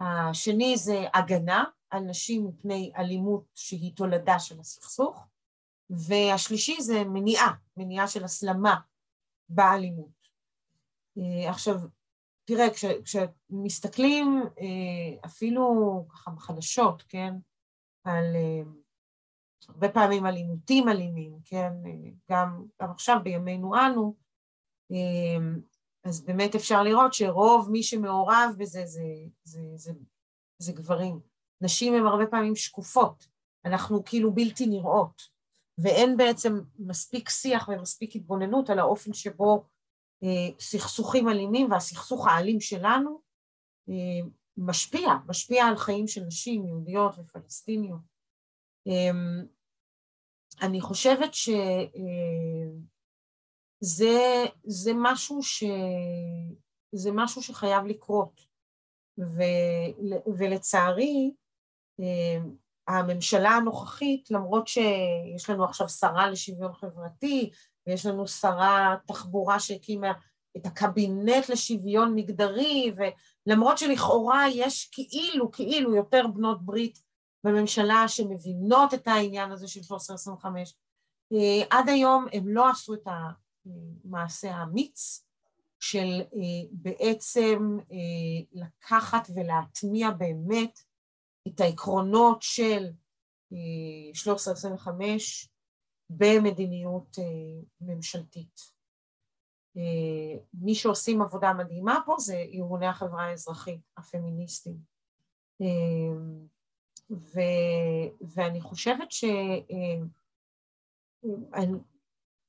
השני 0.00 0.76
זה 0.76 1.04
הגנה 1.14 1.64
על 1.90 2.00
נשים 2.00 2.46
מפני 2.46 2.92
אלימות 2.96 3.44
שהיא 3.54 3.96
תולדה 3.96 4.38
של 4.38 4.60
הסכסוך, 4.60 5.26
והשלישי 5.90 6.82
זה 6.82 7.04
מניעה, 7.04 7.54
מניעה 7.76 8.08
של 8.08 8.24
הסלמה 8.24 8.76
באלימות. 9.48 10.28
עכשיו, 11.48 11.76
תראה, 12.46 12.70
כש, 12.70 12.84
כשמסתכלים 12.84 14.42
אה, 14.60 15.26
אפילו 15.26 15.64
ככה 16.10 16.30
בחדשות, 16.30 17.02
כן, 17.08 17.34
על 18.04 18.36
אה, 18.36 18.62
הרבה 19.68 19.88
פעמים 19.88 20.26
על 20.26 20.36
עימותים 20.36 20.88
אלימים, 20.88 21.38
כן, 21.44 21.72
אה, 21.86 22.10
גם, 22.30 22.66
גם 22.82 22.90
עכשיו 22.90 23.16
בימינו 23.22 23.74
אנו, 23.74 24.14
אז 26.04 26.24
באמת 26.24 26.54
אפשר 26.54 26.82
לראות 26.82 27.14
שרוב 27.14 27.70
מי 27.70 27.82
שמעורב 27.82 28.54
בזה 28.58 28.86
זה, 28.86 29.02
זה, 29.44 29.60
זה, 29.74 29.92
זה, 29.92 29.92
זה 30.58 30.72
גברים. 30.72 31.20
נשים 31.60 31.94
הן 31.94 32.06
הרבה 32.06 32.26
פעמים 32.26 32.56
שקופות, 32.56 33.26
אנחנו 33.64 34.04
כאילו 34.04 34.34
בלתי 34.34 34.66
נראות, 34.66 35.22
ואין 35.78 36.16
בעצם 36.16 36.60
מספיק 36.78 37.28
שיח 37.28 37.68
ומספיק 37.68 38.16
התבוננות 38.16 38.70
על 38.70 38.78
האופן 38.78 39.12
שבו 39.12 39.64
סכסוכים 40.60 41.28
אלימים 41.28 41.70
והסכסוך 41.70 42.26
האלים 42.26 42.60
שלנו 42.60 43.20
אה, 43.88 44.28
משפיע, 44.56 45.08
משפיע 45.26 45.64
על 45.64 45.76
חיים 45.76 46.06
של 46.06 46.24
נשים 46.24 46.66
יהודיות 46.66 47.18
ופלסטיניות. 47.18 48.00
אמ, 48.86 49.46
אני 50.62 50.80
חושבת 50.80 51.34
שזה 51.34 51.66
אה, 54.88 54.94
משהו, 54.94 55.42
ש, 55.42 55.64
זה 56.92 57.10
משהו 57.14 57.42
שחייב 57.42 57.84
לקרות, 57.84 58.40
ו, 59.18 59.42
ולצערי 60.38 61.34
הממשלה 62.88 63.50
הנוכחית, 63.50 64.30
למרות 64.30 64.68
שיש 64.68 65.50
לנו 65.50 65.64
עכשיו 65.64 65.88
שרה 65.88 66.30
לשוויון 66.30 66.72
חברתי, 66.72 67.50
ויש 67.86 68.06
לנו 68.06 68.26
שרה 68.28 68.96
תחבורה 69.06 69.60
שהקימה 69.60 70.12
את 70.56 70.66
הקבינט 70.66 71.48
לשוויון 71.48 72.14
מגדרי, 72.14 72.92
ולמרות 73.46 73.78
שלכאורה 73.78 74.44
יש 74.52 74.88
כאילו, 74.92 75.50
כאילו 75.50 75.94
יותר 75.94 76.26
בנות 76.26 76.62
ברית 76.62 77.02
בממשלה 77.44 78.08
שמבינות 78.08 78.94
את 78.94 79.08
העניין 79.08 79.52
הזה 79.52 79.68
של 79.68 79.80
1325, 79.80 80.74
אה, 81.32 81.64
עד 81.70 81.88
היום 81.88 82.26
הם 82.32 82.48
לא 82.48 82.70
עשו 82.70 82.94
את 82.94 83.06
המעשה 84.04 84.54
האמיץ 84.54 85.26
של 85.80 86.20
אה, 86.20 86.68
בעצם 86.70 87.78
אה, 87.92 87.96
לקחת 88.52 89.28
ולהטמיע 89.34 90.10
באמת 90.10 90.80
את 91.48 91.60
העקרונות 91.60 92.42
של 92.42 92.90
1325 93.52 95.48
במדיניות 96.10 97.16
ממשלתית. 97.80 98.76
מי 100.54 100.74
שעושים 100.74 101.22
עבודה 101.22 101.52
מדהימה 101.52 101.98
פה 102.06 102.14
זה 102.18 102.36
ארגוני 102.52 102.86
החברה 102.86 103.24
האזרחית, 103.24 103.80
הפמיניסטים. 103.96 104.76
ו, 107.10 107.40
ואני 108.34 108.60
חושבת 108.60 109.12
ש... 109.12 109.24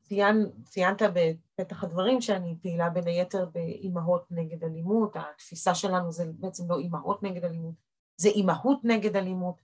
ציין, 0.04 0.52
ציינת 0.64 1.02
בפתח 1.02 1.84
הדברים 1.84 2.22
שאני 2.22 2.56
פעילה 2.62 2.90
בין 2.90 3.08
היתר 3.08 3.46
באימהות 3.46 4.26
נגד 4.32 4.64
אלימות, 4.64 5.16
התפיסה 5.16 5.76
שלנו 5.76 6.12
זה 6.12 6.26
בעצם 6.40 6.64
לא 6.70 6.80
אימהות 6.80 7.24
נגד 7.24 7.44
אלימות, 7.46 7.76
זה 8.18 8.30
אימהות 8.30 8.80
נגד 8.84 9.16
אלימות. 9.16 9.62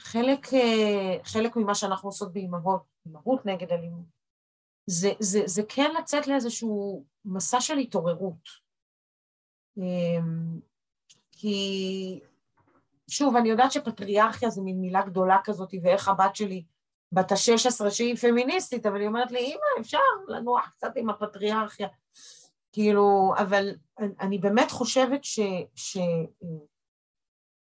חלק, 0.00 0.46
חלק 1.24 1.56
ממה 1.56 1.74
שאנחנו 1.74 2.08
עושות 2.08 2.32
באימהות, 2.32 2.82
אימהות 3.06 3.46
נגד 3.46 3.72
אלימות, 3.72 4.06
זה, 4.86 5.12
זה, 5.18 5.42
זה 5.46 5.62
כן 5.68 5.90
לצאת 5.98 6.26
לאיזשהו 6.26 7.04
מסע 7.24 7.60
של 7.60 7.78
התעוררות. 7.78 8.48
אמ, 9.78 10.60
כי 11.32 12.20
שוב, 13.10 13.36
אני 13.36 13.48
יודעת 13.48 13.72
שפטריארכיה 13.72 14.50
זה 14.50 14.62
מין 14.62 14.80
מילה 14.80 15.02
גדולה 15.02 15.38
כזאת, 15.44 15.74
ואיך 15.82 16.08
הבת 16.08 16.36
שלי 16.36 16.64
בת 17.12 17.32
ה-16 17.32 17.90
שהיא 17.90 18.16
פמיניסטית, 18.16 18.86
אבל 18.86 19.00
היא 19.00 19.08
אומרת 19.08 19.30
לי, 19.30 19.38
אמא, 19.38 19.80
אפשר 19.80 19.98
לנוח 20.28 20.70
קצת 20.76 20.92
עם 20.96 21.10
הפטריארכיה. 21.10 21.88
כאילו, 22.72 23.34
אבל 23.38 23.70
אני 24.20 24.38
באמת 24.38 24.70
חושבת 24.70 25.24
ש... 25.24 25.40
ש... 25.74 25.98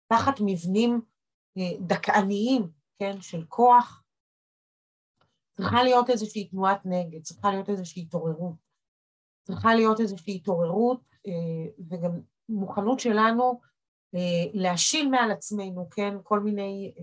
תחת 0.06 0.34
מבנים 0.40 0.92
אה, 0.94 1.13
דכאניים, 1.80 2.68
כן, 2.98 3.20
של 3.20 3.44
כוח, 3.48 4.04
צריכה 5.56 5.82
להיות 5.82 6.10
איזושהי 6.10 6.48
תנועת 6.48 6.80
נגד, 6.84 7.22
צריכה 7.22 7.50
להיות 7.50 7.68
איזושהי 7.68 8.02
התעוררות. 8.02 8.54
צריכה 9.46 9.74
להיות 9.74 10.00
איזושהי 10.00 10.36
התעוררות 10.36 11.00
אה, 11.26 11.84
וגם 11.90 12.20
מוכנות 12.48 13.00
שלנו 13.00 13.60
אה, 14.14 14.50
להשיל 14.54 15.08
מעל 15.08 15.30
עצמנו, 15.30 15.90
כן, 15.90 16.14
כל 16.22 16.40
מיני 16.40 16.94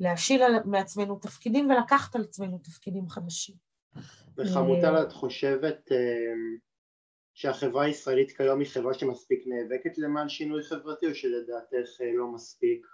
להשיל 0.00 0.42
מעצמנו 0.64 1.18
תפקידים 1.18 1.70
ולקחת 1.70 2.16
על 2.16 2.22
עצמנו 2.22 2.58
תפקידים 2.58 3.08
חדשים. 3.08 3.54
וחמוטל, 4.36 5.02
את 5.02 5.12
חושבת 5.12 5.92
אה, 5.92 6.32
שהחברה 7.40 7.84
הישראלית 7.84 8.30
כיום 8.30 8.60
היא 8.60 8.68
חברה 8.68 8.94
שמספיק 8.94 9.44
נאבקת 9.46 9.98
למען 9.98 10.28
שינוי 10.28 10.62
חברתי 10.62 11.06
או 11.06 11.14
שלדעתך 11.14 12.00
אה, 12.00 12.12
לא 12.16 12.32
מספיק? 12.32 12.86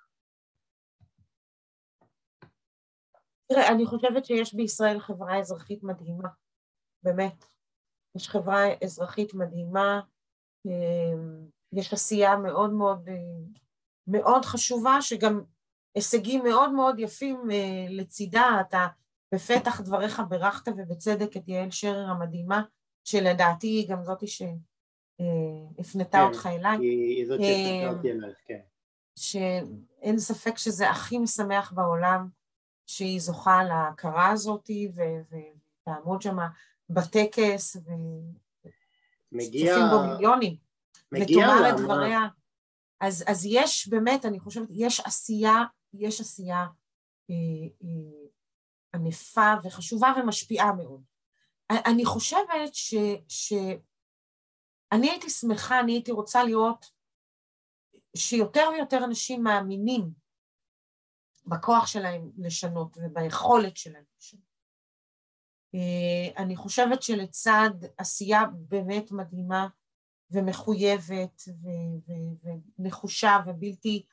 תראה, 3.49 3.69
אני 3.69 3.87
חושבת 3.87 4.25
שיש 4.25 4.55
בישראל 4.55 5.01
חברה 5.01 5.39
אזרחית 5.39 5.83
מדהימה, 5.83 6.29
באמת. 7.03 7.45
יש 8.17 8.29
חברה 8.29 8.65
אזרחית 8.85 9.35
מדהימה, 9.35 10.01
אה, 10.67 11.23
יש 11.73 11.93
עשייה 11.93 12.37
מאוד 12.37 12.73
מאוד 12.73 13.09
מאוד 14.07 14.45
חשובה, 14.45 15.03
שגם 15.03 15.45
הישגים 15.95 16.43
מאוד 16.45 16.73
מאוד 16.73 16.99
יפים 16.99 17.51
אה, 17.51 17.87
לצידה, 17.89 18.47
אתה 18.61 18.87
בפתח 19.35 19.81
דבריך 19.81 20.23
בירכת 20.29 20.69
ובצדק 20.77 21.37
את 21.37 21.49
יעל 21.49 21.71
שרר 21.71 22.11
המדהימה, 22.11 22.63
שלדעתי 23.07 23.67
היא 23.67 23.89
גם 23.89 24.05
זאתי 24.05 24.27
שהפנתה 24.27 26.19
כן, 26.19 26.23
אותך 26.23 26.47
אליי. 26.47 26.79
היא 26.79 27.27
זאת 27.27 27.41
שהפנתה 27.41 27.97
אותי 27.97 28.13
אלייך, 28.13 28.39
כן. 28.47 28.61
שאין 29.19 30.19
ספק 30.19 30.59
שזה 30.59 30.91
הכי 30.91 31.19
משמח 31.19 31.73
בעולם 31.73 32.29
שהיא 32.87 33.21
זוכה 33.21 33.65
להכרה 33.65 34.31
הזאת 34.31 34.71
ותעמוד 34.95 36.23
שם 36.23 36.37
בטקס 36.91 37.77
וצופים 39.33 39.83
בו 39.91 40.07
מיליונים. 40.07 40.57
ותאמר 41.13 41.71
את 41.71 41.77
דבריה. 41.81 42.21
אז, 43.01 43.25
אז 43.27 43.47
יש 43.47 43.89
באמת, 43.89 44.25
אני 44.25 44.41
חושבת, 44.41 44.69
יש 44.71 45.01
עשייה 45.01 45.65
יש 45.99 46.21
עשייה 46.21 46.67
אה, 47.31 47.35
אה, 47.85 48.29
ענפה 48.95 49.55
וחשובה 49.65 50.13
ומשפיעה 50.17 50.73
מאוד. 50.73 51.03
אני 51.71 52.05
חושבת 52.05 52.75
ש... 52.75 52.95
ש... 53.29 53.53
אני 54.93 55.11
הייתי 55.11 55.31
שמחה, 55.31 55.81
אני 55.81 55.93
הייתי 55.93 56.13
רוצה 56.13 56.45
לראות 56.45 56.91
שיותר 58.17 58.69
ויותר 58.73 59.05
אנשים 59.05 59.43
מאמינים 59.43 60.11
בכוח 61.47 61.87
שלהם 61.87 62.31
לשנות 62.39 62.97
וביכולת 63.01 63.77
שלהם 63.77 64.05
לשנות. 64.19 64.47
אה, 65.75 66.43
אני 66.43 66.57
חושבת 66.57 67.03
שלצד 67.03 67.71
עשייה 67.99 68.43
באמת 68.69 69.13
מדהימה 69.13 69.69
ומחויבת 70.31 71.43
ונחושה 72.79 73.37
ובלתי 73.47 74.07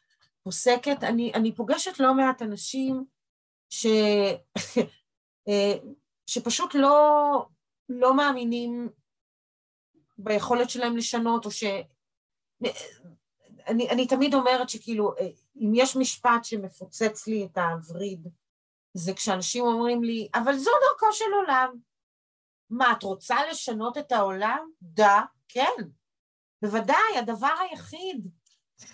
פוסקת, 0.44 1.04
אני, 1.04 1.32
אני 1.34 1.56
פוגשת 1.56 2.00
לא 2.00 2.14
מעט 2.14 2.42
אנשים 2.42 3.06
ש, 3.70 3.86
אה, 5.48 5.74
שפשוט 6.26 6.76
לא, 6.76 7.46
לא 7.90 8.14
מאמינים 8.14 8.90
ביכולת 10.18 10.70
שלהם 10.70 10.98
לשנות, 10.98 11.46
או 11.46 11.52
ש... 11.52 11.64
אני, 13.68 13.90
אני 13.90 14.08
תמיד 14.08 14.34
אומרת 14.34 14.70
שכאילו, 14.70 15.14
אה, 15.20 15.28
אם 15.56 15.72
יש 15.76 15.96
משפט 15.96 16.44
שמפוצץ 16.44 17.28
לי 17.28 17.46
את 17.46 17.58
הווריד, 17.58 18.28
זה 18.94 19.14
כשאנשים 19.14 19.64
אומרים 19.64 20.04
לי, 20.04 20.28
אבל 20.36 20.58
זו 20.58 20.72
דרכו 20.90 21.14
של 21.14 21.34
עולם. 21.42 21.76
מה, 22.70 22.92
את 22.92 23.04
רוצה 23.04 23.36
לשנות 23.52 23.98
את 23.98 24.12
העולם? 24.12 24.70
דה, 24.82 25.22
כן. 25.48 25.84
בוודאי, 26.62 27.18
הדבר 27.20 27.56
היחיד 27.60 28.28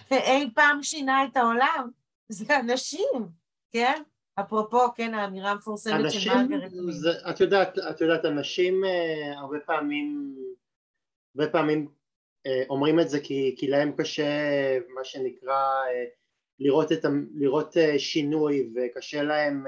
שאי 0.09 0.49
פעם 0.55 0.84
שינה 0.84 1.25
את 1.25 1.38
העולם, 1.38 1.89
זה 2.30 2.59
אנשים, 2.59 3.30
כן? 3.71 4.03
אפרופו, 4.39 4.93
כן, 4.95 5.13
האמירה 5.13 5.51
המפורסמת 5.51 6.11
של 6.11 6.29
מרגרט. 6.49 6.71
את 7.29 7.39
יודעת, 7.39 7.77
את 7.89 8.01
יודעת, 8.01 8.25
אנשים 8.25 8.85
אה, 8.85 9.39
הרבה 9.39 9.59
פעמים, 9.59 10.35
הרבה 11.35 11.51
פעמים 11.51 11.87
אה, 12.45 12.63
אומרים 12.69 12.99
את 12.99 13.09
זה 13.09 13.19
כי, 13.19 13.55
כי 13.57 13.67
להם 13.67 13.91
קשה, 13.97 14.27
מה 14.95 15.03
שנקרא, 15.03 15.55
אה, 15.87 16.05
לראות, 16.59 16.91
את, 16.91 17.05
לראות 17.35 17.77
שינוי 17.97 18.69
וקשה 18.75 19.23
להם 19.23 19.65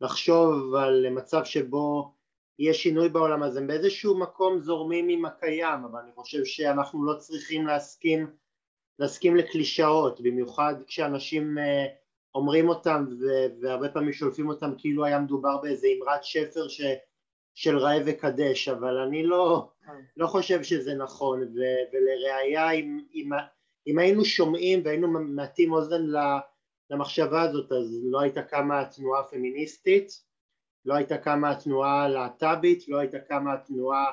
לחשוב 0.00 0.74
על 0.74 1.10
מצב 1.10 1.44
שבו 1.44 2.14
יהיה 2.58 2.74
שינוי 2.74 3.08
בעולם 3.08 3.42
הזה, 3.42 3.60
הם 3.60 3.66
באיזשהו 3.66 4.18
מקום 4.18 4.60
זורמים 4.60 5.08
עם 5.08 5.24
הקיים, 5.24 5.84
אבל 5.84 6.00
אני 6.00 6.10
חושב 6.14 6.44
שאנחנו 6.44 7.04
לא 7.04 7.14
צריכים 7.18 7.66
להסכים 7.66 8.26
להסכים 8.98 9.36
לקלישאות, 9.36 10.20
במיוחד 10.20 10.74
כשאנשים 10.86 11.58
אה, 11.58 11.86
אומרים 12.34 12.68
אותם 12.68 13.06
והרבה 13.62 13.88
פעמים 13.88 14.12
שולפים 14.12 14.48
אותם 14.48 14.72
כאילו 14.78 15.04
היה 15.04 15.20
מדובר 15.20 15.56
באיזה 15.62 15.86
אמרת 15.98 16.24
שפר 16.24 16.68
ש, 16.68 16.80
של 17.54 17.78
ראה 17.78 17.98
וקדש, 18.06 18.68
אבל 18.68 18.98
אני 18.98 19.26
לא, 19.26 19.68
לא 20.16 20.26
חושב 20.26 20.62
שזה 20.62 20.94
נכון, 20.94 21.42
ו, 21.42 21.60
ולראיה 21.92 22.70
אם, 22.70 23.00
אם, 23.14 23.30
אם 23.86 23.98
היינו 23.98 24.24
שומעים 24.24 24.80
והיינו 24.84 25.08
מעטים 25.08 25.72
אוזן 25.72 26.02
למחשבה 26.90 27.42
הזאת 27.42 27.72
אז 27.72 28.00
לא 28.10 28.20
הייתה 28.20 28.42
קמה 28.42 28.80
התנועה 28.80 29.20
הפמיניסטית, 29.20 30.24
לא 30.84 30.94
הייתה 30.94 31.18
קמה 31.18 31.50
התנועה 31.50 32.04
הלהט"בית, 32.04 32.88
לא 32.88 32.98
הייתה 32.98 33.18
קמה 33.18 33.52
התנועה 33.52 34.04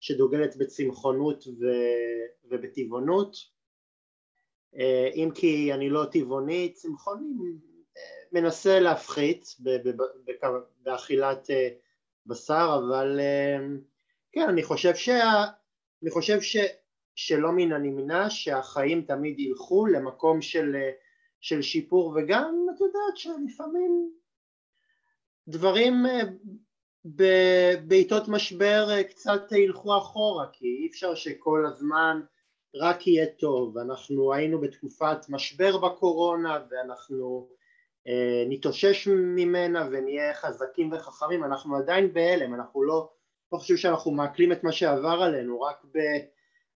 שדוגלת 0.00 0.56
בצמחונות 0.56 1.44
ובטבעונות. 2.44 3.34
אה, 3.34 3.61
אם 5.14 5.28
כי 5.34 5.72
אני 5.72 5.90
לא 5.90 6.04
טבעוני, 6.04 6.72
צמחוני 6.72 7.34
אה, 7.96 8.02
מנסה 8.32 8.80
להפחית 8.80 9.56
באכילת 10.82 11.50
אה, 11.50 11.68
בשר, 12.26 12.80
אבל 12.84 13.20
כן, 14.32 14.48
אני 14.48 14.62
חושב, 14.62 14.94
שה, 14.94 15.44
אני 16.02 16.10
חושב 16.10 16.38
שלא 17.14 17.52
מן 17.52 17.72
הנמנע 17.72 18.30
שהחיים 18.30 19.02
תמיד 19.02 19.40
ילכו 19.40 19.86
למקום 19.86 20.42
של, 20.42 20.76
של 21.40 21.62
שיפור 21.62 22.14
וגם 22.16 22.66
את 22.74 22.80
יודעת 22.80 23.16
שלפעמים 23.16 24.12
דברים 25.48 25.94
בעיתות 27.84 28.28
משבר 28.28 29.02
קצת 29.02 29.52
ילכו 29.52 29.98
אחורה 29.98 30.46
כי 30.52 30.66
אי 30.66 30.88
אפשר 30.90 31.14
שכל 31.14 31.66
הזמן 31.66 32.20
רק 32.74 33.06
יהיה 33.06 33.26
טוב, 33.38 33.78
אנחנו 33.78 34.32
היינו 34.34 34.60
בתקופת 34.60 35.28
משבר 35.28 35.78
בקורונה 35.78 36.64
ואנחנו 36.70 37.48
אה, 38.06 38.44
נתאושש 38.48 39.08
ממנה 39.08 39.88
ונהיה 39.92 40.34
חזקים 40.34 40.92
וחכמים, 40.92 41.44
אנחנו 41.44 41.76
עדיין 41.76 42.12
בהלם, 42.12 42.54
אנחנו 42.54 42.82
לא, 42.82 43.12
לא 43.52 43.58
חושבים 43.58 43.76
שאנחנו 43.76 44.10
מעכלים 44.10 44.52
את 44.52 44.64
מה 44.64 44.72
שעבר 44.72 45.22
עלינו, 45.22 45.60
רק, 45.60 45.84
ב, 45.84 45.98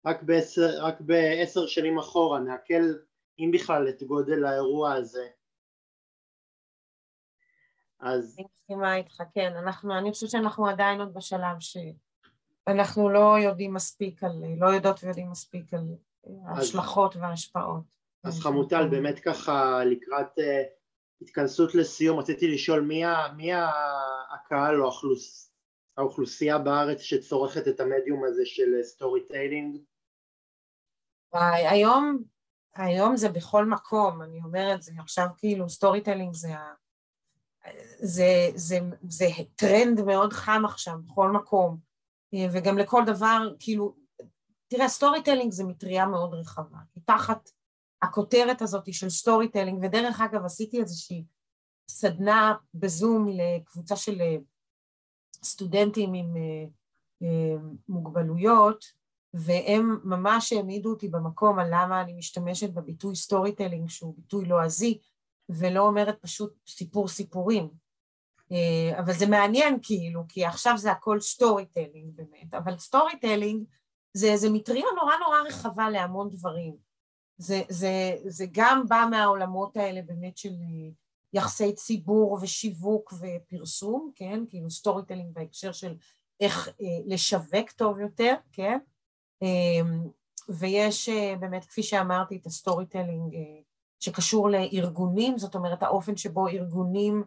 רק, 0.06 0.22
בעשר, 0.22 0.84
רק 0.84 1.00
בעשר 1.00 1.66
שנים 1.66 1.98
אחורה, 1.98 2.40
נעכל 2.40 2.94
אם 3.38 3.50
בכלל 3.54 3.88
את 3.88 4.02
גודל 4.02 4.44
האירוע 4.44 4.92
הזה. 4.92 5.26
אז... 8.00 8.36
אני 8.38 8.46
מסכימה 8.54 8.96
איתך, 8.96 9.22
כן, 9.34 9.52
אנחנו, 9.56 9.98
אני 9.98 10.12
חושבת 10.12 10.30
שאנחנו 10.30 10.68
עדיין 10.68 11.00
עוד 11.00 11.14
בשלב 11.14 11.60
שאנחנו 12.68 13.08
לא 13.08 13.38
יודעים 13.38 13.74
מספיק 13.74 14.24
על, 14.24 14.32
לא 14.58 14.66
יודעות 14.66 15.04
ויודעים 15.04 15.30
מספיק 15.30 15.74
על 15.74 15.94
ההשלכות 16.46 17.16
וההשפעות. 17.16 17.96
אז 18.24 18.40
חמוטל, 18.40 18.88
באמת 18.88 19.18
ככה 19.18 19.84
לקראת 19.84 20.38
אה, 20.38 20.62
התכנסות 21.22 21.74
לסיום, 21.74 22.18
רציתי 22.18 22.48
לשאול 22.48 22.80
מי, 22.80 23.02
מי 23.36 23.50
הקהל 24.34 24.80
או 24.80 24.84
האוכלוס, 24.84 25.52
האוכלוסייה 25.96 26.58
בארץ 26.58 27.00
שצורכת 27.00 27.68
את 27.68 27.80
המדיום 27.80 28.24
הזה 28.24 28.42
של 28.44 28.82
storytelling? 28.82 29.76
היום, 31.32 32.22
היום 32.74 33.16
זה 33.16 33.28
בכל 33.28 33.64
מקום, 33.64 34.22
אני 34.22 34.40
אומרת, 34.44 34.82
זה 34.82 34.92
עכשיו 34.98 35.26
כאילו 35.38 35.68
storytelling 35.68 36.34
זה, 36.34 36.48
זה, 37.98 38.48
זה, 38.54 38.78
זה 39.08 39.26
טרנד 39.56 40.00
מאוד 40.00 40.32
חם 40.32 40.62
עכשיו 40.64 40.98
בכל 41.06 41.30
מקום, 41.30 41.85
וגם 42.52 42.78
לכל 42.78 43.02
דבר, 43.06 43.54
כאילו, 43.58 43.94
תראה, 44.68 44.88
storytelling 44.88 45.52
זה 45.52 45.64
מטריה 45.64 46.06
מאוד 46.06 46.34
רחבה, 46.34 46.78
תחת 47.04 47.50
הכותרת 48.02 48.62
הזאת 48.62 48.94
של 48.94 49.10
storytelling, 49.10 49.84
ודרך 49.84 50.20
אגב 50.20 50.44
עשיתי 50.44 50.80
איזושהי 50.80 51.24
סדנה 51.90 52.54
בזום 52.74 53.28
לקבוצה 53.28 53.96
של 53.96 54.20
אה, 54.20 54.36
סטודנטים 55.44 56.14
עם 56.14 56.36
אה, 56.36 56.64
אה, 57.22 57.56
מוגבלויות, 57.88 58.84
והם 59.34 60.00
ממש 60.04 60.52
העמידו 60.52 60.90
אותי 60.90 61.08
במקום 61.08 61.58
על 61.58 61.66
למה 61.70 62.00
אני 62.00 62.12
משתמשת 62.12 62.70
בביטוי 62.70 63.16
storytelling, 63.16 63.88
שהוא 63.88 64.14
ביטוי 64.16 64.44
לועזי, 64.44 64.98
ולא 65.48 65.80
אומרת 65.80 66.18
פשוט 66.20 66.54
סיפור 66.66 67.08
סיפורים. 67.08 67.68
אבל 68.98 69.12
זה 69.12 69.26
מעניין 69.26 69.78
כאילו, 69.82 70.22
כי 70.28 70.44
עכשיו 70.44 70.78
זה 70.78 70.90
הכל 70.92 71.20
storytelling 71.20 72.10
באמת, 72.16 72.54
אבל 72.54 72.78
storytelling 72.78 73.64
זה, 74.12 74.36
זה 74.36 74.50
מטריה 74.50 74.84
נורא 74.96 75.14
נורא 75.20 75.38
רחבה 75.48 75.90
להמון 75.90 76.30
דברים. 76.30 76.76
זה, 77.38 77.62
זה, 77.68 78.16
זה 78.26 78.46
גם 78.52 78.84
בא 78.88 79.06
מהעולמות 79.10 79.76
האלה 79.76 80.02
באמת 80.02 80.38
של 80.38 80.48
אה, 80.48 80.90
יחסי 81.32 81.74
ציבור 81.74 82.38
ושיווק 82.42 83.12
ופרסום, 83.20 84.10
כן? 84.14 84.40
כאילו 84.48 84.70
storytelling 84.70 85.34
בהקשר 85.34 85.72
של 85.72 85.94
איך 86.40 86.68
אה, 86.68 86.98
לשווק 87.06 87.70
טוב 87.70 87.98
יותר, 88.00 88.34
כן? 88.52 88.78
אה, 89.42 89.80
ויש 90.48 91.08
אה, 91.08 91.34
באמת, 91.40 91.64
כפי 91.64 91.82
שאמרתי, 91.82 92.36
את 92.36 92.46
ה 92.46 92.86
storytelling 92.86 93.34
אה, 93.34 93.60
שקשור 94.00 94.50
לארגונים, 94.50 95.38
זאת 95.38 95.54
אומרת 95.54 95.82
האופן 95.82 96.16
שבו 96.16 96.48
ארגונים 96.48 97.22
אה, 97.22 97.24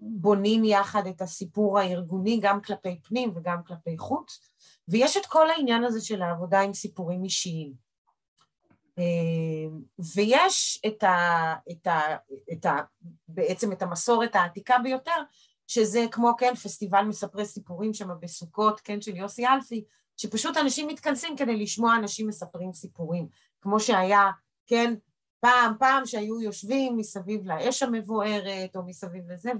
בונים 0.00 0.64
יחד 0.64 1.06
את 1.06 1.22
הסיפור 1.22 1.78
הארגוני 1.78 2.40
גם 2.42 2.60
כלפי 2.60 3.00
פנים 3.02 3.32
וגם 3.34 3.62
כלפי 3.66 3.98
חוץ, 3.98 4.50
ויש 4.88 5.16
את 5.16 5.26
כל 5.26 5.50
העניין 5.50 5.84
הזה 5.84 6.00
של 6.00 6.22
העבודה 6.22 6.60
עם 6.60 6.74
סיפורים 6.74 7.24
אישיים. 7.24 7.72
אה, 8.98 9.68
ויש 10.14 10.80
את 10.86 11.02
ה, 11.02 11.54
את 11.70 11.86
ה, 11.86 12.00
את 12.52 12.66
ה, 12.66 12.76
בעצם 13.28 13.72
את 13.72 13.82
המסורת 13.82 14.36
העתיקה 14.36 14.78
ביותר, 14.82 15.22
שזה 15.66 16.06
כמו, 16.10 16.32
כן, 16.38 16.54
פסטיבל 16.54 17.02
מספרי 17.02 17.46
סיפורים 17.46 17.94
שם 17.94 18.08
בסוכות, 18.20 18.80
כן, 18.80 19.00
של 19.00 19.16
יוסי 19.16 19.46
אלפי, 19.46 19.84
שפשוט 20.16 20.56
אנשים 20.56 20.88
מתכנסים 20.88 21.36
כדי 21.36 21.56
לשמוע 21.56 21.96
אנשים 21.96 22.28
מספרים 22.28 22.72
סיפורים, 22.72 23.28
כמו 23.60 23.80
שהיה, 23.80 24.30
כן, 24.66 24.94
פעם, 25.40 25.74
פעם 25.78 26.06
שהיו 26.06 26.40
יושבים 26.40 26.96
מסביב 26.96 27.46
לאש 27.46 27.82
המבוערת, 27.82 28.76
או 28.76 28.82
מסביב 28.82 29.30
לזה, 29.30 29.50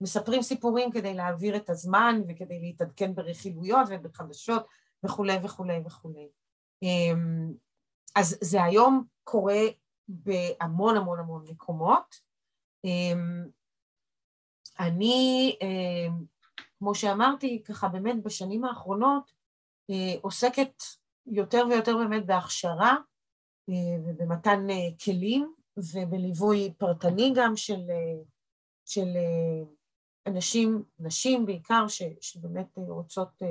ומספרים 0.00 0.42
סיפורים 0.42 0.90
כדי 0.90 1.14
להעביר 1.14 1.56
את 1.56 1.70
הזמן, 1.70 2.20
וכדי 2.28 2.60
להתעדכן 2.60 3.14
ברכילויות 3.14 3.88
ובחדשות, 3.90 4.66
וכולי 5.04 5.38
וכולי 5.42 5.80
וכולי. 5.86 6.28
אמ, 6.82 7.52
אז 8.16 8.38
זה 8.40 8.64
היום 8.64 9.04
קורה 9.24 9.60
בהמון 10.08 10.96
המון 10.96 11.18
המון 11.18 11.44
מקומות. 11.50 12.20
אמ, 12.84 13.46
אני, 14.80 15.56
אמ, 15.62 16.24
כמו 16.78 16.94
שאמרתי, 16.94 17.62
ככה 17.64 17.88
באמת 17.88 18.22
בשנים 18.22 18.64
האחרונות 18.64 19.32
אה, 19.90 20.14
עוסקת 20.22 20.82
יותר 21.26 21.64
ויותר 21.70 21.96
באמת 21.96 22.26
בהכשרה 22.26 22.96
ובמתן 24.04 24.70
אה, 24.70 24.88
כלים 25.04 25.54
ובליווי 25.76 26.72
פרטני 26.78 27.32
גם 27.36 27.56
של, 27.56 27.82
של 28.84 29.08
אנשים, 30.26 30.82
נשים 30.98 31.46
בעיקר, 31.46 31.88
ש, 31.88 32.02
שבאמת 32.20 32.66
רוצות 32.76 33.42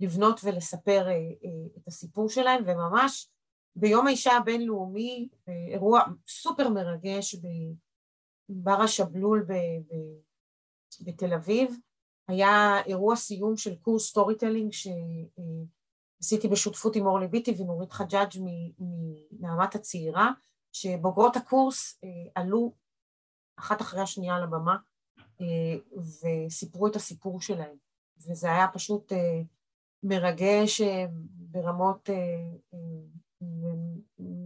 לבנות 0.00 0.40
ולספר 0.44 1.06
את 1.76 1.88
הסיפור 1.88 2.28
שלהם, 2.28 2.64
וממש 2.66 3.28
ביום 3.76 4.06
האישה 4.06 4.32
הבינלאומי, 4.32 5.28
אירוע 5.72 6.00
סופר 6.28 6.68
מרגש 6.68 7.36
בבר 8.48 8.82
השבלול 8.82 9.46
בתל 11.00 11.34
אביב, 11.34 11.76
היה 12.28 12.82
אירוע 12.86 13.16
סיום 13.16 13.56
של 13.56 13.76
קורס 13.76 14.08
storytelling 14.08 14.72
שעשיתי 16.20 16.48
בשותפות 16.48 16.96
עם 16.96 17.06
אורלי 17.06 17.28
ביטי 17.28 17.54
ונורית 17.58 17.92
חג'אג' 17.92 18.30
מנעמת 18.78 19.74
הצעירה, 19.74 20.30
שבוגרות 20.72 21.36
הקורס 21.36 22.00
אה, 22.04 22.08
עלו 22.34 22.72
אחת 23.58 23.80
אחרי 23.80 24.00
השנייה 24.00 24.36
על 24.36 24.42
הבמה 24.42 24.76
אה, 25.40 25.96
וסיפרו 26.48 26.86
את 26.86 26.96
הסיפור 26.96 27.40
שלהם, 27.40 27.76
וזה 28.18 28.52
היה 28.52 28.68
פשוט 28.72 29.12
אה, 29.12 29.40
מרגש 30.02 30.80
ברמות 31.26 32.10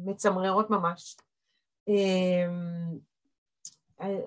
מצמררות 0.04 0.70
ממש. 0.70 1.16
אמ, 1.88 2.98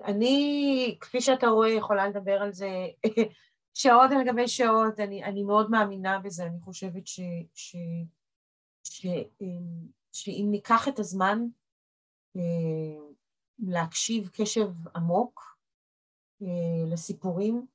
אני, 0.04 0.96
כפי 1.00 1.20
שאתה 1.20 1.46
רואה, 1.46 1.70
יכולה 1.70 2.08
לדבר 2.08 2.42
על 2.42 2.52
זה 2.52 2.68
שעות 3.74 4.10
על 4.10 4.32
גבי 4.32 4.48
שעות, 4.48 5.00
אני, 5.00 5.24
אני 5.24 5.42
מאוד 5.42 5.70
מאמינה 5.70 6.18
בזה, 6.18 6.46
אני 6.46 6.60
חושבת 6.60 7.06
ש, 7.06 7.20
ש, 7.54 7.76
ש, 8.84 9.06
אמ, 9.40 9.88
שאם 10.12 10.46
ניקח 10.50 10.88
את 10.88 10.98
הזמן 10.98 11.38
אה, 12.36 13.06
להקשיב 13.58 14.30
קשב 14.32 14.68
עמוק 14.96 15.58
אה, 16.42 16.92
לסיפורים 16.92 17.66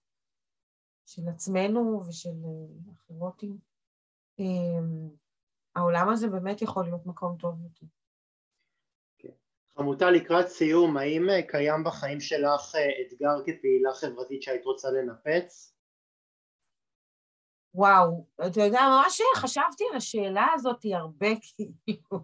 של 1.06 1.22
עצמנו 1.28 2.02
ושל 2.08 2.30
אה, 2.46 2.92
אחרותים, 2.94 3.58
אמ, 4.40 5.10
העולם 5.76 6.10
הזה 6.10 6.28
באמת 6.28 6.62
יכול 6.62 6.84
להיות 6.84 7.06
מקום 7.06 7.38
טוב 7.40 7.62
יותר. 7.64 7.86
כן. 9.18 9.34
חמותה 9.70 10.12
לקראת 10.12 10.48
סיום, 10.48 10.98
האם 10.98 11.28
קיים 11.48 11.84
בחיים 11.84 12.20
שלך 12.20 12.76
אתגר 13.08 13.44
כפעילה 13.46 13.94
חברתית 13.94 14.44
שהיית 14.44 14.66
רוצה 14.66 14.88
לנפץ? 14.92 15.79
וואו, 17.74 18.26
אתה 18.48 18.62
יודע, 18.62 18.82
ממש 18.82 19.22
חשבתי 19.36 19.84
על 19.92 19.98
השאלה 19.98 20.48
הזאת 20.54 20.86
הרבה 20.94 21.28
כאילו. 21.42 22.24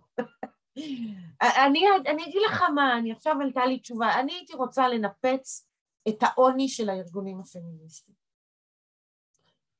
אני, 1.41 1.81
אני 2.07 2.23
אגיד 2.23 2.41
לך 2.49 2.61
מה, 2.76 2.97
אני 2.97 3.11
עכשיו 3.11 3.35
עלתה 3.41 3.65
לי 3.65 3.80
תשובה, 3.80 4.19
אני 4.19 4.34
הייתי 4.34 4.53
רוצה 4.53 4.88
לנפץ 4.88 5.67
את 6.09 6.17
העוני 6.22 6.69
של 6.69 6.89
הארגונים 6.89 7.39
הפמיניסטיים. 7.39 8.15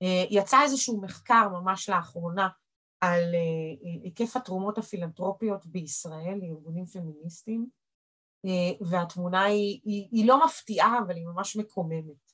אה, 0.02 0.26
יצא 0.30 0.62
איזשהו 0.64 1.02
מחקר 1.02 1.50
ממש 1.50 1.90
לאחרונה 1.90 2.50
על 3.02 3.36
אה, 3.36 4.00
היקף 4.04 4.36
התרומות 4.36 4.78
הפילנטרופיות 4.78 5.66
בישראל 5.66 6.38
לארגונים 6.42 6.86
פמיניסטיים, 6.86 7.70
אה, 8.46 8.88
והתמונה 8.88 9.44
היא, 9.44 9.82
היא, 9.84 10.08
היא 10.12 10.28
לא 10.28 10.46
מפתיעה, 10.46 11.00
אבל 11.06 11.16
היא 11.16 11.26
ממש 11.26 11.56
מקוממת. 11.56 12.25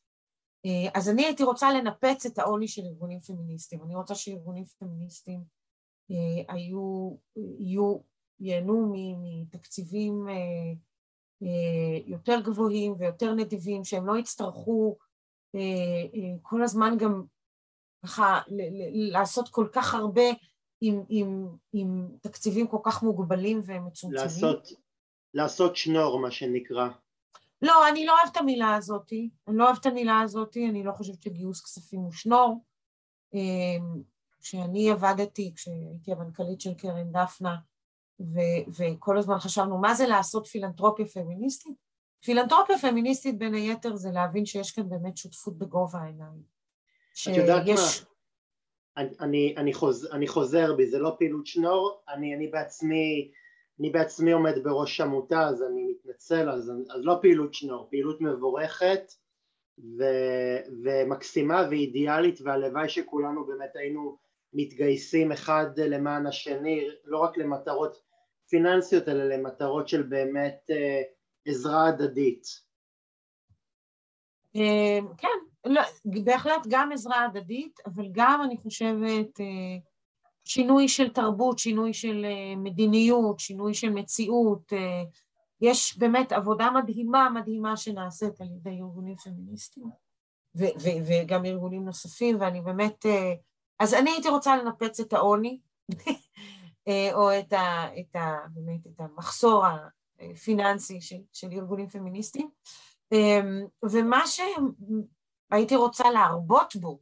אז 0.93 1.09
אני 1.09 1.25
הייתי 1.25 1.43
רוצה 1.43 1.73
לנפץ 1.73 2.25
את 2.25 2.39
העוני 2.39 2.67
של 2.67 2.81
ארגונים 2.81 3.19
פמיניסטיים. 3.19 3.83
אני 3.83 3.95
רוצה 3.95 4.15
שארגונים 4.15 4.63
פמיניסטיים 4.79 5.43
היו, 6.47 7.15
יהיו, 7.59 7.97
ייהנו 8.39 8.93
מתקציבים 9.21 10.27
יותר 12.05 12.39
גבוהים 12.43 12.95
ויותר 12.99 13.33
נדיבים, 13.33 13.83
שהם 13.83 14.07
לא 14.07 14.17
יצטרכו 14.17 14.97
כל 16.41 16.63
הזמן 16.63 16.97
גם 16.99 17.23
ככה 18.05 18.41
לעשות 19.11 19.49
כל 19.49 19.67
כך 19.71 19.93
הרבה 19.93 20.23
עם, 20.81 21.03
עם, 21.09 21.47
עם 21.73 22.07
תקציבים 22.21 22.67
כל 22.67 22.79
כך 22.83 23.03
מוגבלים 23.03 23.61
ומצומצמים. 23.65 24.23
לעשות, 24.23 24.67
לעשות 25.33 25.75
שנור, 25.75 26.19
מה 26.19 26.31
שנקרא. 26.31 26.87
לא, 27.61 27.89
אני 27.89 28.05
לא 28.05 28.17
אוהבת 28.17 28.31
את 28.31 28.37
המילה 28.37 28.75
הזאת, 28.75 29.13
אני 29.47 29.57
לא 29.57 29.65
אוהבת 29.65 29.81
את 29.81 29.85
המילה 29.85 30.21
הזאת, 30.21 30.57
אני 30.69 30.83
לא 30.83 30.91
חושבת 30.91 31.21
שגיוס 31.21 31.63
כספים 31.63 31.99
הוא 31.99 32.11
שנור. 32.11 32.63
אמ, 33.33 34.01
כשאני 34.41 34.91
עבדתי, 34.91 35.53
כשהייתי 35.55 36.11
המנכ"לית 36.11 36.61
של 36.61 36.73
קרן 36.73 37.11
דפנה, 37.11 37.55
ו- 38.19 38.71
וכל 38.77 39.17
הזמן 39.17 39.39
חשבנו 39.39 39.77
מה 39.77 39.93
זה 39.93 40.07
לעשות 40.07 40.47
פילנטרופיה 40.47 41.05
פמיניסטית, 41.05 41.75
פילנטרופיה 42.23 42.77
פמיניסטית 42.77 43.37
בין 43.37 43.53
היתר 43.53 43.95
זה 43.95 44.11
להבין 44.11 44.45
שיש 44.45 44.71
כאן 44.71 44.89
באמת 44.89 45.17
שותפות 45.17 45.57
בגובה 45.57 45.99
העיניים. 45.99 46.41
את 47.31 47.37
יודעת 47.37 47.67
מה? 47.67 47.73
אני, 48.97 49.09
אני, 49.19 49.55
אני, 49.57 49.73
חוז, 49.73 50.09
אני 50.11 50.27
חוזר 50.27 50.75
בי, 50.75 50.87
זה 50.87 50.99
לא 50.99 51.15
פעילות 51.19 51.45
שנור, 51.45 52.01
אני, 52.09 52.35
אני 52.35 52.47
בעצמי 52.47 53.31
אני 53.79 53.89
בעצמי 53.89 54.31
עומד 54.31 54.63
בראש 54.63 55.01
עמותה 55.01 55.47
אז 55.47 55.63
אני 55.63 55.83
מתנצל, 55.91 56.49
אז, 56.49 56.71
אז 56.89 57.05
לא 57.05 57.17
פעילות 57.21 57.53
שנור, 57.53 57.87
פעילות 57.89 58.21
מבורכת 58.21 59.11
ו, 59.79 60.03
ומקסימה 60.83 61.67
ואידיאלית 61.69 62.39
והלוואי 62.43 62.89
שכולנו 62.89 63.45
באמת 63.45 63.75
היינו 63.75 64.17
מתגייסים 64.53 65.31
אחד 65.31 65.79
למען 65.79 66.27
השני, 66.27 66.87
לא 67.05 67.17
רק 67.17 67.37
למטרות 67.37 68.01
פיננסיות 68.49 69.09
אלא 69.09 69.23
למטרות 69.23 69.87
של 69.87 70.03
באמת 70.03 70.59
אה, 70.71 71.01
עזרה 71.45 71.87
הדדית. 71.87 72.43
אה, 74.55 74.99
כן, 75.17 75.27
לא, 75.65 75.81
בהחלט 76.23 76.67
גם 76.69 76.91
עזרה 76.91 77.25
הדדית, 77.25 77.79
אבל 77.85 78.07
גם 78.11 78.41
אני 78.45 78.57
חושבת 78.57 79.39
אה, 79.39 79.90
שינוי 80.45 80.87
של 80.87 81.09
תרבות, 81.09 81.59
שינוי 81.59 81.93
של 81.93 82.25
אה, 82.25 82.55
מדיניות, 82.55 83.39
שינוי 83.39 83.73
של 83.73 83.89
מציאות. 83.89 84.73
יש 85.61 85.97
באמת 85.97 86.31
עבודה 86.31 86.71
מדהימה 86.71 87.29
מדהימה 87.29 87.77
שנעשית 87.77 88.41
על 88.41 88.47
ידי 88.47 88.69
ארגונים 88.69 89.15
פמיניסטיים 89.15 89.89
ו- 90.55 90.75
ו- 90.79 91.05
וגם 91.07 91.45
ארגונים 91.45 91.85
נוספים, 91.85 92.41
ואני 92.41 92.61
באמת... 92.61 93.05
אז 93.79 93.93
אני 93.93 94.09
הייתי 94.11 94.29
רוצה 94.29 94.57
לנפץ 94.57 94.99
את 94.99 95.13
העוני, 95.13 95.59
או 97.13 97.39
את, 97.39 97.53
ה, 97.53 97.85
את, 97.99 98.15
ה, 98.15 98.37
באמת, 98.53 98.87
את 98.87 99.01
המחסור 99.01 99.63
הפיננסי 100.19 101.01
של, 101.01 101.21
של 101.33 101.47
ארגונים 101.51 101.87
פמיניסטיים, 101.87 102.49
ומה 103.91 104.23
שהייתי 104.27 105.75
רוצה 105.75 106.11
להרבות 106.11 106.75
בו 106.75 106.99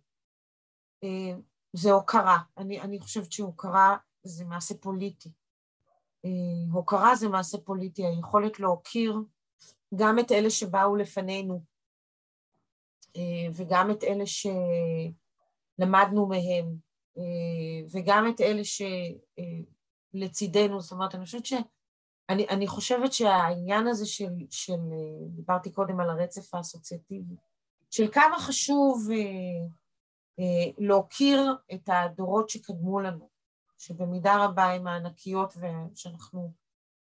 זה 1.74 1.92
הוקרה. 1.92 2.38
אני, 2.58 2.82
אני 2.82 3.00
חושבת 3.00 3.32
שהוקרה 3.32 3.98
זה 4.24 4.46
מעשה 4.46 4.76
פוליטי. 4.76 5.30
הוקרה 6.72 7.16
זה 7.16 7.30
מעשה 7.30 7.58
פוליטי, 7.58 8.06
היכולת 8.06 8.60
להוקיר 8.60 9.18
גם 9.96 10.20
את 10.20 10.32
אלה 10.32 10.50
שבאו 10.50 10.96
לפנינו 10.96 11.62
וגם 13.54 13.92
את 13.92 14.04
אלה 14.04 14.24
שלמדנו 15.80 16.28
מהם 16.28 16.76
וגם 17.92 18.28
את 18.30 18.42
אלה 18.42 18.62
שלצידנו, 20.14 20.82
זאת 20.82 20.92
אומרת, 20.92 21.16
אני 21.16 21.26
חושבת 21.26 21.46
ש... 21.46 21.54
אני, 22.30 22.48
אני 22.50 22.68
חושבת 22.68 23.14
שהעניין 23.14 23.88
הזה 23.88 24.06
של, 24.06 24.34
של, 24.50 24.80
דיברתי 25.30 25.72
קודם 25.72 26.00
על 26.00 26.10
הרצף 26.10 26.56
האסוציאטיבי, 26.56 27.36
של 27.92 28.12
כמה 28.12 28.40
חשוב 28.40 29.08
אה, 29.12 29.18
אה, 29.18 29.68
להוקיר 30.78 31.56
את 31.74 31.90
הדורות 31.94 32.50
שקדמו 32.50 33.00
לנו, 33.00 33.30
שבמידה 33.78 34.46
רבה 34.46 34.66
הם 34.66 34.88
הענקיות 34.88 35.54
ושאנחנו, 35.58 36.52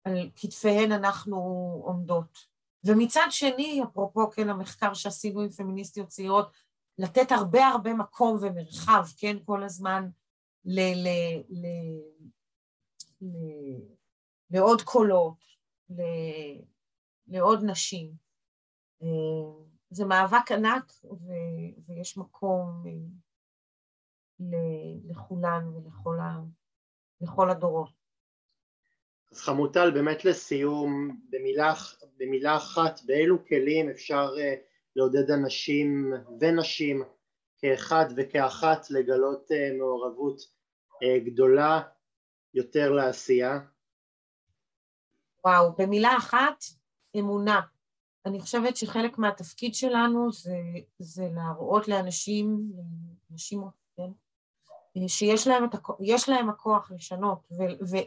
על 0.04 0.30
כתפיהן 0.36 0.92
אנחנו 0.92 1.38
עומדות. 1.86 2.56
ומצד 2.84 3.28
שני, 3.30 3.82
אפרופו 3.84 4.32
כן 4.32 4.50
המחקר 4.50 4.94
שעשינו 4.94 5.42
עם 5.42 5.50
פמיניסטיות 5.50 6.08
צעירות, 6.08 6.52
לתת 6.98 7.32
הרבה 7.32 7.68
הרבה 7.68 7.94
מקום 7.94 8.38
ומרחב, 8.42 9.04
כן, 9.18 9.38
כל 9.46 9.64
הזמן 9.64 10.10
ל... 10.66 10.80
ל, 10.80 11.08
ל, 11.50 11.66
ל 13.22 13.36
לעוד 14.50 14.82
קולות, 14.82 15.46
לעוד 17.28 17.64
נשים. 17.64 18.12
אה, 19.92 19.96
זה 19.96 20.06
מאבק 20.06 20.52
ענק 20.52 20.94
ו- 21.04 21.82
ויש 21.88 22.18
מקום 22.18 22.84
אה, 22.88 24.56
לכולן 25.86 26.44
ולכל 27.22 27.50
הדורות. 27.50 28.06
אז 29.32 29.42
חמוטל, 29.42 29.92
באמת 29.92 30.26
לסיום, 30.26 31.20
במילה, 31.30 31.74
במילה 32.18 32.58
אחת, 32.58 33.00
באילו 33.06 33.46
כלים 33.48 33.90
אפשר 33.90 34.30
אה, 34.40 34.56
לעודד 34.96 35.32
אנשים 35.32 36.14
ונשים 36.40 37.04
כאחד 37.58 38.06
וכאחת 38.18 38.90
לגלות 38.90 39.48
מעורבות 39.78 40.38
גדולה 41.26 41.82
יותר 42.54 42.92
לעשייה? 42.92 43.60
וואו, 45.46 45.76
במילה 45.78 46.18
אחת, 46.18 46.64
אמונה. 47.20 47.62
אני 48.26 48.40
חושבת 48.40 48.78
שחלק 48.78 49.18
מהתפקיד 49.18 49.76
שלנו 49.76 50.32
זה, 50.32 50.58
זה 51.00 51.30
להראות 51.36 51.88
לאנשים, 51.88 52.72
לאנשים, 53.30 53.62
כן, 53.98 54.12
שיש 55.08 55.48
להם, 55.48 55.64
הכוח, 55.64 55.98
להם 56.30 56.50
הכוח 56.50 56.92
לשנות, 56.92 57.40
ו, 57.52 57.64
ו, 57.92 57.98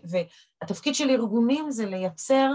והתפקיד 0.61 0.95
של 0.95 1.11
ארגונים 1.11 1.71
זה 1.71 1.87
לייצר 1.87 2.51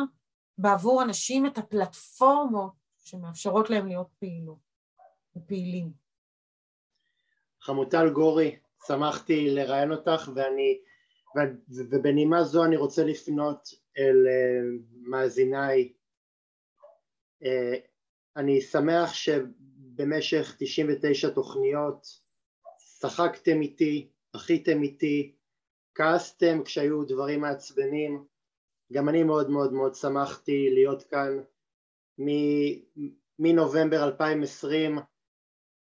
בעבור 0.58 1.04
אנשים 1.04 1.46
את 1.46 1.58
הפלטפורמות 1.58 2.72
שמאפשרות 2.98 3.70
להם 3.70 3.88
להיות 3.88 4.08
פעילות, 4.20 4.58
פעילים. 5.48 5.92
חמוטל 7.62 8.10
גורי, 8.10 8.56
שמחתי 8.88 9.50
לראיין 9.50 9.92
אותך 9.92 10.30
ואני 10.36 10.80
ובנימה 11.90 12.44
זו 12.44 12.66
אני 12.66 12.78
רוצה 12.78 13.04
לפנות 13.04 13.70
אל 13.98 14.28
אה, 14.28 14.62
מאזיניי. 15.02 15.94
אה, 17.46 17.76
אני 18.38 18.62
שמח 18.62 19.14
שבמשך 19.14 20.56
99 20.60 21.30
תוכניות 21.30 22.08
שחקתם 22.78 23.62
איתי, 23.62 24.12
בכיתם 24.36 24.84
איתי, 24.84 25.36
כעסתם 25.96 26.64
כשהיו 26.64 27.04
דברים 27.04 27.42
מעצבנים, 27.42 28.26
גם 28.94 29.10
אני 29.10 29.24
מאוד 29.24 29.50
מאוד 29.50 29.74
מאוד 29.74 29.96
שמחתי 29.96 30.70
להיות 30.74 31.04
כאן 31.04 31.40
מנובמבר 33.40 34.04
2020 34.04 35.00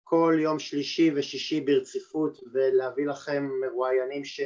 כל 0.03 0.37
יום 0.39 0.59
שלישי 0.59 1.11
ושישי 1.15 1.61
ברציפות 1.61 2.39
ולהביא 2.53 3.07
לכם 3.07 3.49
מרואיינים 3.61 4.25
ש... 4.25 4.41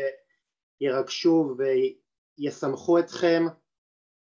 ירגשו 0.84 1.56
וישמחו 1.58 3.00
אתכם. 3.00 3.44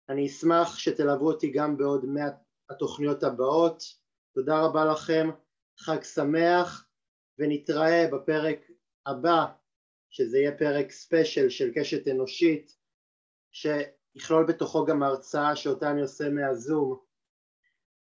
אני 0.08 0.26
אשמח 0.26 0.78
שתלוו 0.78 1.26
אותי 1.26 1.50
גם 1.50 1.76
בעוד 1.76 2.04
מאה 2.04 2.30
התוכניות 2.70 3.22
הבאות. 3.22 3.82
תודה 4.34 4.60
רבה 4.60 4.84
לכם, 4.84 5.30
חג 5.78 6.02
שמח, 6.02 6.88
ונתראה 7.38 8.08
בפרק 8.12 8.70
הבא, 9.06 9.46
שזה 10.10 10.38
יהיה 10.38 10.58
פרק 10.58 10.90
ספיישל 10.90 11.48
של 11.48 11.70
קשת 11.74 12.08
אנושית, 12.08 12.76
שיכלול 13.52 14.46
בתוכו 14.46 14.84
גם 14.84 15.02
הרצאה 15.02 15.56
שאותה 15.56 15.90
אני 15.90 16.02
עושה 16.02 16.28
מהזום, 16.28 16.98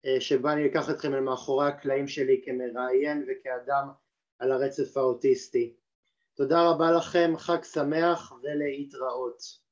אה, 0.07 0.21
שבה 0.21 0.53
אני 0.53 0.67
אקח 0.67 0.91
אתכם 0.91 1.15
אל 1.15 1.21
מאחורי 1.21 1.69
הקלעים 1.69 2.09
שלי 2.09 2.43
כמראיין 2.45 3.27
וכאדם 3.29 3.89
על 4.39 4.53
הרצף 4.53 4.97
האוטיסטי. 4.97 5.77
תודה 6.35 6.71
רבה 6.71 6.91
לכם, 6.93 7.33
חג 7.37 7.63
שמח 7.63 8.33
ולהתראות. 8.43 9.64